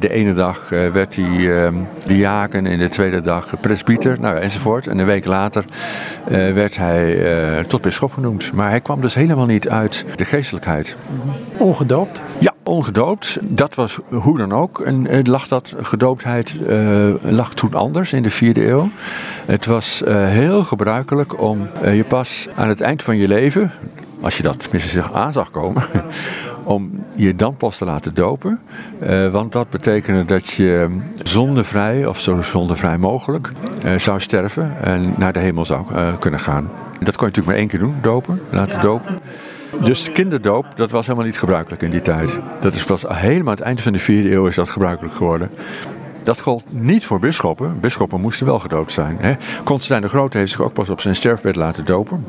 de 0.00 0.10
ene 0.10 0.34
dag 0.34 0.70
uh, 0.70 0.88
werd 0.88 1.16
hij 1.16 1.24
uh, 1.24 1.68
diaken, 2.06 2.66
in 2.66 2.78
de 2.78 2.88
tweede 2.88 3.20
dag 3.20 3.60
presbieter, 3.60 4.20
nou, 4.20 4.36
enzovoort. 4.36 4.86
En 4.86 4.98
een 4.98 5.06
week 5.06 5.24
later 5.24 5.64
werd 6.28 6.76
hij 6.76 7.64
tot 7.68 7.80
bisschop 7.80 8.12
genoemd. 8.12 8.52
Maar 8.52 8.68
hij 8.68 8.80
kwam 8.80 9.00
dus 9.00 9.14
helemaal 9.14 9.46
niet 9.46 9.68
uit 9.68 10.04
de 10.16 10.24
geestelijkheid. 10.24 10.96
Ongedoopt? 11.56 12.22
Ja, 12.38 12.49
ongedoopt. 12.70 13.38
Dat 13.42 13.74
was 13.74 13.98
hoe 14.08 14.38
dan 14.38 14.52
ook. 14.52 14.80
En 14.80 15.28
lag 15.28 15.48
dat 15.48 15.74
gedooptheid 15.80 16.54
lag 17.22 17.54
toen 17.54 17.74
anders 17.74 18.12
in 18.12 18.22
de 18.22 18.30
vierde 18.30 18.68
eeuw. 18.68 18.88
Het 19.46 19.66
was 19.66 20.02
heel 20.06 20.64
gebruikelijk 20.64 21.40
om 21.40 21.68
je 21.92 22.04
pas 22.04 22.48
aan 22.54 22.68
het 22.68 22.80
eind 22.80 23.02
van 23.02 23.16
je 23.16 23.28
leven, 23.28 23.72
als 24.20 24.36
je 24.36 24.42
dat 24.42 24.58
tenminste 24.58 24.90
zich 24.90 25.12
aan 25.12 25.32
zag 25.32 25.50
komen, 25.50 25.82
om 26.64 27.04
je 27.14 27.36
dan 27.36 27.56
pas 27.56 27.78
te 27.78 27.84
laten 27.84 28.14
dopen. 28.14 28.60
Uh, 29.02 29.32
want 29.32 29.52
dat 29.52 29.70
betekende 29.70 30.24
dat 30.24 30.48
je 30.48 30.98
zondevrij, 31.22 32.06
of 32.06 32.20
zo 32.20 32.40
zondevrij 32.40 32.98
mogelijk, 32.98 33.52
uh, 33.84 33.98
zou 33.98 34.20
sterven 34.20 34.82
en 34.82 35.14
naar 35.16 35.32
de 35.32 35.38
hemel 35.38 35.64
zou 35.64 35.84
uh, 35.92 36.18
kunnen 36.18 36.40
gaan. 36.40 36.70
Dat 37.00 37.16
kon 37.16 37.28
je 37.28 37.32
natuurlijk 37.34 37.46
maar 37.46 37.56
één 37.56 37.68
keer 37.68 37.78
doen, 37.78 37.94
dopen, 38.02 38.42
laten 38.50 38.80
dopen. 38.80 39.18
Dus 39.84 40.12
kinderdoop, 40.12 40.66
dat 40.76 40.90
was 40.90 41.06
helemaal 41.06 41.26
niet 41.26 41.38
gebruikelijk 41.38 41.82
in 41.82 41.90
die 41.90 42.02
tijd. 42.02 42.38
Dat 42.60 42.74
is 42.74 42.84
pas 42.84 43.04
helemaal 43.08 43.54
het 43.54 43.62
eind 43.62 43.80
van 43.80 43.92
de 43.92 43.98
vierde 43.98 44.32
eeuw 44.32 44.46
is 44.46 44.54
dat 44.54 44.70
gebruikelijk 44.70 45.14
geworden. 45.14 45.50
Dat 46.22 46.40
gold 46.40 46.64
niet 46.68 47.04
voor 47.04 47.18
bisschoppen. 47.20 47.80
Bisschoppen 47.80 48.20
moesten 48.20 48.46
wel 48.46 48.58
gedoopt 48.58 48.92
zijn. 48.92 49.16
Hè. 49.20 49.34
Constantijn 49.64 50.02
de 50.02 50.08
Grote 50.08 50.38
heeft 50.38 50.50
zich 50.50 50.60
ook 50.60 50.72
pas 50.72 50.90
op 50.90 51.00
zijn 51.00 51.16
sterfbed 51.16 51.56
laten 51.56 51.84
dopen. 51.84 52.26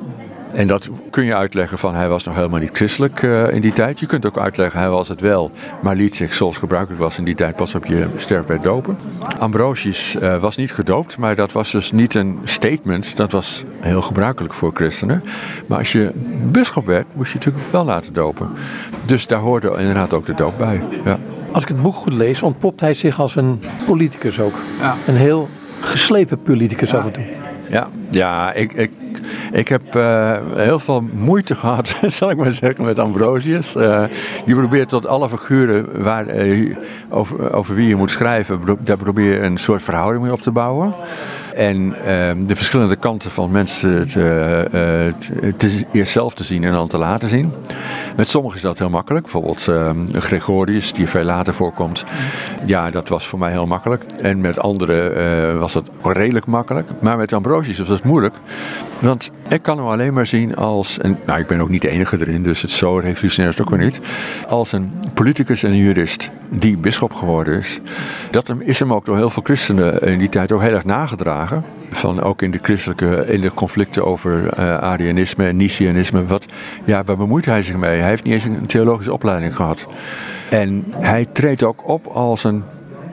En 0.53 0.67
dat 0.67 0.89
kun 1.09 1.25
je 1.25 1.35
uitleggen 1.35 1.77
van 1.77 1.95
hij 1.95 2.07
was 2.07 2.23
nog 2.23 2.35
helemaal 2.35 2.59
niet 2.59 2.69
christelijk 2.73 3.21
uh, 3.21 3.53
in 3.53 3.61
die 3.61 3.73
tijd. 3.73 3.99
Je 3.99 4.05
kunt 4.05 4.25
ook 4.25 4.37
uitleggen 4.37 4.79
hij 4.79 4.89
was 4.89 5.07
het 5.07 5.21
wel, 5.21 5.51
maar 5.81 5.95
liet 5.95 6.15
zich 6.15 6.33
zoals 6.33 6.57
gebruikelijk 6.57 7.01
was 7.01 7.17
in 7.17 7.23
die 7.23 7.35
tijd 7.35 7.55
pas 7.55 7.75
op 7.75 7.85
je 7.85 8.07
sterfbed 8.17 8.63
dopen. 8.63 8.97
Ambrosius 9.39 10.15
uh, 10.15 10.41
was 10.41 10.55
niet 10.55 10.71
gedoopt, 10.71 11.17
maar 11.17 11.35
dat 11.35 11.51
was 11.51 11.71
dus 11.71 11.91
niet 11.91 12.15
een 12.15 12.39
statement. 12.43 13.15
Dat 13.15 13.31
was 13.31 13.63
heel 13.79 14.01
gebruikelijk 14.01 14.53
voor 14.53 14.71
christenen. 14.73 15.23
Maar 15.67 15.77
als 15.77 15.91
je 15.91 16.11
bisschop 16.45 16.85
werd, 16.85 17.05
moest 17.13 17.31
je 17.31 17.37
natuurlijk 17.37 17.71
wel 17.71 17.85
laten 17.85 18.13
dopen. 18.13 18.49
Dus 19.05 19.27
daar 19.27 19.39
hoorde 19.39 19.75
inderdaad 19.77 20.13
ook 20.13 20.25
de 20.25 20.33
doop 20.33 20.57
bij. 20.57 20.81
Ja. 21.05 21.19
Als 21.51 21.63
ik 21.63 21.69
het 21.69 21.81
boek 21.81 21.93
goed 21.93 22.13
lees, 22.13 22.41
ontpopt 22.41 22.79
hij 22.79 22.93
zich 22.93 23.19
als 23.19 23.35
een 23.35 23.61
politicus 23.85 24.39
ook. 24.39 24.55
Ja. 24.79 24.95
Een 25.07 25.15
heel 25.15 25.49
geslepen 25.79 26.41
politicus 26.41 26.91
ja. 26.91 26.97
af 26.97 27.05
en 27.05 27.11
toe. 27.11 27.23
Ja, 27.69 27.87
ja 28.09 28.53
ik, 28.53 28.73
ik, 28.73 28.91
ik 29.52 29.67
heb 29.67 29.96
uh, 29.96 30.38
heel 30.56 30.80
veel 30.80 31.04
moeite 31.13 31.56
gehad, 31.56 31.96
zal 32.08 32.30
ik 32.30 32.38
maar 32.38 32.54
zeggen, 32.54 32.86
met 32.86 33.00
Ambrosius. 33.00 33.72
Je 34.46 34.56
probeert 34.56 34.89
tot 34.89 35.08
alle 35.08 35.30
figuren 35.30 36.04
waar, 36.04 36.46
uh, 36.46 36.76
over, 37.10 37.54
over 37.54 37.76
wie 37.76 37.88
je 37.88 37.96
moet 37.96 38.12
schrijven, 38.12 38.60
daar 38.80 38.98
probeer 38.98 39.34
je 39.34 39.39
een 39.39 39.58
soort 39.58 39.84
verhouding 39.84 40.24
mee 40.24 40.34
op 40.34 40.41
te 40.41 40.52
bouwen. 40.52 40.94
En 41.56 41.89
de 42.48 42.56
verschillende 42.56 42.96
kanten 42.96 43.32
van 43.32 43.52
mensen 43.52 44.08
te, 44.08 45.13
te, 45.58 45.86
eerst 45.91 46.12
zelf 46.12 46.34
te 46.34 46.44
zien 46.44 46.63
en 46.63 46.74
dan 46.74 46.88
te 46.88 46.98
laten 46.98 47.30
zien. 47.30 47.54
Met 48.15 48.30
sommigen 48.30 48.58
is 48.58 48.63
dat 48.63 48.80
heel 48.80 48.89
makkelijk. 48.89 49.24
Bijvoorbeeld 49.24 49.67
Gregorius, 50.13 50.94
die 50.94 51.08
veel 51.08 51.24
later 51.24 51.54
voorkomt. 51.54 52.06
Ja, 52.65 52.89
dat 52.89 53.10
was 53.10 53.28
voor 53.28 53.39
mij 53.39 53.52
heel 53.52 53.65
makkelijk. 53.65 54.04
En 54.22 54.41
met 54.41 54.60
anderen 54.60 55.60
was 55.60 55.74
dat 55.74 55.89
redelijk 56.04 56.46
makkelijk. 56.46 56.89
Maar 57.00 57.17
met 57.17 57.34
Ambrosius 57.34 57.78
was 57.78 57.88
dat 57.88 58.04
moeilijk. 58.04 58.36
Want 59.01 59.31
ik 59.49 59.61
kan 59.61 59.77
hem 59.77 59.87
alleen 59.87 60.13
maar 60.13 60.25
zien 60.25 60.55
als, 60.55 60.97
en 60.97 61.19
nou 61.25 61.39
ik 61.39 61.47
ben 61.47 61.61
ook 61.61 61.69
niet 61.69 61.81
de 61.81 61.89
enige 61.89 62.17
erin, 62.19 62.43
dus 62.43 62.61
het 62.61 62.71
zo 62.71 62.97
revolutionair 62.97 63.53
is 63.53 63.61
ook 63.61 63.69
weer 63.69 63.79
niet, 63.79 63.99
als 64.47 64.71
een 64.71 64.91
politicus 65.13 65.63
en 65.63 65.75
jurist 65.75 66.31
die 66.49 66.77
bisschop 66.77 67.13
geworden 67.13 67.57
is. 67.57 67.79
Dat 68.31 68.53
is 68.59 68.79
hem 68.79 68.93
ook 68.93 69.05
door 69.05 69.17
heel 69.17 69.29
veel 69.29 69.43
christenen 69.43 70.01
in 70.01 70.19
die 70.19 70.29
tijd 70.29 70.51
ook 70.51 70.61
heel 70.61 70.73
erg 70.73 70.85
nagedragen. 70.85 71.63
Van 71.91 72.21
ook 72.21 72.41
in 72.41 72.51
de 72.51 72.59
christelijke, 72.61 73.25
in 73.27 73.41
de 73.41 73.53
conflicten 73.53 74.05
over 74.05 74.43
uh, 74.43 74.77
Arianisme 74.77 75.47
en 75.47 75.55
Nicianisme. 75.55 76.25
Wat, 76.25 76.45
ja, 76.85 77.03
waar 77.03 77.17
bemoeit 77.17 77.45
hij 77.45 77.63
zich 77.63 77.75
mee? 77.75 77.99
Hij 77.99 78.09
heeft 78.09 78.23
niet 78.23 78.33
eens 78.33 78.43
een 78.43 78.65
theologische 78.65 79.13
opleiding 79.13 79.55
gehad. 79.55 79.87
En 80.49 80.85
hij 80.99 81.27
treedt 81.31 81.63
ook 81.63 81.87
op 81.87 82.07
als 82.07 82.43
een 82.43 82.63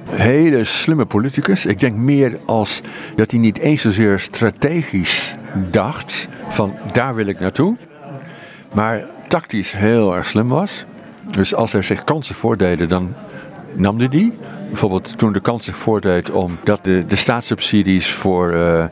hele 0.08 0.64
slimme 0.64 1.04
politicus. 1.06 1.66
Ik 1.66 1.78
denk 1.78 1.96
meer 1.96 2.38
als 2.46 2.80
dat 3.14 3.30
hij 3.30 3.40
niet 3.40 3.58
eens 3.58 3.82
zozeer 3.82 4.18
strategisch 4.18 5.36
dacht 5.70 6.28
van 6.48 6.74
daar 6.92 7.14
wil 7.14 7.26
ik 7.26 7.40
naartoe. 7.40 7.76
Maar 8.74 9.04
tactisch 9.28 9.72
heel 9.72 10.16
erg 10.16 10.26
slim 10.26 10.48
was. 10.48 10.84
Dus 11.30 11.54
als 11.54 11.72
er 11.72 11.84
zich 11.84 12.04
kansen 12.04 12.34
voordeden, 12.34 12.88
dan 12.88 13.14
nam 13.74 13.98
hij 13.98 14.08
die. 14.08 14.38
Bijvoorbeeld 14.68 15.18
toen 15.18 15.32
de 15.32 15.40
kans 15.40 15.64
zich 15.64 15.76
voordeed 15.76 16.30
om 16.30 16.58
dat 16.64 16.84
de, 16.84 17.06
de 17.06 17.16
staatssubsidies 17.16 18.12
voor, 18.12 18.52
uh, 18.52 18.84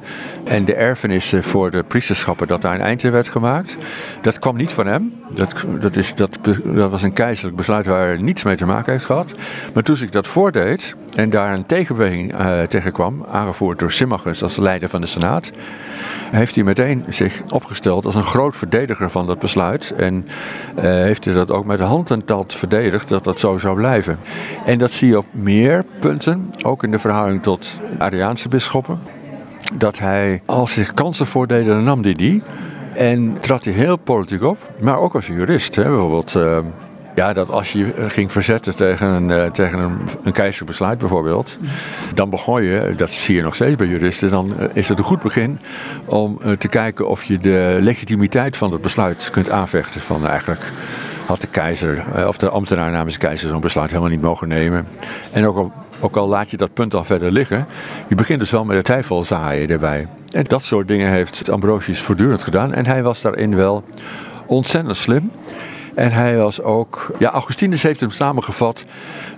en 0.45 0.65
de 0.65 0.75
erfenissen 0.75 1.45
voor 1.45 1.71
de 1.71 1.83
priesterschappen, 1.83 2.47
dat 2.47 2.62
daar 2.62 2.75
een 2.75 2.81
eind 2.81 3.03
in 3.03 3.12
werd 3.12 3.29
gemaakt. 3.29 3.77
Dat 4.21 4.39
kwam 4.39 4.57
niet 4.57 4.73
van 4.73 4.87
hem. 4.87 5.15
Dat, 5.29 5.55
dat, 5.81 5.97
is, 5.97 6.15
dat, 6.15 6.39
dat 6.65 6.91
was 6.91 7.03
een 7.03 7.12
keizerlijk 7.12 7.57
besluit 7.57 7.87
waar 7.87 8.07
hij 8.07 8.17
niets 8.17 8.43
mee 8.43 8.57
te 8.57 8.67
maken 8.67 8.93
heeft 8.93 9.05
gehad. 9.05 9.35
Maar 9.75 9.83
toen 9.83 9.97
zich 9.97 10.11
dat 10.11 10.27
voordeed 10.27 10.95
en 11.17 11.31
daar 11.31 11.53
een 11.53 11.67
tegenbeweging 11.67 12.41
uh, 12.41 12.62
tegen 12.62 12.93
kwam, 12.93 13.27
aangevoerd 13.31 13.79
door 13.79 13.93
Symmachus 13.93 14.43
als 14.43 14.57
leider 14.57 14.89
van 14.89 15.01
de 15.01 15.07
Senaat, 15.07 15.53
heeft 16.31 16.55
hij 16.55 16.65
meteen 16.65 17.05
zich 17.09 17.43
opgesteld 17.51 18.05
als 18.05 18.15
een 18.15 18.25
groot 18.25 18.57
verdediger 18.57 19.11
van 19.11 19.27
dat 19.27 19.39
besluit. 19.39 19.95
En 19.97 20.27
uh, 20.77 20.83
heeft 20.83 21.25
hij 21.25 21.35
dat 21.35 21.51
ook 21.51 21.65
met 21.65 21.81
hand 21.81 22.11
en 22.11 22.25
tand 22.25 22.55
verdedigd 22.55 23.09
dat 23.09 23.25
dat 23.25 23.39
zo 23.39 23.59
zou 23.59 23.77
blijven. 23.77 24.19
En 24.65 24.79
dat 24.79 24.93
zie 24.93 25.09
je 25.09 25.19
op 25.19 25.27
meer 25.31 25.65
punten, 25.98 26.52
ook 26.62 26.83
in 26.85 26.90
de 26.90 26.98
verhouding 26.98 27.42
tot 27.42 27.81
Ariaanse 27.98 28.48
bisschoppen. 28.48 28.98
Dat 29.74 29.98
hij, 29.98 30.42
als 30.44 30.72
zich 30.72 30.94
kansen 30.94 31.26
voordeden, 31.26 31.74
dan 31.74 31.85
nam 31.85 32.02
hij 32.02 32.14
die. 32.14 32.42
En 32.94 33.37
trad 33.40 33.64
hij 33.64 33.72
heel 33.72 33.96
politiek 33.96 34.42
op, 34.42 34.59
maar 34.81 34.98
ook 34.98 35.14
als 35.14 35.26
jurist. 35.26 35.74
Hè. 35.74 35.83
Bijvoorbeeld, 35.83 36.35
uh, 36.37 36.59
ja, 37.14 37.33
dat 37.33 37.50
als 37.50 37.72
je 37.72 37.92
ging 38.09 38.33
verzetten 38.33 38.76
tegen 38.76 39.07
een, 39.07 39.29
uh, 39.29 39.50
tegen 39.50 39.79
een, 39.79 39.98
een 40.24 40.33
keizerbesluit 40.33 40.98
bijvoorbeeld, 40.98 41.59
dan 42.14 42.31
begon 42.31 42.62
je, 42.62 42.92
dat 42.96 43.11
zie 43.11 43.37
je 43.37 43.42
nog 43.42 43.55
steeds 43.55 43.76
bij 43.76 43.87
juristen, 43.87 44.31
dan 44.31 44.52
uh, 44.59 44.64
is 44.72 44.88
het 44.88 44.98
een 44.98 45.05
goed 45.05 45.22
begin 45.22 45.59
om 46.05 46.38
te 46.59 46.68
kijken 46.68 47.09
of 47.09 47.24
je 47.24 47.38
de 47.38 47.79
legitimiteit 47.81 48.57
van 48.57 48.72
het 48.72 48.81
besluit 48.81 49.31
kunt 49.31 49.50
aanvechten. 49.50 50.00
Van 50.00 50.26
eigenlijk 50.26 50.72
had 51.27 51.41
de 51.41 51.47
keizer, 51.47 52.05
of 52.27 52.39
de 52.39 52.49
ambtenaar 52.49 52.91
namens 52.91 53.15
de 53.15 53.21
keizer 53.21 53.49
zo'n 53.49 53.61
besluit 53.61 53.91
helemaal 53.91 54.11
niet 54.11 54.21
mogen 54.21 54.49
nemen. 54.49 54.87
En 55.33 55.47
ook 55.47 55.57
al, 55.57 55.73
ook 56.01 56.17
al 56.17 56.29
laat 56.29 56.51
je 56.51 56.57
dat 56.57 56.75
punt 56.75 56.95
al 56.95 57.05
verder 57.05 57.33
liggen, 57.33 57.67
je 58.09 58.15
begint 58.15 58.39
dus 58.39 58.51
wel 58.51 58.65
met 58.65 58.77
de 58.77 58.83
twijfel 58.83 59.25
zaaien 59.25 59.69
erbij. 59.69 60.09
En 60.31 60.45
dat 60.45 60.62
soort 60.62 60.89
dingen 60.89 61.11
heeft 61.11 61.51
Ambrosius 61.51 62.01
voortdurend 62.01 62.43
gedaan. 62.43 62.75
En 62.75 62.87
hij 62.87 63.03
was 63.03 63.23
daarin 63.23 63.57
wel 63.57 63.85
ontzettend 64.47 64.97
slim. 64.97 65.31
En 65.95 66.12
hij 66.12 66.37
was 66.37 66.62
ook, 66.62 67.11
ja, 67.19 67.31
Augustinus 67.31 67.83
heeft 67.83 68.01
hem 68.01 68.11
samengevat 68.11 68.85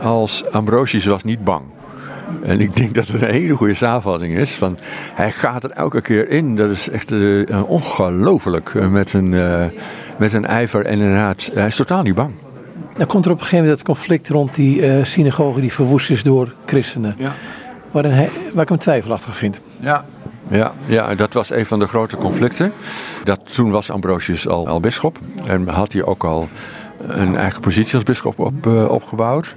als 0.01 0.51
Ambrosius 0.51 1.05
was 1.05 1.25
niet 1.25 1.45
bang. 1.45 1.63
En 2.43 2.61
ik 2.61 2.77
denk 2.77 2.95
dat 2.95 3.07
het 3.07 3.23
een 3.23 3.31
hele 3.31 3.57
goede 3.57 3.75
samenvatting 3.75 4.37
is. 4.37 4.59
Want 4.59 4.79
hij 5.15 5.33
gaat 5.33 5.65
er 5.65 5.71
elke 5.71 6.01
keer 6.01 6.29
in. 6.29 6.57
Dat 6.57 6.71
is 6.71 6.89
echt 6.89 7.11
uh, 7.11 7.71
ongelooflijk. 7.71 8.73
Uh, 8.75 8.89
met, 8.89 9.13
een, 9.13 9.35
met 10.19 10.33
een 10.33 10.47
ijver 10.47 10.87
en 10.87 11.01
inderdaad, 11.01 11.51
hij 11.55 11.67
is 11.67 11.77
totaal 11.77 12.03
niet 12.03 12.15
bang. 12.15 12.35
Dan 12.97 13.07
komt 13.07 13.25
er 13.25 13.31
op 13.31 13.37
een 13.37 13.45
gegeven 13.45 13.65
moment 13.65 13.87
dat 13.87 13.97
conflict 13.97 14.29
rond 14.29 14.55
die 14.55 15.05
synagoge 15.05 15.61
die 15.61 15.73
verwoest 15.73 16.11
is 16.11 16.23
door 16.23 16.55
christenen. 16.67 17.15
Ja. 17.19 17.33
Waarin 17.91 18.13
hij, 18.13 18.31
waar 18.53 18.63
ik 18.63 18.69
hem 18.69 18.79
twijfelachtig 18.79 19.37
vind. 19.37 19.61
Ja, 19.81 20.05
Ja, 20.49 20.73
ja, 20.87 21.15
dat 21.15 21.33
was 21.33 21.51
een 21.51 21.67
van 21.67 21.79
de 21.79 21.87
grote 21.87 22.17
conflicten. 22.17 22.73
Dat, 23.25 23.55
toen 23.55 23.71
was 23.71 23.91
Ambrosius 23.91 24.49
al, 24.49 24.69
al 24.69 24.81
bisschop 24.81 25.19
en 25.47 25.69
had 25.69 25.93
hij 25.93 26.05
ook 26.05 26.25
al 26.25 26.49
een 27.07 27.37
eigen 27.37 27.61
positie 27.61 27.95
als 27.95 28.03
bisschop 28.03 28.39
op, 28.39 28.67
uh, 28.67 28.91
opgebouwd. 28.91 29.55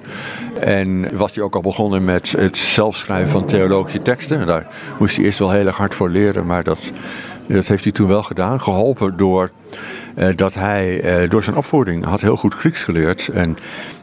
En 0.60 1.18
was 1.18 1.36
hij 1.36 1.44
ook 1.44 1.56
al 1.56 1.62
begonnen 1.62 2.06
met 2.06 2.32
het 2.32 2.58
zelfschrijven 2.58 3.30
van 3.30 3.46
theologische 3.46 4.02
teksten. 4.02 4.48
daar 4.48 4.68
moest 5.00 5.16
hij 5.16 5.26
eerst 5.26 5.40
wel 5.40 5.52
heel 5.52 5.66
erg 5.66 5.78
hard 5.78 5.96
voor 5.96 6.10
leren, 6.10 6.46
maar 6.46 6.64
dat, 6.64 6.92
dat 7.48 7.68
heeft 7.68 7.84
hij 7.84 7.94
toen 7.94 8.08
wel 8.08 8.24
gedaan. 8.24 8.62
Geholpen 8.62 9.18
door 9.18 9.52
uh, 9.74 9.80
dat 10.36 10.54
hij 10.54 11.04
uh, 11.24 11.30
door 11.30 11.44
zijn 11.44 11.56
opvoeding 11.56 12.06
had 12.06 12.22
heel 12.22 12.38
goed 12.38 12.54
Grieks 12.54 12.84
geleerd. 12.84 13.28
En 13.28 13.58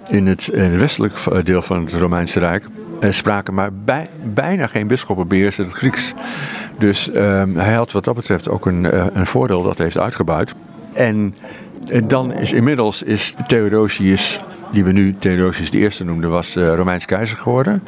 in 0.09 0.27
het, 0.27 0.49
in 0.49 0.63
het 0.63 0.81
westelijk 0.81 1.45
deel 1.45 1.63
van 1.63 1.81
het 1.81 1.93
Romeinse 1.93 2.39
Rijk 2.39 2.67
spraken 3.11 3.55
maar 3.55 3.73
bij, 3.73 4.09
bijna 4.23 4.67
geen 4.67 4.87
bisschoppen 4.87 5.29
beheersten 5.29 5.65
het 5.65 5.73
Grieks. 5.73 6.13
Dus 6.79 7.11
ehm, 7.11 7.55
hij 7.55 7.75
had 7.75 7.93
wat 7.93 8.05
dat 8.05 8.15
betreft 8.15 8.49
ook 8.49 8.67
een, 8.67 9.17
een 9.19 9.27
voordeel 9.27 9.63
dat 9.63 9.77
hij 9.77 9.87
heeft 9.87 9.99
uitgebuit. 9.99 10.55
En 10.93 11.35
dan 12.05 12.33
is 12.33 12.53
inmiddels 12.53 13.03
is 13.03 13.35
Theodosius, 13.47 14.41
die 14.73 14.85
we 14.85 14.93
nu 14.93 15.17
Theodosius 15.19 15.71
de 15.71 15.79
Eerste 15.79 16.05
noemden, 16.05 16.31
was 16.31 16.57
uh, 16.57 16.75
Romeins 16.75 17.05
keizer 17.05 17.37
geworden. 17.37 17.83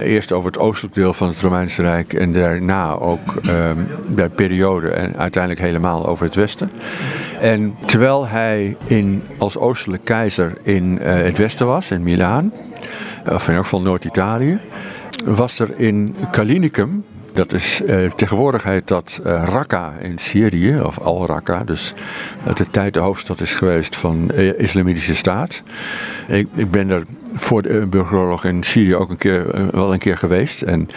Eerst 0.00 0.32
over 0.32 0.50
het 0.50 0.58
oostelijk 0.58 0.94
deel 0.94 1.12
van 1.12 1.28
het 1.28 1.40
Romeinse 1.40 1.82
Rijk 1.82 2.12
en 2.12 2.32
daarna 2.32 2.92
ook 2.92 3.34
um, 3.48 3.86
bij 4.08 4.28
periode 4.28 4.88
en 4.88 5.16
uiteindelijk 5.16 5.62
helemaal 5.62 6.06
over 6.06 6.24
het 6.24 6.34
westen. 6.34 6.70
En 7.40 7.74
terwijl 7.86 8.26
hij 8.26 8.76
in, 8.84 9.22
als 9.38 9.56
oostelijk 9.56 10.04
keizer 10.04 10.52
in 10.62 10.98
uh, 11.02 11.14
het 11.14 11.38
westen 11.38 11.66
was, 11.66 11.90
in 11.90 12.02
Milaan, 12.02 12.52
of 13.28 13.48
in 13.48 13.54
elk 13.54 13.62
geval 13.62 13.82
Noord-Italië, 13.82 14.58
was 15.24 15.58
er 15.58 15.78
in 15.78 16.14
Kalinicum, 16.30 17.04
dat 17.36 17.52
is 17.52 17.80
uh, 17.86 18.10
tegenwoordig 18.10 18.62
heet 18.62 18.88
dat 18.88 19.20
uh, 19.26 19.42
Raqqa 19.44 19.92
in 20.00 20.18
Syrië, 20.18 20.80
of 20.80 20.98
Al-Raqqa. 20.98 21.64
Dus 21.64 21.94
uit 22.46 22.56
de 22.56 22.70
tijd 22.70 22.94
de 22.94 23.00
hoofdstad 23.00 23.40
is 23.40 23.54
geweest 23.54 23.96
van 23.96 24.26
de 24.26 24.56
Islamitische 24.56 25.16
Staat. 25.16 25.62
Ik, 26.28 26.48
ik 26.54 26.70
ben 26.70 26.90
er 26.90 27.04
voor 27.34 27.62
de 27.62 27.86
burgeroorlog 27.86 28.44
in 28.44 28.62
Syrië 28.62 28.94
ook 28.94 29.10
een 29.10 29.16
keer, 29.16 29.70
wel 29.72 29.92
een 29.92 29.98
keer 29.98 30.16
geweest. 30.16 30.62
En 30.62 30.88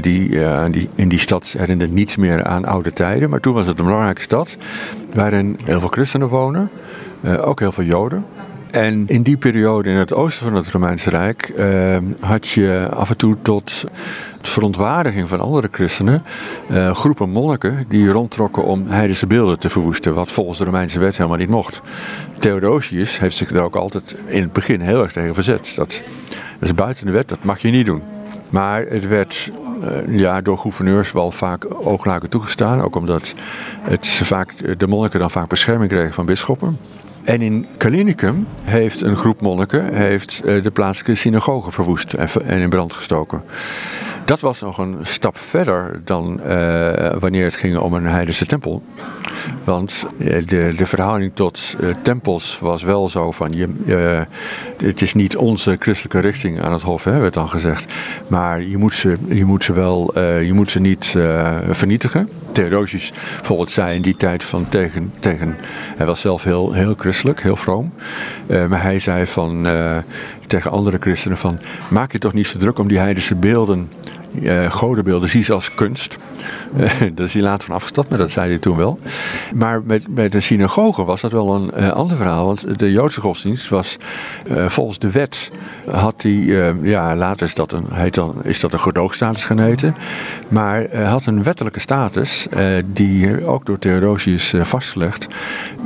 die, 0.00 0.38
die, 0.70 0.88
in 0.94 1.08
die 1.08 1.18
stad 1.18 1.54
herinnert 1.58 1.92
niets 1.92 2.16
meer 2.16 2.44
aan 2.44 2.64
oude 2.64 2.92
tijden. 2.92 3.30
Maar 3.30 3.40
toen 3.40 3.54
was 3.54 3.66
het 3.66 3.78
een 3.78 3.84
belangrijke 3.84 4.22
stad 4.22 4.56
waarin 5.14 5.58
heel 5.64 5.80
veel 5.80 5.88
christenen 5.88 6.28
wonen. 6.28 6.70
ook 7.40 7.60
heel 7.60 7.72
veel 7.72 7.84
joden. 7.84 8.24
En 8.70 9.04
in 9.06 9.22
die 9.22 9.36
periode 9.36 9.90
in 9.90 9.96
het 9.96 10.14
oosten 10.14 10.46
van 10.46 10.54
het 10.54 10.70
Romeinse 10.70 11.10
Rijk 11.10 11.52
had 12.20 12.48
je 12.48 12.88
af 12.90 13.10
en 13.10 13.16
toe 13.16 13.36
tot 13.42 13.84
verontwaardiging 14.48 15.28
van 15.28 15.40
andere 15.40 15.68
christenen 15.70 16.22
uh, 16.70 16.94
groepen 16.94 17.30
monniken 17.30 17.84
die 17.88 18.10
rondtrokken 18.10 18.64
om 18.64 18.86
heidense 18.86 19.26
beelden 19.26 19.58
te 19.58 19.70
verwoesten, 19.70 20.14
wat 20.14 20.32
volgens 20.32 20.58
de 20.58 20.64
Romeinse 20.64 20.98
wet 20.98 21.16
helemaal 21.16 21.38
niet 21.38 21.48
mocht. 21.48 21.80
Theodosius 22.38 23.18
heeft 23.18 23.36
zich 23.36 23.52
daar 23.52 23.64
ook 23.64 23.76
altijd 23.76 24.16
in 24.26 24.42
het 24.42 24.52
begin 24.52 24.80
heel 24.80 25.02
erg 25.02 25.12
tegen 25.12 25.34
verzet. 25.34 25.72
Dat, 25.74 26.02
is 26.60 26.74
buiten 26.74 27.06
de 27.06 27.12
wet, 27.12 27.28
dat 27.28 27.44
mag 27.44 27.58
je 27.58 27.70
niet 27.70 27.86
doen. 27.86 28.02
Maar 28.50 28.86
het 28.86 29.08
werd 29.08 29.52
uh, 29.84 30.18
ja, 30.18 30.40
door 30.40 30.58
gouverneurs 30.58 31.12
wel 31.12 31.30
vaak 31.30 31.66
ooglaken 31.84 32.28
toegestaan, 32.28 32.80
ook 32.80 32.96
omdat 32.96 33.34
het 33.82 34.06
vaak, 34.06 34.78
de 34.78 34.86
monniken 34.86 35.20
dan 35.20 35.30
vaak 35.30 35.48
bescherming 35.48 35.90
kregen 35.90 36.14
van 36.14 36.26
bisschoppen. 36.26 36.78
En 37.24 37.40
in 37.40 37.66
Kalinicum 37.76 38.46
heeft 38.62 39.02
een 39.02 39.16
groep 39.16 39.40
monniken 39.40 39.94
heeft, 39.94 40.42
uh, 40.44 40.62
de 40.62 40.70
plaatselijke 40.70 41.14
synagoge 41.14 41.72
verwoest 41.72 42.12
en 42.12 42.58
in 42.58 42.68
brand 42.68 42.92
gestoken. 42.92 43.42
Dat 44.24 44.40
was 44.40 44.60
nog 44.60 44.78
een 44.78 44.96
stap 45.02 45.38
verder 45.38 46.00
dan 46.04 46.40
uh, 46.46 46.90
wanneer 47.18 47.44
het 47.44 47.56
ging 47.56 47.78
om 47.78 47.94
een 47.94 48.06
heidense 48.06 48.46
tempel. 48.46 48.82
Want 49.64 50.06
uh, 50.18 50.46
de, 50.46 50.72
de 50.76 50.86
verhouding 50.86 51.30
tot 51.34 51.76
uh, 51.80 51.94
tempels 52.02 52.58
was 52.58 52.82
wel 52.82 53.08
zo 53.08 53.30
van, 53.30 53.52
je, 53.52 53.68
het 54.76 55.02
is 55.02 55.14
niet 55.14 55.36
onze 55.36 55.76
christelijke 55.78 56.18
richting 56.18 56.62
aan 56.62 56.72
het 56.72 56.82
hof, 56.82 57.04
werd 57.04 57.34
dan 57.34 57.48
gezegd. 57.48 57.92
Maar 58.26 58.62
je 58.62 58.76
moet 58.76 58.94
ze, 58.94 59.16
je 59.28 59.44
moet 59.44 59.64
ze 59.64 59.72
wel, 59.72 60.20
je 60.20 60.52
moet 60.52 60.70
ze 60.70 60.80
niet 60.80 61.14
vernietigen. 61.70 62.28
Theodosius 62.52 63.12
bijvoorbeeld 63.36 63.70
zei 63.70 63.94
in 63.94 64.02
die 64.02 64.16
tijd 64.16 64.44
van 64.44 64.68
tegen, 64.68 65.12
tegen 65.20 65.56
hij 65.96 66.06
was 66.06 66.20
zelf 66.20 66.44
heel, 66.44 66.72
heel 66.72 66.94
christelijk, 66.96 67.42
heel 67.42 67.56
vroom. 67.56 67.92
maar 68.46 68.82
hij 68.82 68.98
zei 68.98 69.26
van 69.26 69.66
tegen 70.50 70.70
andere 70.70 70.96
christenen 71.00 71.38
van 71.38 71.60
maak 71.90 72.12
je 72.12 72.18
toch 72.18 72.32
niet 72.32 72.46
zo 72.46 72.58
druk 72.58 72.78
om 72.78 72.88
die 72.88 72.98
heidense 72.98 73.34
beelden 73.34 73.88
uh, 74.32 74.70
godenbeelden 74.70 75.28
zie 75.28 75.44
ze 75.44 75.52
als 75.52 75.74
kunst. 75.74 76.16
Uh, 76.76 76.90
daar 77.14 77.26
is 77.26 77.32
hij 77.32 77.42
later 77.42 77.66
van 77.66 77.74
afgestapt, 77.74 78.08
maar 78.08 78.18
dat 78.18 78.30
zei 78.30 78.48
hij 78.48 78.58
toen 78.58 78.76
wel. 78.76 78.98
Maar 79.54 79.82
met, 79.82 80.14
met 80.14 80.32
de 80.32 80.40
synagoge 80.40 81.04
was 81.04 81.20
dat 81.20 81.32
wel 81.32 81.54
een 81.54 81.70
uh, 81.78 81.90
ander 81.90 82.16
verhaal. 82.16 82.46
Want 82.46 82.78
de 82.78 82.92
Joodse 82.92 83.20
godsdienst 83.20 83.68
was 83.68 83.96
volgens 84.66 84.98
de 84.98 85.10
wet, 85.10 85.50
had 85.90 86.22
hij, 86.22 86.74
ja 86.82 87.16
later 87.16 87.46
is 87.46 87.54
dat 87.54 87.72
een, 87.72 87.84
heet 87.92 88.14
dan, 88.14 88.34
is 88.42 88.60
dat 88.60 88.72
een 88.72 88.80
gedoogstatus 88.80 89.44
geneten. 89.44 89.94
Maar 90.48 90.96
had 90.96 91.26
een 91.26 91.42
wettelijke 91.42 91.80
status, 91.80 92.46
die 92.86 93.46
ook 93.46 93.66
door 93.66 93.78
Theodosius 93.78 94.54
vastgelegd. 94.62 95.26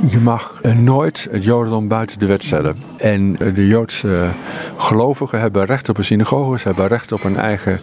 Je 0.07 0.19
mag 0.19 0.61
nooit 0.77 1.27
het 1.31 1.43
Jodendom 1.43 1.87
buiten 1.87 2.19
de 2.19 2.25
wet 2.25 2.43
stellen. 2.43 2.75
En 2.97 3.33
de 3.53 3.67
Joodse 3.67 4.29
gelovigen 4.77 5.39
hebben 5.39 5.65
recht 5.65 5.89
op 5.89 5.97
een 5.97 6.05
synagoge, 6.05 6.59
ze 6.59 6.67
hebben 6.67 6.87
recht 6.87 7.11
op 7.11 7.23
een 7.23 7.37
eigen 7.37 7.79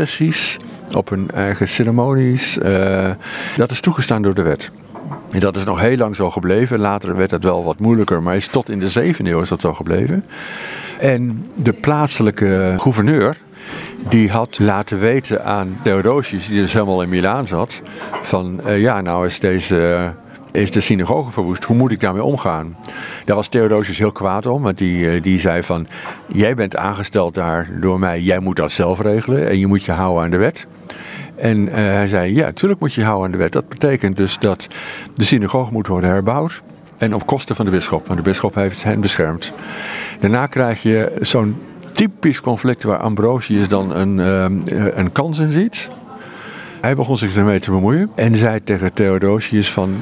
processies, 0.00 0.58
op 0.96 1.08
hun 1.08 1.30
eigen 1.30 1.68
ceremonies. 1.68 2.58
Uh, 2.58 3.10
dat 3.56 3.70
is 3.70 3.80
toegestaan 3.80 4.22
door 4.22 4.34
de 4.34 4.42
wet. 4.42 4.70
En 5.30 5.40
dat 5.40 5.56
is 5.56 5.64
nog 5.64 5.80
heel 5.80 5.96
lang 5.96 6.16
zo 6.16 6.30
gebleven. 6.30 6.78
Later 6.78 7.16
werd 7.16 7.30
het 7.30 7.44
wel 7.44 7.64
wat 7.64 7.78
moeilijker, 7.78 8.22
maar 8.22 8.36
is 8.36 8.46
tot 8.46 8.68
in 8.68 8.80
de 8.80 9.14
7e 9.14 9.16
eeuw 9.16 9.40
is 9.40 9.48
dat 9.48 9.60
zo 9.60 9.74
gebleven. 9.74 10.24
En 10.98 11.46
de 11.54 11.72
plaatselijke 11.72 12.74
gouverneur, 12.76 13.36
die 14.08 14.30
had 14.30 14.58
laten 14.58 15.00
weten 15.00 15.44
aan 15.44 15.78
Theodosius, 15.82 16.46
die 16.46 16.60
dus 16.60 16.72
helemaal 16.72 17.02
in 17.02 17.08
Milaan 17.08 17.46
zat, 17.46 17.82
van 18.22 18.60
uh, 18.66 18.80
ja, 18.80 19.00
nou 19.00 19.26
is 19.26 19.40
deze 19.40 20.12
is 20.52 20.70
de 20.70 20.80
synagoge 20.80 21.30
verwoest. 21.30 21.64
Hoe 21.64 21.76
moet 21.76 21.92
ik 21.92 22.00
daarmee 22.00 22.24
omgaan? 22.24 22.76
Daar 23.24 23.36
was 23.36 23.48
Theodosius 23.48 23.98
heel 23.98 24.12
kwaad 24.12 24.46
om, 24.46 24.62
want 24.62 24.78
die, 24.78 25.20
die 25.20 25.38
zei 25.38 25.62
van... 25.62 25.86
jij 26.26 26.54
bent 26.54 26.76
aangesteld 26.76 27.34
daar 27.34 27.68
door 27.80 27.98
mij, 27.98 28.20
jij 28.20 28.40
moet 28.40 28.56
dat 28.56 28.72
zelf 28.72 29.00
regelen... 29.00 29.48
en 29.48 29.58
je 29.58 29.66
moet 29.66 29.84
je 29.84 29.92
houden 29.92 30.24
aan 30.24 30.30
de 30.30 30.36
wet. 30.36 30.66
En 31.36 31.58
uh, 31.58 31.74
hij 31.74 32.06
zei, 32.06 32.34
ja, 32.34 32.44
natuurlijk 32.44 32.80
moet 32.80 32.94
je 32.94 33.04
houden 33.04 33.24
aan 33.24 33.30
de 33.30 33.38
wet. 33.38 33.52
Dat 33.52 33.68
betekent 33.68 34.16
dus 34.16 34.38
dat 34.38 34.66
de 35.14 35.24
synagoge 35.24 35.72
moet 35.72 35.86
worden 35.86 36.10
herbouwd... 36.10 36.62
en 36.98 37.14
op 37.14 37.26
kosten 37.26 37.56
van 37.56 37.64
de 37.64 37.70
bisschop, 37.70 38.06
want 38.06 38.18
de 38.18 38.24
bisschop 38.24 38.54
heeft 38.54 38.84
hen 38.84 39.00
beschermd. 39.00 39.52
Daarna 40.20 40.46
krijg 40.46 40.82
je 40.82 41.12
zo'n 41.20 41.56
typisch 41.92 42.40
conflict 42.40 42.82
waar 42.82 42.98
Ambrosius 42.98 43.68
dan 43.68 43.94
een, 43.94 44.18
uh, 44.18 44.86
een 44.94 45.12
kans 45.12 45.38
in 45.38 45.52
ziet... 45.52 45.90
Hij 46.80 46.96
begon 46.96 47.16
zich 47.16 47.36
ermee 47.36 47.60
te 47.60 47.70
bemoeien 47.70 48.10
en 48.14 48.36
zei 48.36 48.64
tegen 48.64 48.92
Theodosius 48.92 49.72
van 49.72 49.96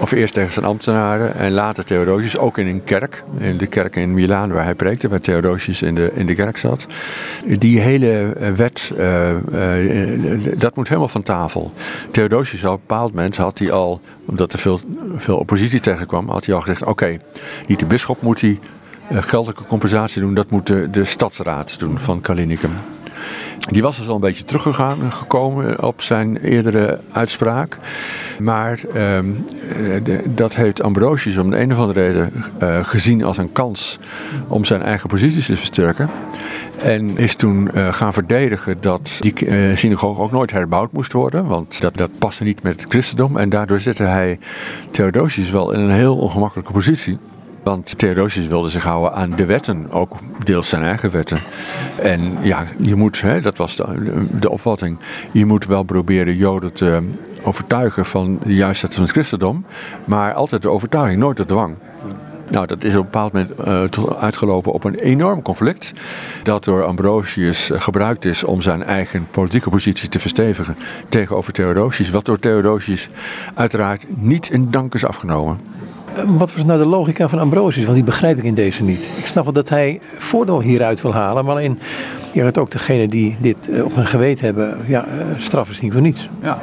of 0.00 0.12
eerst 0.12 0.34
tegen 0.34 0.52
zijn 0.52 0.64
ambtenaren 0.64 1.34
en 1.34 1.52
later 1.52 1.84
Theodosius, 1.84 2.38
ook 2.38 2.58
in 2.58 2.66
een 2.66 2.84
kerk. 2.84 3.24
In 3.38 3.56
de 3.56 3.66
kerk 3.66 3.96
in 3.96 4.14
Milaan 4.14 4.52
waar 4.52 4.64
hij 4.64 4.74
preekte, 4.74 5.08
waar 5.08 5.20
Theodosius 5.20 5.82
in 5.82 5.94
de, 5.94 6.10
in 6.14 6.26
de 6.26 6.34
kerk 6.34 6.56
zat. 6.56 6.86
Die 7.44 7.80
hele 7.80 8.32
wet, 8.56 8.92
uh, 8.98 9.30
uh, 9.30 10.58
dat 10.58 10.76
moet 10.76 10.88
helemaal 10.88 11.08
van 11.08 11.22
tafel. 11.22 11.72
Theodosius 12.10 12.64
op 12.64 12.72
een 12.72 12.78
bepaald 12.86 13.14
moment 13.14 13.36
had 13.36 13.58
hij 13.58 13.70
al, 13.72 14.00
omdat 14.24 14.52
er 14.52 14.58
veel, 14.58 14.80
veel 15.16 15.36
oppositie 15.36 15.80
tegenkwam, 15.80 16.28
had 16.28 16.46
hij 16.46 16.54
al 16.54 16.60
gezegd, 16.60 16.84
oké, 16.84 17.18
niet 17.66 17.78
de 17.78 17.86
bisschop 17.86 18.22
moet 18.22 18.40
die 18.40 18.58
geldelijke 19.10 19.64
compensatie 19.64 20.22
doen, 20.22 20.34
dat 20.34 20.50
moet 20.50 20.66
de, 20.66 20.90
de 20.90 21.04
stadsraad 21.04 21.78
doen 21.78 21.98
van 21.98 22.20
Kalinicum. 22.20 22.72
Die 23.68 23.82
was 23.82 23.96
dus 23.96 24.08
al 24.08 24.14
een 24.14 24.20
beetje 24.20 24.44
teruggegaan 24.44 25.12
gekomen 25.12 25.84
op 25.84 26.02
zijn 26.02 26.36
eerdere 26.36 27.00
uitspraak. 27.12 27.78
Maar 28.38 28.80
um, 28.96 29.44
de, 30.02 30.22
dat 30.34 30.54
heeft 30.54 30.82
Ambrosius 30.82 31.36
om 31.36 31.50
de 31.50 31.60
een 31.60 31.72
of 31.72 31.78
andere 31.78 32.00
reden 32.00 32.32
uh, 32.62 32.84
gezien 32.84 33.24
als 33.24 33.38
een 33.38 33.52
kans 33.52 33.98
om 34.48 34.64
zijn 34.64 34.82
eigen 34.82 35.08
posities 35.08 35.46
te 35.46 35.56
versterken. 35.56 36.10
En 36.76 37.18
is 37.18 37.34
toen 37.34 37.70
uh, 37.74 37.92
gaan 37.92 38.12
verdedigen 38.12 38.76
dat 38.80 39.16
die 39.20 39.46
uh, 39.46 39.76
synagoge 39.76 40.20
ook 40.20 40.32
nooit 40.32 40.50
herbouwd 40.50 40.92
moest 40.92 41.12
worden. 41.12 41.46
Want 41.46 41.80
dat, 41.80 41.96
dat 41.96 42.10
paste 42.18 42.44
niet 42.44 42.62
met 42.62 42.80
het 42.80 42.90
christendom. 42.90 43.36
En 43.36 43.48
daardoor 43.48 43.80
zette 43.80 44.02
hij 44.02 44.38
Theodosius 44.90 45.50
wel 45.50 45.72
in 45.72 45.80
een 45.80 45.90
heel 45.90 46.16
ongemakkelijke 46.16 46.72
positie. 46.72 47.18
Want 47.62 47.98
Theodosius 47.98 48.46
wilde 48.46 48.68
zich 48.68 48.82
houden 48.82 49.14
aan 49.14 49.30
de 49.30 49.44
wetten, 49.44 49.90
ook 49.90 50.16
deels 50.44 50.68
zijn 50.68 50.82
eigen 50.82 51.10
wetten. 51.10 51.40
En 51.96 52.36
ja, 52.42 52.66
je 52.78 52.94
moet, 52.94 53.20
hè, 53.20 53.40
dat 53.40 53.56
was 53.56 53.76
de, 54.40 54.50
opvatting, 54.50 54.98
je 55.32 55.44
moet 55.44 55.66
wel 55.66 55.82
proberen 55.82 56.36
Joden 56.36 56.72
te 56.72 57.02
overtuigen 57.42 58.06
van 58.06 58.38
de 58.44 58.54
juistheid 58.54 58.94
van 58.94 59.02
het 59.02 59.12
christendom, 59.12 59.64
maar 60.04 60.34
altijd 60.34 60.62
de 60.62 60.70
overtuiging, 60.70 61.20
nooit 61.20 61.36
de 61.36 61.46
dwang. 61.46 61.76
Nou, 62.50 62.66
dat 62.66 62.84
is 62.84 62.90
op 62.90 62.98
een 62.98 63.10
bepaald 63.10 63.32
moment 63.32 63.52
uh, 63.98 64.16
uitgelopen 64.18 64.72
op 64.72 64.84
een 64.84 64.94
enorm 64.94 65.42
conflict. 65.42 65.92
Dat 66.42 66.64
door 66.64 66.84
Ambrosius 66.84 67.70
gebruikt 67.74 68.24
is 68.24 68.44
om 68.44 68.62
zijn 68.62 68.82
eigen 68.82 69.26
politieke 69.30 69.70
positie 69.70 70.08
te 70.08 70.20
verstevigen 70.20 70.76
tegenover 71.08 71.52
Theodosius. 71.52 72.10
Wat 72.10 72.24
door 72.24 72.38
Theodosius 72.38 73.08
uiteraard 73.54 74.04
niet 74.08 74.50
in 74.50 74.70
dank 74.70 74.94
is 74.94 75.04
afgenomen. 75.04 75.58
Wat 76.26 76.54
was 76.54 76.64
nou 76.64 76.78
de 76.78 76.86
logica 76.86 77.28
van 77.28 77.38
Ambrosius? 77.38 77.84
Want 77.84 77.96
die 77.96 78.04
begrijp 78.04 78.38
ik 78.38 78.44
in 78.44 78.54
deze 78.54 78.82
niet. 78.82 79.10
Ik 79.16 79.26
snap 79.26 79.44
wel 79.44 79.52
dat 79.52 79.68
hij 79.68 80.00
voordeel 80.18 80.60
hieruit 80.60 81.02
wil 81.02 81.12
halen, 81.12 81.44
maar 81.44 81.54
alleen 81.54 81.78
je 82.32 82.42
hebt 82.42 82.58
ook 82.58 82.70
degene 82.70 83.08
die 83.08 83.36
dit 83.40 83.70
eh, 83.70 83.84
op 83.84 83.94
hun 83.94 84.06
geweten 84.06 84.44
hebben, 84.44 84.78
ja, 84.86 85.04
eh, 85.04 85.26
straf 85.36 85.70
is 85.70 85.80
niet 85.80 85.92
voor 85.92 86.00
niets. 86.00 86.28
Ja. 86.42 86.58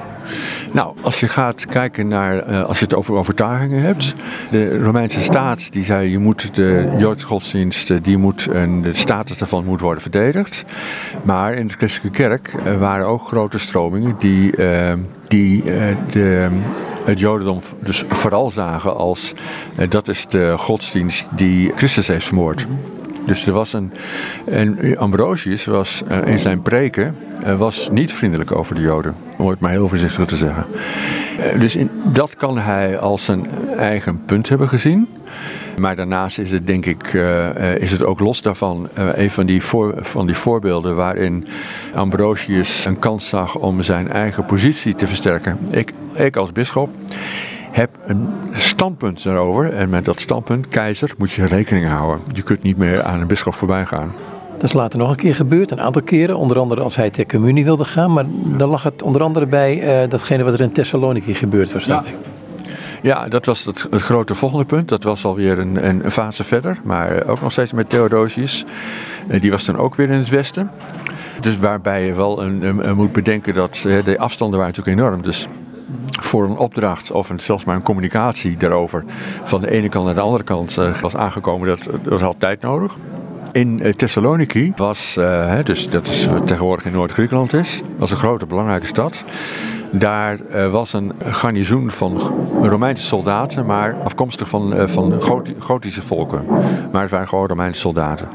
Nou, 0.71 0.95
als 1.01 1.19
je 1.19 1.27
gaat 1.27 1.65
kijken 1.65 2.07
naar, 2.07 2.39
eh, 2.39 2.63
als 2.63 2.79
je 2.79 2.85
het 2.85 2.95
over 2.95 3.13
overtuigingen 3.13 3.81
hebt. 3.81 4.15
De 4.51 4.79
Romeinse 4.79 5.21
staat 5.21 5.71
die 5.71 5.83
zei 5.83 6.09
je 6.09 6.19
moet 6.19 6.55
de 6.55 6.95
Joodse 6.97 7.25
godsdienst, 7.25 8.03
die 8.03 8.17
moet, 8.17 8.47
en 8.47 8.81
de 8.81 8.93
status 8.93 9.37
daarvan 9.37 9.65
moet 9.65 9.79
worden 9.79 10.01
verdedigd. 10.01 10.65
Maar 11.23 11.53
in 11.53 11.67
de 11.67 11.73
christelijke 11.73 12.17
kerk 12.17 12.53
waren 12.79 13.07
ook 13.07 13.21
grote 13.21 13.59
stromingen 13.59 14.15
die, 14.19 14.55
die 15.27 15.63
de 16.09 16.49
het 17.05 17.19
Jodendom 17.19 17.59
dus 17.79 18.03
vooral 18.09 18.49
zagen 18.49 18.95
als 18.95 19.33
dat 19.89 20.07
is 20.07 20.25
de 20.27 20.53
godsdienst 20.57 21.27
die 21.35 21.71
Christus 21.75 22.07
heeft 22.07 22.25
vermoord. 22.25 22.67
Dus 23.27 23.47
er 23.47 23.53
was 23.53 23.73
een. 23.73 23.91
En 24.45 24.97
Ambrosius 24.97 25.65
was 25.65 26.03
uh, 26.11 26.27
in 26.27 26.39
zijn 26.39 26.61
preken 26.61 27.15
uh, 27.45 27.57
was 27.57 27.89
niet 27.91 28.13
vriendelijk 28.13 28.51
over 28.51 28.75
de 28.75 28.81
Joden. 28.81 29.15
Om 29.37 29.47
het 29.47 29.59
maar 29.59 29.71
heel 29.71 29.89
voorzichtig 29.89 30.25
te 30.25 30.35
zeggen. 30.35 30.65
Uh, 31.39 31.59
dus 31.59 31.75
in, 31.75 31.89
dat 32.03 32.35
kan 32.35 32.57
hij 32.57 32.99
als 32.99 33.25
zijn 33.25 33.47
eigen 33.77 34.21
punt 34.25 34.49
hebben 34.49 34.69
gezien. 34.69 35.07
Maar 35.77 35.95
daarnaast 35.95 36.39
is 36.39 36.51
het 36.51 36.67
denk 36.67 36.85
ik, 36.85 37.13
is 37.77 37.91
het 37.91 38.03
ook 38.03 38.19
los 38.19 38.41
daarvan 38.41 38.89
een 38.93 39.31
van 39.31 39.45
die, 39.45 39.61
van 39.95 40.25
die 40.25 40.35
voorbeelden 40.35 40.95
waarin 40.95 41.47
Ambrosius 41.93 42.85
een 42.85 42.99
kans 42.99 43.29
zag 43.29 43.55
om 43.55 43.81
zijn 43.81 44.11
eigen 44.11 44.45
positie 44.45 44.95
te 44.95 45.07
versterken. 45.07 45.57
Ik, 45.69 45.93
ik 46.13 46.35
als 46.35 46.51
bisschop 46.51 46.89
heb 47.77 47.97
een 48.05 48.27
standpunt 48.53 49.25
erover. 49.25 49.73
En 49.73 49.89
met 49.89 50.05
dat 50.05 50.19
standpunt, 50.19 50.67
keizer, 50.67 51.13
moet 51.17 51.31
je 51.31 51.45
rekening 51.45 51.87
houden. 51.87 52.21
Je 52.33 52.41
kunt 52.41 52.63
niet 52.63 52.77
meer 52.77 53.03
aan 53.03 53.21
een 53.21 53.27
bisschop 53.27 53.53
voorbij 53.53 53.85
gaan. 53.85 54.13
Dat 54.53 54.63
is 54.63 54.73
later 54.73 54.99
nog 54.99 55.09
een 55.09 55.15
keer 55.15 55.35
gebeurd, 55.35 55.71
een 55.71 55.81
aantal 55.81 56.01
keren. 56.01 56.37
Onder 56.37 56.59
andere 56.59 56.81
als 56.81 56.95
hij 56.95 57.09
ter 57.09 57.25
communie 57.25 57.63
wilde 57.63 57.85
gaan. 57.85 58.13
Maar 58.13 58.25
dan 58.57 58.69
lag 58.69 58.83
het 58.83 59.01
onder 59.01 59.21
andere 59.21 59.45
bij 59.45 60.03
uh, 60.03 60.09
datgene 60.09 60.43
wat 60.43 60.53
er 60.53 60.61
in 60.61 60.71
Thessaloniki 60.71 61.33
gebeurd 61.33 61.73
was. 61.73 61.85
Ja. 61.85 62.01
Ja, 63.01 63.27
dat 63.27 63.45
was 63.45 63.65
het, 63.65 63.87
het, 63.89 64.01
grote 64.01 64.35
volgende 64.35 64.65
punt. 64.65 64.89
Dat 64.89 65.03
was 65.03 65.25
alweer 65.25 65.59
een, 65.59 65.87
een, 65.87 66.05
een 66.05 66.11
fase 66.11 66.43
verder. 66.43 66.77
Maar 66.83 67.25
ook 67.27 67.41
nog 67.41 67.51
steeds 67.51 67.71
met 67.71 67.89
Theodosius. 67.89 68.65
Uh, 69.27 69.41
die 69.41 69.51
was 69.51 69.65
dan 69.65 69.77
ook 69.77 69.95
weer 69.95 70.09
in 70.09 70.19
het 70.19 70.29
westen. 70.29 70.71
Dus 71.39 71.57
waarbij 71.57 72.05
je 72.05 72.13
wel 72.13 72.41
een, 72.41 72.87
een, 72.87 72.95
moet 72.95 73.11
bedenken 73.11 73.53
dat 73.53 73.83
uh, 73.85 74.03
de 74.05 74.17
afstanden 74.17 74.59
waren 74.59 74.73
natuurlijk 74.75 74.99
enorm. 74.99 75.21
Dus 75.21 75.47
voor 76.27 76.43
een 76.43 76.57
opdracht 76.57 77.11
of 77.11 77.29
een, 77.29 77.39
zelfs 77.39 77.63
maar 77.63 77.75
een 77.75 77.81
communicatie 77.81 78.57
daarover 78.57 79.03
van 79.43 79.61
de 79.61 79.71
ene 79.71 79.89
kant 79.89 80.05
naar 80.05 80.15
de 80.15 80.21
andere 80.21 80.43
kant 80.43 80.77
uh, 80.77 80.99
was 81.01 81.15
aangekomen, 81.15 81.67
dat, 81.67 81.89
dat 82.03 82.21
had 82.21 82.35
tijd 82.37 82.61
nodig. 82.61 82.95
In 83.51 83.79
uh, 83.83 83.93
Thessaloniki 83.93 84.73
was, 84.75 85.15
uh, 85.19 85.57
dus 85.63 85.89
dat 85.89 86.07
is 86.07 86.25
wat 86.25 86.47
tegenwoordig 86.47 86.85
in 86.85 86.91
Noord-Griekenland 86.91 87.53
is, 87.53 87.81
was 87.97 88.11
een 88.11 88.17
grote 88.17 88.45
belangrijke 88.45 88.85
stad. 88.85 89.23
Daar 89.97 90.37
uh, 90.55 90.71
was 90.71 90.93
een 90.93 91.11
garnizoen 91.25 91.91
van 91.91 92.21
Romeinse 92.61 93.03
soldaten, 93.03 93.65
maar 93.65 93.95
afkomstig 94.03 94.49
van, 94.49 94.73
uh, 94.73 94.87
van 94.87 95.21
Gotische 95.59 96.01
volken. 96.01 96.45
Maar 96.91 97.01
het 97.01 97.11
waren 97.11 97.27
gewoon 97.27 97.47
Romeinse 97.47 97.79
soldaten. 97.79 98.27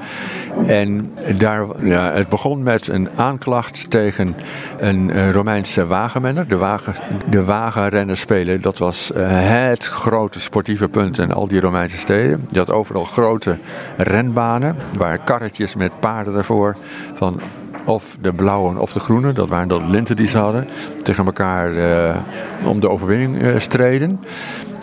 En 0.67 1.15
daar, 1.39 1.67
ja, 1.85 2.13
het 2.13 2.29
begon 2.29 2.63
met 2.63 2.89
een 2.89 3.09
aanklacht 3.17 3.91
tegen 3.91 4.35
een 4.79 5.09
uh, 5.09 5.31
Romeinse 5.31 5.87
wagenmenner. 5.87 6.49
De, 6.49 6.57
wagen, 6.57 6.95
de 7.31 7.45
wagenrennen 7.45 8.17
spelen, 8.17 8.61
dat 8.61 8.79
was 8.79 9.11
het 9.15 9.85
grote 9.85 10.41
sportieve 10.41 10.89
punt 10.89 11.19
in 11.19 11.33
al 11.33 11.49
die 11.49 11.61
Romeinse 11.61 11.97
steden. 11.97 12.49
Je 12.51 12.59
had 12.59 12.71
overal 12.71 13.05
grote 13.05 13.59
renbanen, 13.97 14.77
waar 14.97 15.19
karretjes 15.19 15.75
met 15.75 16.01
paarden 16.01 16.35
ervoor 16.35 16.77
van 17.15 17.41
of 17.85 18.17
de 18.21 18.33
blauwe 18.33 18.79
of 18.79 18.93
de 18.93 19.01
groene, 19.01 19.33
dat 19.33 19.49
waren 19.49 19.69
de 19.69 19.83
linten 19.87 20.17
die 20.17 20.27
ze 20.27 20.39
hadden, 20.39 20.69
tegen 21.03 21.27
elkaar 21.27 21.73
uh, 21.73 22.17
om 22.65 22.81
de 22.81 22.89
overwinning 22.89 23.43
uh, 23.43 23.59
streden. 23.59 24.21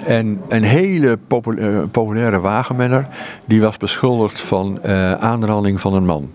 En 0.05 0.41
een 0.47 0.63
hele 0.63 1.17
populaire, 1.27 1.87
populaire 1.87 2.39
wagenmenner, 2.39 3.07
die 3.45 3.61
was 3.61 3.77
beschuldigd 3.77 4.39
van 4.39 4.79
uh, 4.85 5.13
aanranding 5.13 5.81
van 5.81 5.93
een 5.93 6.05
man. 6.05 6.29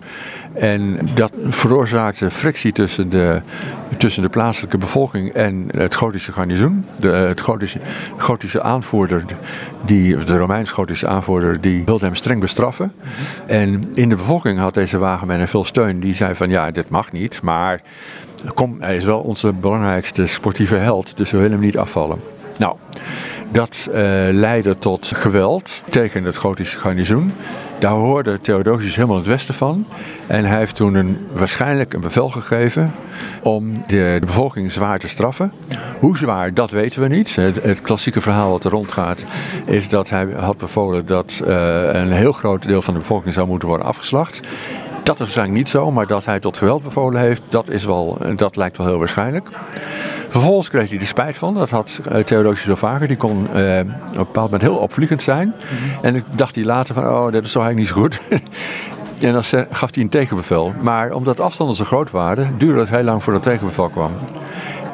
En 0.55 0.99
dat 1.15 1.33
veroorzaakte 1.49 2.31
frictie 2.31 2.73
tussen 2.73 3.09
de, 3.09 3.41
tussen 3.97 4.23
de 4.23 4.29
plaatselijke 4.29 4.79
bevolking 4.79 5.33
en 5.33 5.69
het 5.77 5.95
Gotische 5.95 6.33
garnizoen. 6.33 6.85
De, 7.01 7.09
het 7.09 7.41
Gotische, 7.41 7.81
Gotische 8.17 8.63
aanvoerder, 8.63 9.25
die, 9.85 10.25
de 10.25 10.37
Romeins-Gotische 10.37 11.07
aanvoerder, 11.07 11.61
die 11.61 11.85
wilde 11.85 12.05
hem 12.05 12.15
streng 12.15 12.41
bestraffen. 12.41 12.93
En 13.47 13.91
in 13.95 14.09
de 14.09 14.17
bevolking 14.17 14.59
had 14.59 14.75
deze 14.75 14.99
wagenman 14.99 15.49
veel 15.49 15.65
steun. 15.65 16.01
Die 16.01 16.15
zei 16.15 16.35
van 16.35 16.49
ja, 16.49 16.71
dit 16.71 16.89
mag 16.89 17.13
niet, 17.13 17.43
maar 17.43 17.83
kom, 18.55 18.77
hij 18.81 18.97
is 18.97 19.05
wel 19.05 19.21
onze 19.21 19.53
belangrijkste 19.53 20.27
sportieve 20.27 20.77
held, 20.77 21.17
dus 21.17 21.31
we 21.31 21.37
willen 21.37 21.53
hem 21.53 21.61
niet 21.61 21.79
afvallen. 21.79 22.21
Nou, 22.59 22.77
dat 23.53 23.89
uh, 23.89 23.95
leidde 24.31 24.79
tot 24.79 25.11
geweld 25.15 25.83
tegen 25.91 26.25
het 26.25 26.37
Gotische 26.37 26.79
garnizoen. 26.79 27.33
Daar 27.79 27.93
hoorde 27.93 28.41
Theodosius 28.41 28.97
helemaal 28.97 29.16
het 29.16 29.27
westen 29.27 29.55
van. 29.55 29.87
En 30.27 30.45
hij 30.45 30.59
heeft 30.59 30.77
toen 30.77 30.95
een, 30.95 31.27
waarschijnlijk 31.33 31.93
een 31.95 32.01
bevel 32.01 32.29
gegeven 32.31 32.93
om 33.43 33.85
de, 33.87 34.16
bevolking 34.20 34.72
zwaar 34.72 34.99
te 34.99 35.09
straffen. 35.09 35.53
Hoe 35.99 36.16
zwaar, 36.16 36.55
dat 36.55 36.70
weten 36.70 37.03
we 37.03 37.09
niet. 37.09 37.37
Het, 37.37 37.62
het, 37.62 37.81
klassieke 37.81 38.20
verhaal 38.20 38.51
wat 38.51 38.64
er 38.64 38.70
rondgaat 38.70 39.25
is 39.66 39.89
dat 39.89 40.11
hij 40.11 40.27
had 40.37 40.59
bevolen 40.59 41.07
dat 41.07 41.43
uh, 41.47 41.93
een 41.93 42.12
heel 42.12 42.33
groot 42.33 42.62
deel 42.62 42.83
van 42.83 42.95
de 42.95 43.01
bevolking 43.01 43.35
zou 43.35 43.47
moeten 43.47 43.68
worden 43.68 43.87
afgeslacht. 43.87 44.41
Dat 45.03 45.14
is 45.14 45.20
waarschijnlijk 45.20 45.59
niet 45.59 45.68
zo, 45.68 45.91
maar 45.91 46.07
dat 46.07 46.25
hij 46.25 46.41
tot 46.41 46.57
geweld 46.57 46.83
bevolen 46.83 47.20
heeft, 47.20 47.43
dat, 47.49 47.70
is 47.70 47.85
wel, 47.85 48.18
dat 48.37 48.57
lijkt 48.57 48.77
wel 48.77 48.87
heel 48.87 48.99
waarschijnlijk. 48.99 49.49
Vervolgens 50.35 50.68
kreeg 50.68 50.91
hij 50.91 50.99
er 50.99 51.07
spijt 51.07 51.39
van. 51.39 51.55
Dat 51.55 51.70
had 51.70 52.01
uh, 52.12 52.18
Theodosius 52.18 52.64
zo 52.64 52.74
vaker. 52.74 53.09
Die 53.09 53.16
kon 53.16 53.37
uh, 53.39 53.47
op 53.47 53.57
een 53.57 53.87
bepaald 54.14 54.35
moment 54.35 54.62
heel 54.62 54.76
opvliegend 54.76 55.22
zijn. 55.22 55.47
Mm 55.47 55.55
-hmm. 55.55 56.05
En 56.05 56.14
ik 56.14 56.24
dacht 56.30 56.55
hij 56.55 56.64
later 56.64 56.95
van, 56.95 57.05
oh, 57.05 57.32
dat 57.32 57.45
is 57.45 57.53
toch 57.53 57.64
eigenlijk 57.64 57.76
niet 57.76 57.87
zo 57.87 57.95
goed. 57.95 58.20
en 59.26 59.32
dan 59.32 59.66
gaf 59.70 59.95
hij 59.95 60.03
een 60.03 60.09
tegenbevel. 60.09 60.74
Maar 60.80 61.12
omdat 61.12 61.37
de 61.37 61.43
afstanden 61.43 61.76
zo 61.76 61.85
groot 61.85 62.11
waren, 62.11 62.59
duurde 62.59 62.80
het 62.80 62.89
heel 62.89 63.03
lang 63.03 63.22
voordat 63.22 63.45
het 63.45 63.53
tegenbevel 63.53 63.89
kwam. 63.89 64.12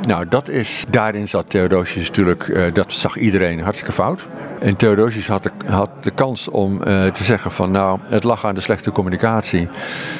Nou, 0.07 0.28
dat 0.28 0.49
is, 0.49 0.84
daarin 0.91 1.28
zat 1.28 1.51
Theodosius 1.51 2.09
natuurlijk, 2.09 2.49
uh, 2.49 2.72
dat 2.72 2.93
zag 2.93 3.16
iedereen 3.16 3.61
hartstikke 3.61 3.93
fout. 3.93 4.26
En 4.61 4.76
Theodosius 4.76 5.28
had 5.28 5.43
de, 5.43 5.51
had 5.66 5.91
de 6.01 6.11
kans 6.11 6.49
om 6.49 6.72
uh, 6.74 7.07
te 7.07 7.24
zeggen 7.24 7.53
van 7.53 7.70
nou, 7.70 7.99
het 8.03 8.24
lag 8.24 8.47
aan 8.47 8.55
de 8.55 8.61
slechte 8.61 8.93
communicatie. 8.93 9.68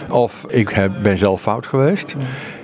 Of 0.09 0.45
ik 0.49 0.69
heb, 0.69 0.93
ben 1.03 1.19
zelf 1.19 1.41
fout 1.41 1.67
geweest. 1.67 2.17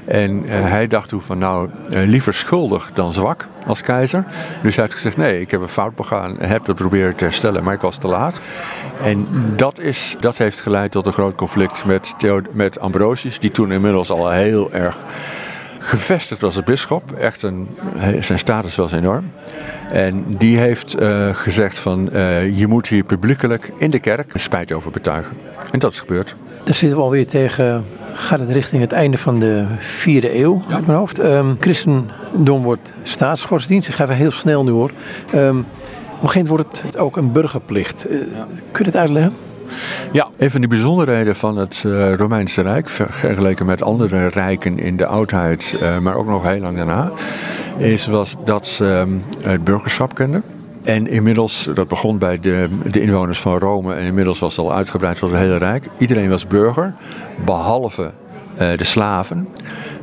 En 0.07 0.44
uh, 0.44 0.50
hij 0.50 0.86
dacht 0.86 1.09
toen 1.09 1.20
van 1.20 1.38
nou, 1.38 1.68
uh, 1.90 2.07
liever 2.07 2.34
schuldig 2.34 2.90
dan 2.94 3.12
zwak 3.12 3.48
als 3.66 3.82
keizer. 3.82 4.24
Dus 4.62 4.74
hij 4.74 4.84
heeft 4.84 4.96
gezegd 4.96 5.16
nee, 5.16 5.40
ik 5.40 5.50
heb 5.50 5.61
een 5.61 5.68
fout 5.68 5.94
begaan, 5.94 6.36
heb 6.38 6.64
dat 6.64 6.76
proberen 6.76 7.14
te 7.14 7.24
herstellen, 7.24 7.64
maar 7.64 7.74
ik 7.74 7.80
was 7.80 7.98
te 7.98 8.09
laat. 8.09 8.40
En 9.02 9.26
dat, 9.57 9.80
is, 9.80 10.16
dat 10.20 10.36
heeft 10.36 10.61
geleid 10.61 10.90
tot 10.90 11.07
een 11.07 11.12
groot 11.12 11.34
conflict 11.34 11.84
met, 11.84 12.14
Theo, 12.18 12.40
met 12.52 12.80
Ambrosius, 12.80 13.38
die 13.38 13.50
toen 13.50 13.72
inmiddels 13.72 14.11
al 14.11 14.30
heel 14.30 14.72
erg 14.72 15.04
gevestigd 15.78 16.40
was 16.40 16.57
als 16.57 16.64
bisschop. 16.64 17.12
Echt 17.12 17.42
een, 17.42 17.68
zijn 18.20 18.38
status 18.38 18.76
was 18.76 18.92
enorm. 18.92 19.30
En 19.92 20.24
die 20.28 20.59
heeft 20.59 21.00
uh, 21.00 21.34
gezegd 21.34 21.78
van 21.78 22.11
je 22.54 22.66
moet 22.68 22.86
hier 22.86 23.04
publiekelijk 23.04 23.72
in 23.78 23.90
de 23.90 23.98
kerk 23.98 24.32
spijt 24.34 24.72
over 24.72 24.90
betuigen. 24.90 25.36
En 25.72 25.78
dat 25.78 25.92
is 25.92 26.00
gebeurd. 26.00 26.36
Daar 26.64 26.74
zitten 26.74 26.98
we 26.98 27.04
alweer 27.04 27.26
tegen, 27.26 27.84
gaat 28.16 28.40
het 28.40 28.50
richting 28.50 28.82
het 28.82 28.92
einde 28.92 29.18
van 29.18 29.38
de 29.38 29.64
vierde 29.78 30.38
eeuw 30.38 30.62
ja. 30.68 30.74
uit 30.74 30.86
mijn 30.86 30.98
hoofd. 30.98 31.18
Um, 31.18 31.56
christendom 31.60 32.62
wordt 32.62 32.92
staatsgodsdienst. 33.02 33.88
Ik 33.88 33.94
ga 33.94 34.02
even 34.02 34.16
heel 34.16 34.30
snel 34.30 34.64
nu 34.64 34.70
hoor. 34.70 34.90
Um, 35.34 35.58
op 35.58 36.22
een 36.22 36.28
gegeven 36.28 36.48
moment 36.48 36.48
wordt 36.48 36.82
het 36.82 36.98
ook 36.98 37.16
een 37.16 37.32
burgerplicht. 37.32 38.10
Uh, 38.10 38.20
ja. 38.34 38.46
Kun 38.72 38.84
je 38.84 38.90
het 38.90 38.96
uitleggen? 38.96 39.32
Ja, 40.12 40.28
een 40.36 40.50
van 40.50 40.60
de 40.60 40.68
bijzonderheden 40.68 41.36
van 41.36 41.56
het 41.56 41.82
uh, 41.86 42.14
Romeinse 42.14 42.62
Rijk, 42.62 42.88
vergeleken 42.88 43.66
met 43.66 43.82
andere 43.82 44.26
rijken 44.26 44.78
in 44.78 44.96
de 44.96 45.06
oudheid, 45.06 45.78
uh, 45.82 45.98
maar 45.98 46.14
ook 46.14 46.26
nog 46.26 46.48
heel 46.48 46.60
lang 46.60 46.76
daarna, 46.76 47.12
is 47.76 48.06
was 48.06 48.34
dat 48.44 48.66
ze 48.66 48.84
um, 48.84 49.22
het 49.40 49.64
burgerschap 49.64 50.14
kenden. 50.14 50.42
En 50.87 51.07
inmiddels, 51.09 51.68
dat 51.74 51.89
begon 51.89 52.18
bij 52.18 52.41
de, 52.41 52.68
de 52.91 53.01
inwoners 53.01 53.41
van 53.41 53.59
Rome 53.59 53.95
en 53.95 54.05
inmiddels 54.05 54.39
was 54.39 54.57
het 54.57 54.66
al 54.66 54.74
uitgebreid 54.74 55.18
tot 55.18 55.30
het 55.30 55.41
hele 55.41 55.57
Rijk. 55.57 55.89
Iedereen 55.99 56.28
was 56.28 56.47
burger, 56.47 56.95
behalve 57.45 58.11
de 58.57 58.84
slaven. 58.84 59.48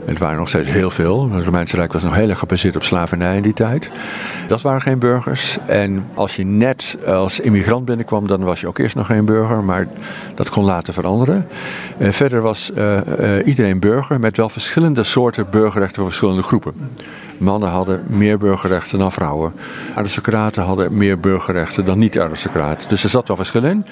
Het 0.06 0.18
waren 0.18 0.38
nog 0.38 0.48
steeds 0.48 0.70
heel 0.70 0.90
veel. 0.90 1.32
Het 1.32 1.46
Romeinse 1.46 1.76
Rijk 1.76 1.94
was 1.94 2.04
nog 2.04 2.16
heel 2.16 2.30
erg 2.30 2.40
gebaseerd 2.40 2.76
op 2.76 2.84
slavernij 2.84 3.36
in 3.36 3.42
die 3.42 3.54
tijd. 3.54 3.92
Dat 4.48 4.62
waren 4.62 4.82
geen 4.82 5.00
burgers. 5.00 5.58
En 5.66 6.06
als 6.14 6.36
je 6.36 6.46
net 6.46 6.98
als 7.08 7.40
immigrant 7.40 7.86
binnenkwam, 7.86 8.28
dan 8.28 8.44
was 8.44 8.62
je 8.62 8.68
ook 8.68 8.78
eerst 8.78 8.96
nog 8.96 9.06
geen 9.06 9.26
burger. 9.26 9.64
Maar 9.64 9.88
dat 10.36 10.50
kon 10.50 10.64
later 10.64 10.94
veranderen. 10.94 11.48
En 11.98 12.08
eh, 12.08 12.14
verder 12.14 12.42
was 12.42 12.72
uh, 12.78 12.98
iedereen 13.46 13.80
burger 13.80 14.20
met 14.20 14.38
wel 14.38 14.50
verschillende 14.50 15.04
soorten 15.04 15.48
burgerrechten 15.50 15.96
voor 15.96 16.06
verschillende 16.06 16.44
groepen. 16.44 16.74
Mannen 17.38 17.70
hadden 17.70 18.04
meer 18.08 18.38
burgerrechten 18.38 19.00
dan 19.00 19.12
vrouwen. 19.12 19.54
Aristocraten 19.96 20.64
hadden 20.64 20.98
meer 20.98 21.20
burgerrechten 21.20 21.86
dan 21.86 22.00
niet-aristocraten. 22.00 22.90
Dus 22.90 23.04
er 23.04 23.10
zat 23.10 23.28
wel 23.28 23.38
verschil 23.38 23.64
in. 23.64 23.86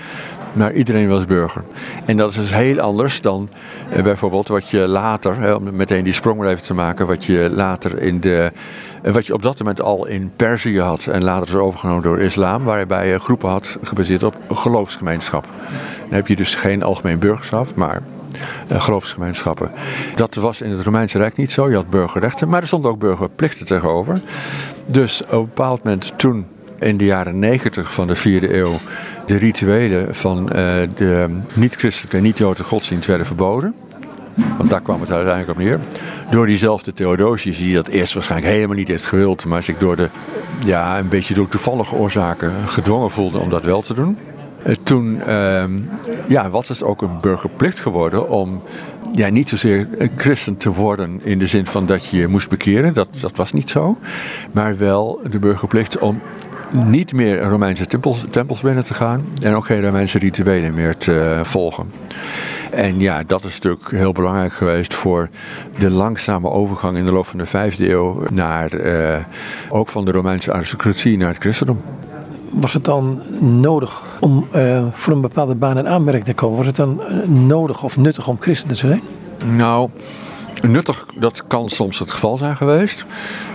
Maar 0.54 0.74
iedereen 0.74 1.10
was 1.10 1.26
burger. 1.26 1.64
En 2.06 2.18
dat 2.18 2.30
is 2.30 2.36
dus 2.36 2.54
heel 2.54 2.80
anders 2.80 3.22
dan 3.22 3.50
eh, 3.92 4.04
bijvoorbeeld 4.04 4.48
wat 4.48 4.70
je 4.70 4.88
later, 4.88 5.38
hè, 5.38 5.54
om 5.54 5.76
meteen 5.76 6.04
die 6.04 6.14
sprong 6.14 6.46
even 6.46 6.64
te 6.64 6.74
maken, 6.74 7.08
wat 7.08 7.26
je 7.26 7.50
later 7.52 8.02
in 8.02 8.20
de. 8.20 8.52
Eh, 9.02 9.14
wat 9.14 9.28
je 9.28 9.34
op 9.34 9.42
dat 9.42 9.60
moment 9.60 9.82
al 9.82 10.08
in 10.08 10.32
Perzië 10.36 10.80
had 10.80 11.06
en 11.06 11.24
later 11.24 11.48
is 11.48 11.54
overgenomen 11.54 12.04
door 12.04 12.20
islam, 12.20 12.64
waarbij 12.64 13.10
je 13.10 13.20
groepen 13.20 13.50
had 13.50 13.78
gebaseerd 13.82 14.24
op 14.24 14.36
een 14.48 14.58
geloofsgemeenschap. 14.58 15.46
Dan 16.00 16.14
heb 16.14 16.28
je 16.28 16.36
dus 16.36 16.56
geen 16.56 16.84
algemeen 16.84 17.20
burgerschap, 17.20 17.76
maar 17.76 18.02
uh, 18.72 18.82
geloofsgemeenschappen. 18.82 19.72
Dat 20.16 20.36
was 20.36 20.62
in 20.62 20.70
het 20.70 20.82
Romeinse 20.82 21.18
Rijk 21.18 21.38
niet 21.38 21.52
zo. 21.52 21.70
Je 21.70 21.76
had 21.76 21.90
burgerrechten, 21.90 22.50
maar 22.50 22.62
er 22.62 22.68
stonden 22.68 22.92
ook 22.92 23.00
burgerplichten 23.00 23.66
tegenover. 23.66 24.22
Dus 24.86 25.24
op 25.24 25.32
een 25.32 25.46
bepaald 25.46 25.84
moment 25.84 26.12
toen 26.16 26.46
in 26.82 26.98
de 26.98 27.06
jaren 27.06 27.40
90 27.40 27.94
van 27.94 28.08
de 28.08 28.16
vierde 28.16 28.58
eeuw 28.58 28.80
de 29.26 29.36
rituelen 29.36 30.16
van 30.16 30.42
uh, 30.44 30.72
de 30.96 31.28
niet-christelijke 31.54 32.18
en 32.18 32.24
niet-joodse 32.24 32.64
godsdienst 32.64 33.08
werden 33.08 33.26
verboden. 33.26 33.74
Want 34.58 34.70
daar 34.70 34.82
kwam 34.82 35.02
het 35.02 35.12
uiteindelijk 35.12 35.60
op 35.60 35.64
neer. 35.64 35.80
Door 36.30 36.46
diezelfde 36.46 36.94
Theodosius, 36.94 37.58
die 37.58 37.74
dat 37.74 37.88
eerst 37.88 38.14
waarschijnlijk 38.14 38.54
helemaal 38.54 38.76
niet 38.76 38.88
heeft 38.88 39.06
gewild, 39.06 39.46
maar 39.46 39.64
zich 39.64 39.78
door 39.78 39.96
de, 39.96 40.10
ja, 40.66 41.00
een 41.00 41.10
beetje 41.10 41.34
door 41.34 41.48
toevallige 41.48 41.96
oorzaken 41.96 42.54
gedwongen 42.66 43.10
voelde 43.10 43.38
om 43.38 43.50
dat 43.50 43.64
wel 43.64 43.82
te 43.82 43.94
doen. 43.94 44.18
Uh, 44.68 44.76
toen 44.84 45.22
uh, 45.28 45.64
ja, 46.28 46.50
was 46.50 46.68
het 46.68 46.84
ook 46.84 47.02
een 47.02 47.20
burgerplicht 47.22 47.80
geworden 47.80 48.30
om 48.30 48.62
ja, 49.12 49.30
niet 49.30 49.50
zozeer 49.50 49.88
een 49.98 50.12
christen 50.16 50.58
te 50.58 50.72
worden 50.72 51.20
in 51.24 51.40
de 51.40 51.48
zin 51.48 51.68
van 51.68 51.86
dat 51.86 52.06
je 52.06 52.18
je 52.18 52.28
moest 52.28 52.50
bekeren, 52.50 52.94
dat, 52.94 53.08
dat 53.22 53.36
was 53.36 53.52
niet 53.52 53.70
zo. 53.70 53.98
Maar 54.52 54.78
wel 54.78 55.22
de 55.30 55.40
burgerplicht 55.40 55.98
om 56.00 56.22
niet 56.72 57.14
meer 57.14 57.42
Romeinse 57.42 57.86
tempels, 57.86 58.26
tempels 58.30 58.62
binnen 58.62 58.86
te 58.86 58.94
gaan 58.94 59.26
en 59.44 59.56
ook 59.56 59.66
geen 59.66 59.82
Romeinse 59.82 60.20
rituelen 60.20 60.74
meer 60.74 60.98
te 60.98 61.40
volgen. 61.44 61.92
En 62.72 63.00
ja, 63.00 63.24
dat 63.28 63.44
is 63.44 63.54
natuurlijk 63.54 63.92
heel 63.92 64.12
belangrijk 64.12 64.54
geweest 64.54 64.94
voor 64.94 65.30
de 65.80 65.90
langzame 65.90 66.50
overgang 66.50 66.98
in 66.98 67.06
de 67.06 67.12
loop 67.12 67.26
van 67.26 67.38
de 67.38 67.46
vijfde 67.46 67.90
eeuw 67.90 68.24
naar 68.34 68.74
uh, 68.74 69.16
ook 69.70 69.90
van 69.90 70.06
de 70.06 70.12
Romeinse 70.12 70.54
aristocratie 70.54 71.18
naar 71.18 71.28
het 71.28 71.38
christendom. 71.38 71.82
Was 72.50 72.74
het 72.74 72.86
dan 72.86 73.22
nodig 73.40 74.02
om 74.20 74.48
uh, 74.56 74.86
voor 74.92 75.14
een 75.14 75.22
bepaalde 75.22 75.56
baan 75.56 75.78
in 75.78 75.88
aanmerking 75.88 76.26
te 76.26 76.34
komen? 76.34 76.58
Was 76.58 76.66
het 76.68 76.76
dan 76.76 77.02
nodig 77.48 77.84
of 77.84 77.98
nuttig 77.98 78.28
om 78.28 78.38
christen 78.40 78.68
te 78.68 78.76
zijn? 78.76 79.02
Nou, 79.46 79.90
Nuttig, 80.62 81.06
dat 81.16 81.48
kan 81.48 81.70
soms 81.70 82.00
het 82.00 82.12
geval 82.12 82.38
zijn 82.38 82.56
geweest. 82.56 83.06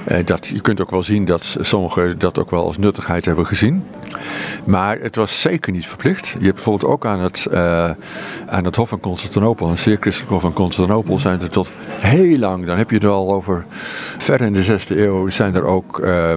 Eh, 0.04 0.24
dat, 0.24 0.46
je 0.46 0.61
kunt 0.61 0.80
ook 0.80 0.90
wel 0.90 1.02
zien 1.02 1.24
dat 1.24 1.57
sommigen 1.61 2.18
dat 2.18 2.38
ook 2.38 2.50
wel 2.50 2.64
als 2.64 2.78
nuttigheid 2.78 3.24
hebben 3.24 3.46
gezien. 3.46 3.84
Maar 4.64 4.98
het 5.00 5.16
was 5.16 5.40
zeker 5.40 5.72
niet 5.72 5.86
verplicht. 5.86 6.26
Je 6.26 6.44
hebt 6.44 6.54
bijvoorbeeld 6.54 6.92
ook 6.92 7.07
aan 7.07 7.20
het, 7.20 7.46
uh, 7.52 7.90
aan 8.46 8.64
het 8.64 8.76
Hof 8.76 8.88
van 8.88 9.00
Constantinopel, 9.00 9.68
een 9.68 9.78
zeer 9.78 9.96
christelijk 10.00 10.32
Hof 10.32 10.40
van 10.40 10.52
Constantinopel, 10.52 11.18
zijn 11.18 11.40
er 11.40 11.50
tot 11.50 11.70
heel 11.98 12.38
lang, 12.38 12.66
dan 12.66 12.78
heb 12.78 12.90
je 12.90 12.98
er 12.98 13.09
al 13.09 13.32
over, 13.32 13.64
ver 14.18 14.40
in 14.40 14.52
de 14.52 14.64
6e 14.64 14.96
eeuw, 14.96 15.28
zijn 15.28 15.54
er 15.54 15.64
ook 15.64 15.98
uh, 15.98 16.32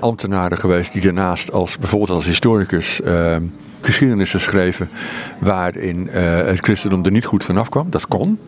ambtenaren 0.00 0.58
geweest 0.58 0.92
die 0.92 1.02
daarnaast 1.02 1.52
als 1.52 1.78
bijvoorbeeld 1.78 2.10
als 2.10 2.26
historicus 2.26 3.00
uh, 3.00 3.36
geschiedenissen 3.80 4.40
schreven 4.40 4.88
waarin 5.38 6.06
uh, 6.06 6.36
het 6.36 6.58
christendom 6.58 7.04
er 7.04 7.10
niet 7.10 7.24
goed 7.24 7.44
vanaf 7.44 7.68
kwam. 7.68 7.90
Dat 7.90 8.08
kon. 8.08 8.38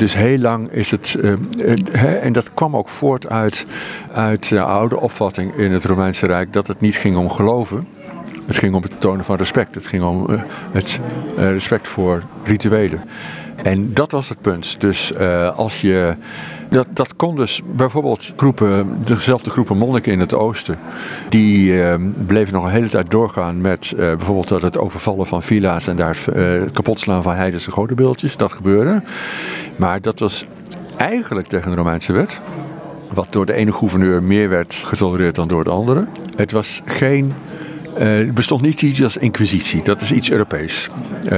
Dus 0.00 0.14
heel 0.14 0.38
lang 0.38 0.70
is 0.70 0.90
het, 0.90 1.16
uh, 1.20 2.24
en 2.24 2.32
dat 2.32 2.54
kwam 2.54 2.76
ook 2.76 2.88
voort 2.88 3.28
uit, 3.28 3.66
uit 4.12 4.48
de 4.48 4.60
oude 4.60 5.00
opvatting 5.00 5.54
in 5.54 5.72
het 5.72 5.84
Romeinse 5.84 6.26
Rijk, 6.26 6.52
dat 6.52 6.66
het 6.66 6.80
niet 6.80 6.96
ging 6.96 7.16
om 7.16 7.30
geloven. 7.30 7.88
Het 8.46 8.56
ging 8.56 8.74
om 8.74 8.82
het 8.82 9.00
tonen 9.00 9.24
van 9.24 9.36
respect. 9.36 9.74
Het 9.74 9.86
ging 9.86 10.02
om 10.02 10.30
uh, 10.30 10.42
het 10.72 11.00
respect 11.36 11.88
voor 11.88 12.22
rituelen. 12.44 13.00
En 13.62 13.94
dat 13.94 14.10
was 14.10 14.28
het 14.28 14.40
punt. 14.40 14.80
Dus 14.80 15.16
als 15.54 15.80
je. 15.80 16.14
Dat, 16.70 16.86
dat 16.92 17.16
kon 17.16 17.36
dus 17.36 17.62
bijvoorbeeld 17.76 18.32
groepen, 18.36 18.96
dezelfde 19.04 19.50
groepen 19.50 19.76
monniken 19.76 20.12
in 20.12 20.20
het 20.20 20.34
oosten, 20.34 20.78
die 21.28 21.72
uh, 21.72 21.94
bleven 22.26 22.54
nog 22.54 22.64
een 22.64 22.70
hele 22.70 22.88
tijd 22.88 23.10
doorgaan 23.10 23.60
met 23.60 23.92
uh, 23.92 23.98
bijvoorbeeld 23.98 24.48
dat 24.48 24.62
het 24.62 24.78
overvallen 24.78 25.26
van 25.26 25.42
villa's 25.42 25.86
en 25.86 25.96
daar 25.96 26.24
uh, 26.34 26.60
het 26.60 26.72
kapotslaan 26.72 27.22
van 27.22 27.34
heidense 27.34 27.70
godenbeeldjes. 27.70 28.36
Dat 28.36 28.52
gebeurde. 28.52 29.02
Maar 29.76 30.00
dat 30.00 30.18
was 30.18 30.46
eigenlijk 30.96 31.48
tegen 31.48 31.70
de 31.70 31.76
Romeinse 31.76 32.12
wet. 32.12 32.40
Wat 33.12 33.26
door 33.30 33.46
de 33.46 33.54
ene 33.54 33.72
gouverneur 33.72 34.22
meer 34.22 34.48
werd 34.48 34.74
getolereerd 34.74 35.34
dan 35.34 35.48
door 35.48 35.64
de 35.64 35.70
andere. 35.70 36.06
Het 36.36 36.52
was 36.52 36.82
geen. 36.84 37.32
Uh, 37.98 38.04
het 38.04 38.34
bestond 38.34 38.62
niet 38.62 38.82
iets 38.82 39.02
als 39.02 39.16
inquisitie, 39.16 39.82
dat 39.82 40.00
is 40.00 40.12
iets 40.12 40.30
Europees. 40.30 40.88
Uh, 41.24 41.30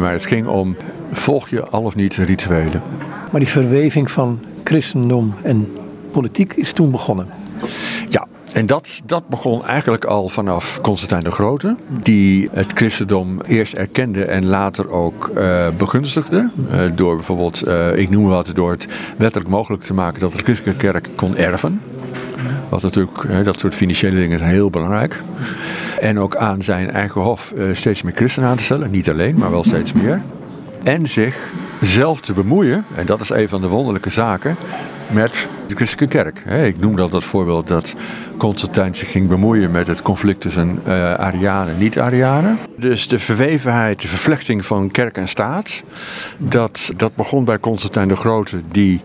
maar 0.00 0.12
het 0.12 0.26
ging 0.26 0.46
om: 0.46 0.76
volg 1.12 1.48
je 1.48 1.64
al 1.64 1.82
of 1.82 1.94
niet 1.94 2.14
rituelen? 2.14 2.82
Maar 3.30 3.40
die 3.40 3.48
verweving 3.48 4.10
van 4.10 4.40
christendom 4.64 5.34
en 5.42 5.68
politiek 6.10 6.52
is 6.52 6.72
toen 6.72 6.90
begonnen. 6.90 7.28
Ja, 8.08 8.26
en 8.52 8.66
dat, 8.66 9.00
dat 9.04 9.28
begon 9.28 9.66
eigenlijk 9.66 10.04
al 10.04 10.28
vanaf 10.28 10.80
Constantijn 10.80 11.24
de 11.24 11.30
Grote, 11.30 11.76
die 12.02 12.48
het 12.52 12.72
christendom 12.74 13.40
eerst 13.46 13.72
erkende 13.72 14.24
en 14.24 14.46
later 14.46 14.90
ook 14.90 15.30
uh, 15.34 15.66
begunstigde. 15.76 16.50
Uh, 16.70 16.80
door 16.94 17.14
bijvoorbeeld, 17.14 17.66
uh, 17.66 17.96
ik 17.96 18.10
noem 18.10 18.26
wat, 18.26 18.50
door 18.54 18.70
het 18.70 18.86
wettelijk 19.16 19.50
mogelijk 19.50 19.82
te 19.82 19.94
maken 19.94 20.20
dat 20.20 20.32
de 20.32 20.38
christelijke 20.38 20.80
kerk 20.80 21.08
kon 21.16 21.36
erven. 21.36 21.80
Wat 22.68 22.82
natuurlijk, 22.82 23.44
dat 23.44 23.60
soort 23.60 23.74
financiële 23.74 24.16
dingen 24.16 24.38
zijn 24.38 24.50
heel 24.50 24.70
belangrijk. 24.70 25.22
En 26.02 26.18
ook 26.18 26.36
aan 26.36 26.62
zijn 26.62 26.90
eigen 26.90 27.20
hof 27.20 27.52
steeds 27.72 28.02
meer 28.02 28.14
christenen 28.14 28.48
aan 28.48 28.56
te 28.56 28.62
stellen. 28.62 28.90
Niet 28.90 29.10
alleen, 29.10 29.36
maar 29.36 29.50
wel 29.50 29.64
steeds 29.64 29.92
meer. 29.92 30.22
En 30.82 31.06
zich 31.06 31.52
zelf 31.80 32.20
te 32.20 32.32
bemoeien, 32.32 32.84
en 32.94 33.06
dat 33.06 33.20
is 33.20 33.30
een 33.30 33.48
van 33.48 33.60
de 33.60 33.68
wonderlijke 33.68 34.10
zaken, 34.10 34.56
met 35.10 35.46
de 35.66 35.74
christelijke 35.74 36.18
kerk. 36.18 36.66
Ik 36.66 36.80
noem 36.80 36.96
dat 36.96 37.10
dat 37.10 37.24
voorbeeld 37.24 37.68
dat 37.68 37.94
Constantijn 38.36 38.94
zich 38.94 39.10
ging 39.10 39.28
bemoeien 39.28 39.70
met 39.70 39.86
het 39.86 40.02
conflict 40.02 40.40
tussen 40.40 40.80
uh, 40.86 41.14
Arianen 41.14 41.74
en 41.74 41.80
niet-Arianen. 41.80 42.58
Dus 42.76 43.08
de 43.08 43.18
verwevenheid, 43.18 44.02
de 44.02 44.08
vervlechting 44.08 44.64
van 44.64 44.90
kerk 44.90 45.16
en 45.16 45.28
staat, 45.28 45.82
dat, 46.38 46.92
dat 46.96 47.14
begon 47.14 47.44
bij 47.44 47.58
Constantijn 47.58 48.08
de 48.08 48.16
Grote, 48.16 48.60
die, 48.70 49.00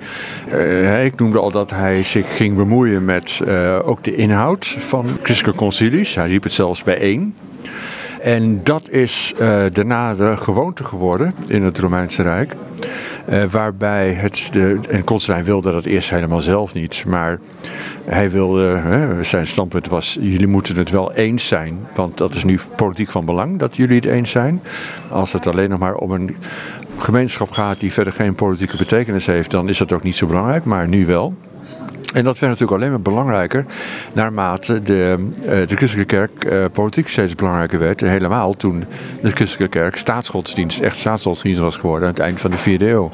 uh, 0.51 1.05
ik 1.05 1.19
noemde 1.19 1.39
al 1.39 1.51
dat 1.51 1.69
hij 1.69 2.03
zich 2.03 2.35
ging 2.35 2.55
bemoeien 2.55 3.05
met 3.05 3.41
uh, 3.47 3.79
ook 3.83 4.03
de 4.03 4.15
inhoud 4.15 4.75
van 4.79 5.05
christelijke 5.21 5.59
concilies. 5.59 6.15
Hij 6.15 6.27
riep 6.27 6.43
het 6.43 6.53
zelfs 6.53 6.83
bijeen. 6.83 7.35
En 8.21 8.63
dat 8.63 8.89
is 8.89 9.33
uh, 9.33 9.63
daarna 9.71 10.15
de 10.15 10.37
gewoonte 10.37 10.83
geworden 10.83 11.33
in 11.47 11.63
het 11.63 11.79
Romeinse 11.79 12.21
Rijk. 12.21 12.55
Uh, 13.29 13.43
waarbij 13.43 14.11
het, 14.13 14.49
de, 14.51 14.79
en 14.89 15.03
Constantijn 15.03 15.45
wilde 15.45 15.71
dat 15.71 15.85
eerst 15.85 16.09
helemaal 16.09 16.41
zelf 16.41 16.73
niet, 16.73 17.03
maar 17.07 17.39
hij 18.05 18.31
wilde, 18.31 18.81
zijn 19.21 19.47
standpunt 19.47 19.87
was, 19.87 20.17
jullie 20.21 20.47
moeten 20.47 20.77
het 20.77 20.89
wel 20.89 21.13
eens 21.13 21.47
zijn, 21.47 21.79
want 21.95 22.17
dat 22.17 22.35
is 22.35 22.43
nu 22.43 22.59
politiek 22.75 23.11
van 23.11 23.25
belang 23.25 23.59
dat 23.59 23.75
jullie 23.75 23.95
het 23.95 24.05
eens 24.05 24.31
zijn. 24.31 24.61
Als 25.11 25.33
het 25.33 25.47
alleen 25.47 25.69
nog 25.69 25.79
maar 25.79 25.95
om 25.95 26.11
een 26.11 26.35
gemeenschap 26.97 27.51
gaat 27.51 27.79
die 27.79 27.93
verder 27.93 28.13
geen 28.13 28.35
politieke 28.35 28.77
betekenis 28.77 29.25
heeft, 29.25 29.51
dan 29.51 29.69
is 29.69 29.77
dat 29.77 29.93
ook 29.93 30.03
niet 30.03 30.15
zo 30.15 30.27
belangrijk, 30.27 30.63
maar 30.63 30.87
nu 30.87 31.05
wel. 31.05 31.35
En 32.17 32.23
dat 32.23 32.39
werd 32.39 32.51
natuurlijk 32.51 32.79
alleen 32.79 32.89
maar 32.89 33.13
belangrijker 33.13 33.65
naarmate 34.13 34.81
de, 34.81 35.15
uh, 35.41 35.45
de 35.45 35.75
christelijke 35.75 36.15
kerk 36.15 36.45
uh, 36.45 36.65
politiek 36.73 37.07
steeds 37.07 37.35
belangrijker 37.35 37.79
werd. 37.79 38.01
Helemaal 38.01 38.53
toen 38.53 38.83
de 39.21 39.31
christelijke 39.31 39.79
kerk 39.79 39.95
staatsgodsdienst, 39.95 40.79
echt 40.79 40.97
staatsgodsdienst 40.97 41.59
was 41.59 41.75
geworden 41.75 42.07
aan 42.07 42.13
het 42.13 42.23
eind 42.23 42.39
van 42.39 42.51
de 42.51 42.57
vierde 42.57 42.89
eeuw. 42.89 43.11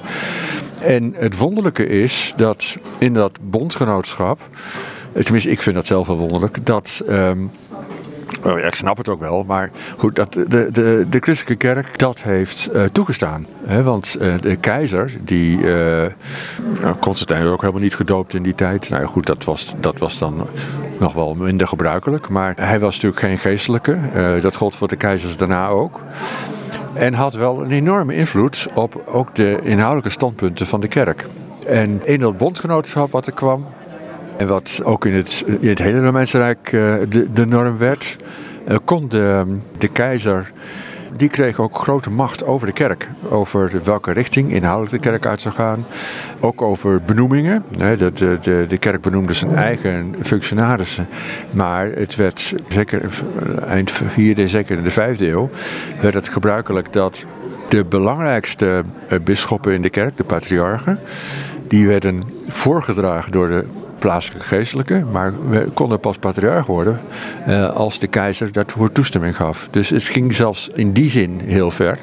En 0.81 1.13
het 1.17 1.37
wonderlijke 1.37 1.87
is 1.87 2.33
dat 2.35 2.77
in 2.97 3.13
dat 3.13 3.39
bondgenootschap, 3.41 4.39
tenminste 5.13 5.49
ik 5.49 5.61
vind 5.61 5.75
dat 5.75 5.85
zelf 5.85 6.07
wel 6.07 6.17
wonderlijk, 6.17 6.65
dat... 6.65 7.01
Um, 7.09 7.51
Oh 8.45 8.59
ik 8.59 8.75
snap 8.75 8.97
het 8.97 9.09
ook 9.09 9.19
wel, 9.19 9.43
maar 9.43 9.71
goed, 9.97 10.15
dat 10.15 10.33
de, 10.33 10.45
de, 10.47 11.05
de 11.09 11.19
christelijke 11.19 11.67
kerk 11.67 11.99
dat 11.99 12.21
heeft 12.21 12.69
uh, 12.73 12.83
toegestaan. 12.83 13.45
Hè? 13.65 13.83
Want 13.83 14.17
uh, 14.21 14.33
de 14.41 14.55
keizer, 14.55 15.13
die 15.21 15.57
uh, 15.57 16.05
Constantijn 16.99 17.45
ook 17.45 17.61
helemaal 17.61 17.81
niet 17.81 17.95
gedoopt 17.95 18.33
in 18.33 18.43
die 18.43 18.55
tijd. 18.55 18.89
Nou 18.89 19.01
ja, 19.01 19.07
goed, 19.07 19.25
dat 19.25 19.43
was, 19.43 19.73
dat 19.79 19.97
was 19.97 20.17
dan 20.17 20.47
nog 20.99 21.13
wel 21.13 21.35
minder 21.35 21.67
gebruikelijk. 21.67 22.29
Maar 22.29 22.53
hij 22.55 22.79
was 22.79 22.93
natuurlijk 22.93 23.21
geen 23.21 23.37
geestelijke. 23.37 23.99
dat 24.41 24.55
gold 24.55 24.75
voor 24.75 24.87
de 24.87 24.95
keizers 24.95 25.37
daarna 25.37 25.67
ook. 25.67 26.01
En 26.93 27.13
had 27.13 27.33
wel 27.33 27.61
een 27.61 27.71
enorme 27.71 28.15
invloed 28.15 28.67
op 28.73 29.01
ook 29.05 29.35
de 29.35 29.59
inhoudelijke 29.63 30.09
standpunten 30.09 30.67
van 30.67 30.81
de 30.81 30.87
kerk. 30.87 31.25
En 31.67 32.05
in 32.05 32.19
dat 32.19 32.37
bondgenootschap 32.37 33.11
wat 33.11 33.27
er 33.27 33.33
kwam, 33.33 33.65
en 34.37 34.47
wat 34.47 34.81
ook 34.83 35.05
in 35.05 35.13
het, 35.13 35.43
in 35.59 35.69
het 35.69 35.79
hele 35.79 36.05
Romeinse 36.05 36.37
Rijk 36.37 36.71
uh, 36.71 36.95
de, 37.09 37.33
de 37.33 37.45
norm 37.45 37.77
werd, 37.77 38.17
uh, 38.67 38.77
kon 38.85 39.09
de, 39.09 39.57
de 39.77 39.87
keizer 39.87 40.51
die 41.17 41.29
kreeg 41.29 41.59
ook 41.59 41.77
grote 41.77 42.09
macht 42.09 42.45
over 42.45 42.67
de 42.67 42.73
kerk. 42.73 43.09
Over 43.29 43.71
welke 43.83 44.11
richting 44.11 44.51
inhoudelijk 44.51 45.03
de 45.03 45.09
kerk 45.09 45.25
uit 45.25 45.41
zou 45.41 45.55
gaan. 45.55 45.85
Ook 46.39 46.61
over 46.61 47.01
benoemingen. 47.05 47.63
De, 47.77 48.11
de, 48.13 48.37
de, 48.41 48.65
de 48.67 48.77
kerk 48.77 49.01
benoemde 49.01 49.33
zijn 49.33 49.55
eigen 49.55 50.15
functionarissen. 50.21 51.07
Maar 51.51 51.85
het 51.91 52.15
werd, 52.15 52.55
zeker 52.67 53.23
eind 53.67 53.91
vierde, 53.91 54.47
zeker 54.47 54.77
in 54.77 54.83
de 54.83 54.89
vijfde 54.89 55.27
eeuw, 55.29 55.49
werd 56.01 56.13
het 56.13 56.29
gebruikelijk 56.29 56.93
dat 56.93 57.25
de 57.69 57.83
belangrijkste 57.83 58.83
bisschoppen 59.23 59.73
in 59.73 59.81
de 59.81 59.89
kerk, 59.89 60.17
de 60.17 60.23
patriarchen, 60.23 60.99
die 61.67 61.87
werden 61.87 62.23
voorgedragen 62.47 63.31
door 63.31 63.47
de 63.47 63.65
plaatselijke 64.03 64.47
geestelijke, 64.47 65.05
maar 65.11 65.33
we 65.49 65.69
konden 65.73 65.99
pas 65.99 66.17
patriarch 66.17 66.65
worden 66.65 66.99
uh, 67.47 67.69
als 67.69 67.99
de 67.99 68.07
keizer 68.07 68.51
daarvoor 68.51 68.91
toestemming 68.91 69.35
gaf. 69.35 69.67
Dus 69.71 69.89
het 69.89 70.03
ging 70.03 70.33
zelfs 70.33 70.69
in 70.73 70.93
die 70.93 71.09
zin 71.09 71.41
heel 71.45 71.71
ver. 71.71 71.97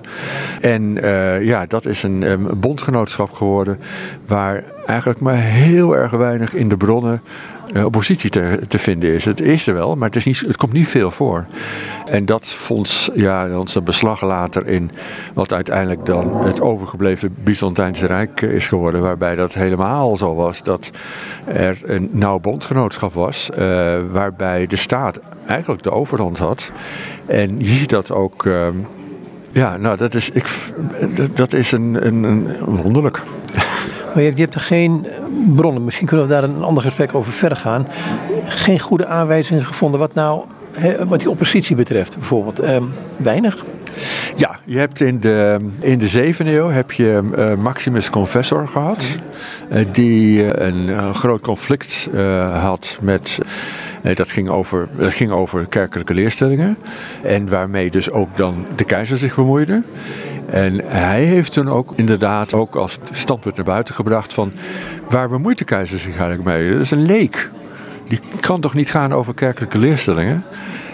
En 0.61 0.83
uh, 0.83 1.45
ja, 1.45 1.67
dat 1.67 1.87
is 1.87 2.03
een 2.03 2.23
um, 2.23 2.61
bondgenootschap 2.61 3.31
geworden 3.31 3.79
waar 4.27 4.65
eigenlijk 4.87 5.21
maar 5.21 5.37
heel 5.37 5.97
erg 5.97 6.11
weinig 6.11 6.55
in 6.55 6.69
de 6.69 6.77
bronnen 6.77 7.23
oppositie 7.75 8.31
te, 8.31 8.59
te, 8.69 8.79
vinden 8.79 9.15
is. 9.15 9.25
Het 9.25 9.41
is 9.41 9.67
er 9.67 9.75
wel, 9.75 9.97
maar 9.97 10.07
het, 10.07 10.17
is 10.17 10.25
niet, 10.25 10.41
het 10.47 10.57
komt 10.57 10.73
niet 10.73 10.89
veel 10.89 11.11
voor. 11.11 11.47
En 12.05 12.25
dat 12.25 12.49
vond 12.49 13.11
ja, 13.15 13.59
ons 13.59 13.83
beslag 13.83 14.23
later 14.23 14.67
in 14.67 14.91
wat 15.35 15.53
uiteindelijk 15.53 16.07
dan 16.07 16.45
het 16.45 16.61
overgebleven 16.61 17.35
Byzantijnse 17.45 18.07
Rijk 18.07 18.41
is 18.41 18.69
geworden. 18.69 19.01
Waarbij 19.01 19.35
dat 19.35 19.55
helemaal 19.55 20.17
zo 20.17 20.35
was 20.35 20.63
dat 20.63 20.91
er 21.45 21.79
een 21.85 22.09
nauw 22.13 22.39
bondgenootschap 22.39 23.15
was. 23.15 23.51
Uh, 23.59 23.59
waarbij 24.11 24.67
de 24.67 24.77
staat 24.77 25.21
eigenlijk 25.47 25.83
de 25.83 25.91
overhand 25.91 26.39
had. 26.39 26.73
En 27.27 27.59
je 27.59 27.65
ziet 27.65 27.91
dat 27.91 28.13
ook. 28.13 28.45
Uh, 28.45 28.67
ja, 29.53 29.77
nou, 29.77 29.97
dat 29.97 30.15
is, 30.15 30.31
ik, 30.31 30.47
dat 31.35 31.53
is 31.53 31.73
een, 31.73 32.07
een 32.07 32.57
wonderlijk. 32.65 33.23
Maar 34.15 34.23
je, 34.23 34.33
je 34.35 34.41
hebt 34.41 34.55
er 34.55 34.61
geen 34.61 35.07
bronnen, 35.55 35.85
misschien 35.85 36.07
kunnen 36.07 36.27
we 36.27 36.33
daar 36.33 36.45
een 36.45 36.63
ander 36.63 36.83
gesprek 36.83 37.15
over 37.15 37.33
verder 37.33 37.59
gaan. 37.59 37.87
Geen 38.45 38.79
goede 38.79 39.07
aanwijzingen 39.07 39.65
gevonden 39.65 40.01
wat 40.01 40.15
nou, 40.15 40.45
wat 41.09 41.21
die 41.21 41.31
oppositie 41.31 41.77
betreft 41.77 42.19
bijvoorbeeld. 42.19 42.63
Uh, 42.63 42.77
weinig? 43.19 43.65
Ja, 44.37 44.59
je 44.65 44.79
hebt 44.79 45.01
in 45.01 45.21
de, 45.21 45.59
in 45.81 45.99
de 45.99 46.35
7e 46.35 46.47
eeuw 46.47 46.69
heb 46.69 46.93
je 46.93 47.31
uh, 47.37 47.55
Maximus 47.55 48.11
Confessor 48.11 48.69
gehad. 48.69 49.19
Uh, 49.73 49.85
die 49.93 50.43
uh, 50.43 50.49
een 50.53 51.15
groot 51.15 51.41
conflict 51.41 52.09
had 52.53 52.99
met. 53.01 53.39
dat, 54.15 54.31
ging 54.31 54.49
over, 54.49 54.89
dat 54.97 55.13
ging 55.13 55.31
over 55.31 55.67
kerkelijke 55.67 56.15
leerstellingen. 56.15 56.77
En 57.23 57.49
waarmee 57.49 57.91
dus 57.91 58.11
ook 58.11 58.37
dan 58.37 58.67
de 58.77 58.85
keizer 58.85 59.19
zich 59.19 59.35
bemoeide. 59.35 59.83
En 60.51 60.81
hij 60.85 61.25
heeft 61.25 61.53
toen 61.53 61.69
ook 61.69 61.93
inderdaad 61.95 62.55
ook 62.55 62.77
als 62.77 62.99
standpunt 63.13 63.57
naar 63.57 63.65
buiten 63.65 63.95
gebracht 63.95 64.35
van 64.35 64.53
waar 65.09 65.29
bemoeit 65.29 65.59
de 65.59 65.65
keizer 65.65 65.99
zich 65.99 66.13
eigenlijk 66.13 66.45
mee? 66.45 66.73
Dat 66.73 66.81
is 66.81 66.91
een 66.91 67.07
leek. 67.07 67.51
Die 68.09 68.21
kan 68.41 68.61
toch 68.61 68.75
niet 68.75 68.91
gaan 68.91 69.13
over 69.13 69.35
kerkelijke 69.35 69.79
leerstellingen? 69.79 70.45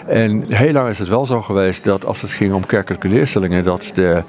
En 0.07 0.43
heel 0.53 0.71
lang 0.71 0.89
is 0.89 0.99
het 0.99 1.07
wel 1.07 1.25
zo 1.25 1.41
geweest 1.41 1.83
dat 1.83 2.05
als 2.05 2.21
het 2.21 2.31
ging 2.31 2.53
om 2.53 2.65
kerkelijke 2.65 3.07
leerstellingen, 3.07 3.63
dat 3.63 3.91
de, 3.93 4.23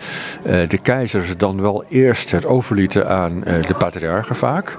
uh, 0.46 0.68
de 0.68 0.78
keizers 0.78 1.36
dan 1.36 1.60
wel 1.60 1.84
eerst 1.88 2.30
het 2.30 2.46
overlieten 2.46 3.08
aan 3.08 3.32
uh, 3.46 3.66
de 3.66 3.74
patriarchen 3.74 4.36
vaak. 4.36 4.78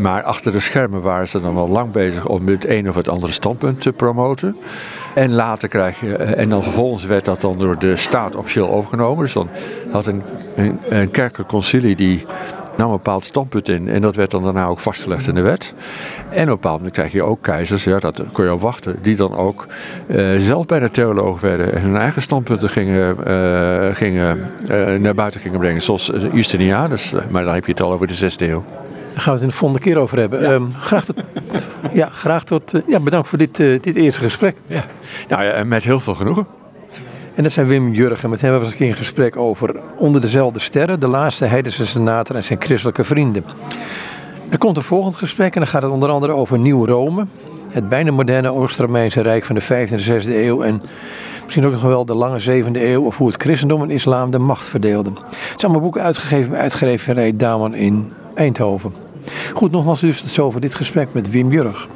Maar 0.00 0.22
achter 0.22 0.52
de 0.52 0.60
schermen 0.60 1.02
waren 1.02 1.28
ze 1.28 1.40
dan 1.40 1.54
wel 1.54 1.68
lang 1.68 1.92
bezig 1.92 2.26
om 2.26 2.48
het 2.48 2.66
een 2.68 2.88
of 2.88 2.94
het 2.94 3.08
andere 3.08 3.32
standpunt 3.32 3.80
te 3.80 3.92
promoten. 3.92 4.56
En 5.16 5.32
later 5.32 5.68
krijg 5.68 6.00
je, 6.00 6.14
en 6.16 6.48
dan 6.48 6.62
vervolgens 6.62 7.04
werd 7.04 7.24
dat 7.24 7.40
dan 7.40 7.58
door 7.58 7.78
de 7.78 7.96
staat 7.96 8.36
officieel 8.36 8.70
overgenomen. 8.70 9.24
Dus 9.24 9.32
dan 9.32 9.48
had 9.90 10.06
een, 10.06 10.22
een, 10.56 10.78
een 10.88 11.10
kerkelijk 11.10 11.48
concilie 11.48 11.96
die 11.96 12.24
nam 12.76 12.86
een 12.86 12.96
bepaald 12.96 13.24
standpunt 13.24 13.68
in. 13.68 13.88
En 13.88 14.00
dat 14.00 14.16
werd 14.16 14.30
dan 14.30 14.44
daarna 14.44 14.66
ook 14.66 14.78
vastgelegd 14.78 15.26
in 15.26 15.34
de 15.34 15.40
wet. 15.40 15.74
En 16.28 16.42
op 16.42 16.48
een 16.48 16.54
bepaald 16.54 16.76
moment 16.76 16.92
krijg 16.92 17.12
je 17.12 17.22
ook 17.22 17.42
keizers, 17.42 17.84
ja, 17.84 17.98
dat 17.98 18.22
kon 18.32 18.44
je 18.44 18.52
op 18.52 18.60
wachten, 18.60 18.96
die 19.02 19.16
dan 19.16 19.36
ook 19.36 19.66
uh, 20.06 20.36
zelf 20.36 20.66
bij 20.66 20.80
de 20.80 20.90
theoloog 20.90 21.40
werden 21.40 21.74
en 21.74 21.80
hun 21.80 21.96
eigen 21.96 22.22
standpunten 22.22 22.68
gingen, 22.68 23.16
uh, 23.26 23.94
gingen 23.94 24.38
naar 25.02 25.14
buiten 25.14 25.40
gingen 25.40 25.58
brengen. 25.58 25.82
Zoals 25.82 26.12
Justinianus, 26.32 27.14
maar 27.30 27.44
dan 27.44 27.54
heb 27.54 27.66
je 27.66 27.72
het 27.72 27.82
al 27.82 27.92
over 27.92 28.06
de 28.06 28.14
zesde 28.14 28.48
eeuw. 28.48 28.64
Daar 29.16 29.24
gaan 29.24 29.34
we 29.34 29.40
het 29.40 29.48
in 29.48 29.54
de 29.54 29.60
volgende 29.60 29.82
keer 29.82 29.98
over 29.98 30.18
hebben. 30.18 30.40
Ja. 30.40 30.50
Um, 30.50 30.72
graag 30.80 31.04
tot, 31.04 31.16
ja, 31.92 32.08
graag 32.08 32.44
tot, 32.44 32.72
ja, 32.86 33.00
bedankt 33.00 33.28
voor 33.28 33.38
dit, 33.38 33.56
dit 33.56 33.94
eerste 33.94 34.20
gesprek. 34.20 34.56
Ja. 34.66 34.84
Nou 35.28 35.44
ja, 35.44 35.64
met 35.64 35.84
heel 35.84 36.00
veel 36.00 36.14
genoegen. 36.14 36.46
En 37.34 37.42
dat 37.42 37.52
zijn 37.52 37.66
Wim 37.66 37.92
Jurgen. 37.92 38.30
Met 38.30 38.40
hem 38.40 38.58
was 38.58 38.72
ik 38.72 38.80
in 38.80 38.94
gesprek 38.94 39.36
over 39.36 39.80
Onder 39.96 40.20
dezelfde 40.20 40.58
sterren, 40.58 41.00
de 41.00 41.06
laatste 41.06 41.44
heidense 41.44 41.86
senator 41.86 42.36
en 42.36 42.44
zijn 42.44 42.62
christelijke 42.62 43.04
vrienden. 43.04 43.44
Er 44.48 44.58
komt 44.58 44.76
een 44.76 44.82
volgend 44.82 45.14
gesprek 45.14 45.54
en 45.54 45.60
dan 45.60 45.70
gaat 45.70 45.82
het 45.82 45.90
onder 45.90 46.08
andere 46.08 46.32
over 46.32 46.58
Nieuw-Rome. 46.58 47.26
Het 47.68 47.88
bijna 47.88 48.10
moderne 48.10 48.52
Oost-Romeinse 48.52 49.20
Rijk 49.20 49.44
van 49.44 49.54
de 49.54 49.62
5e 49.62 49.92
en 49.92 50.22
6e 50.22 50.28
eeuw. 50.28 50.62
En 50.62 50.82
misschien 51.42 51.66
ook 51.66 51.72
nog 51.72 51.82
wel 51.82 52.04
de 52.04 52.14
lange 52.14 52.40
7e 52.40 52.72
eeuw. 52.72 53.04
Of 53.04 53.16
hoe 53.16 53.26
het 53.26 53.42
christendom 53.42 53.82
en 53.82 53.90
islam 53.90 54.30
de 54.30 54.38
macht 54.38 54.68
verdeelden. 54.68 55.12
Het 55.14 55.24
zijn 55.36 55.60
allemaal 55.60 55.80
boeken 55.80 56.02
uitgegeven 56.02 56.50
bij 56.50 56.60
uitgeverij 56.60 57.36
Daman 57.36 57.74
in 57.74 58.12
Eindhoven. 58.34 59.05
Goed, 59.52 59.70
nogmaals 59.70 60.00
dus 60.00 60.24
zo 60.26 60.44
over 60.44 60.60
dit 60.60 60.74
gesprek 60.74 61.08
met 61.12 61.30
Wim 61.30 61.52
Jurg. 61.52 61.88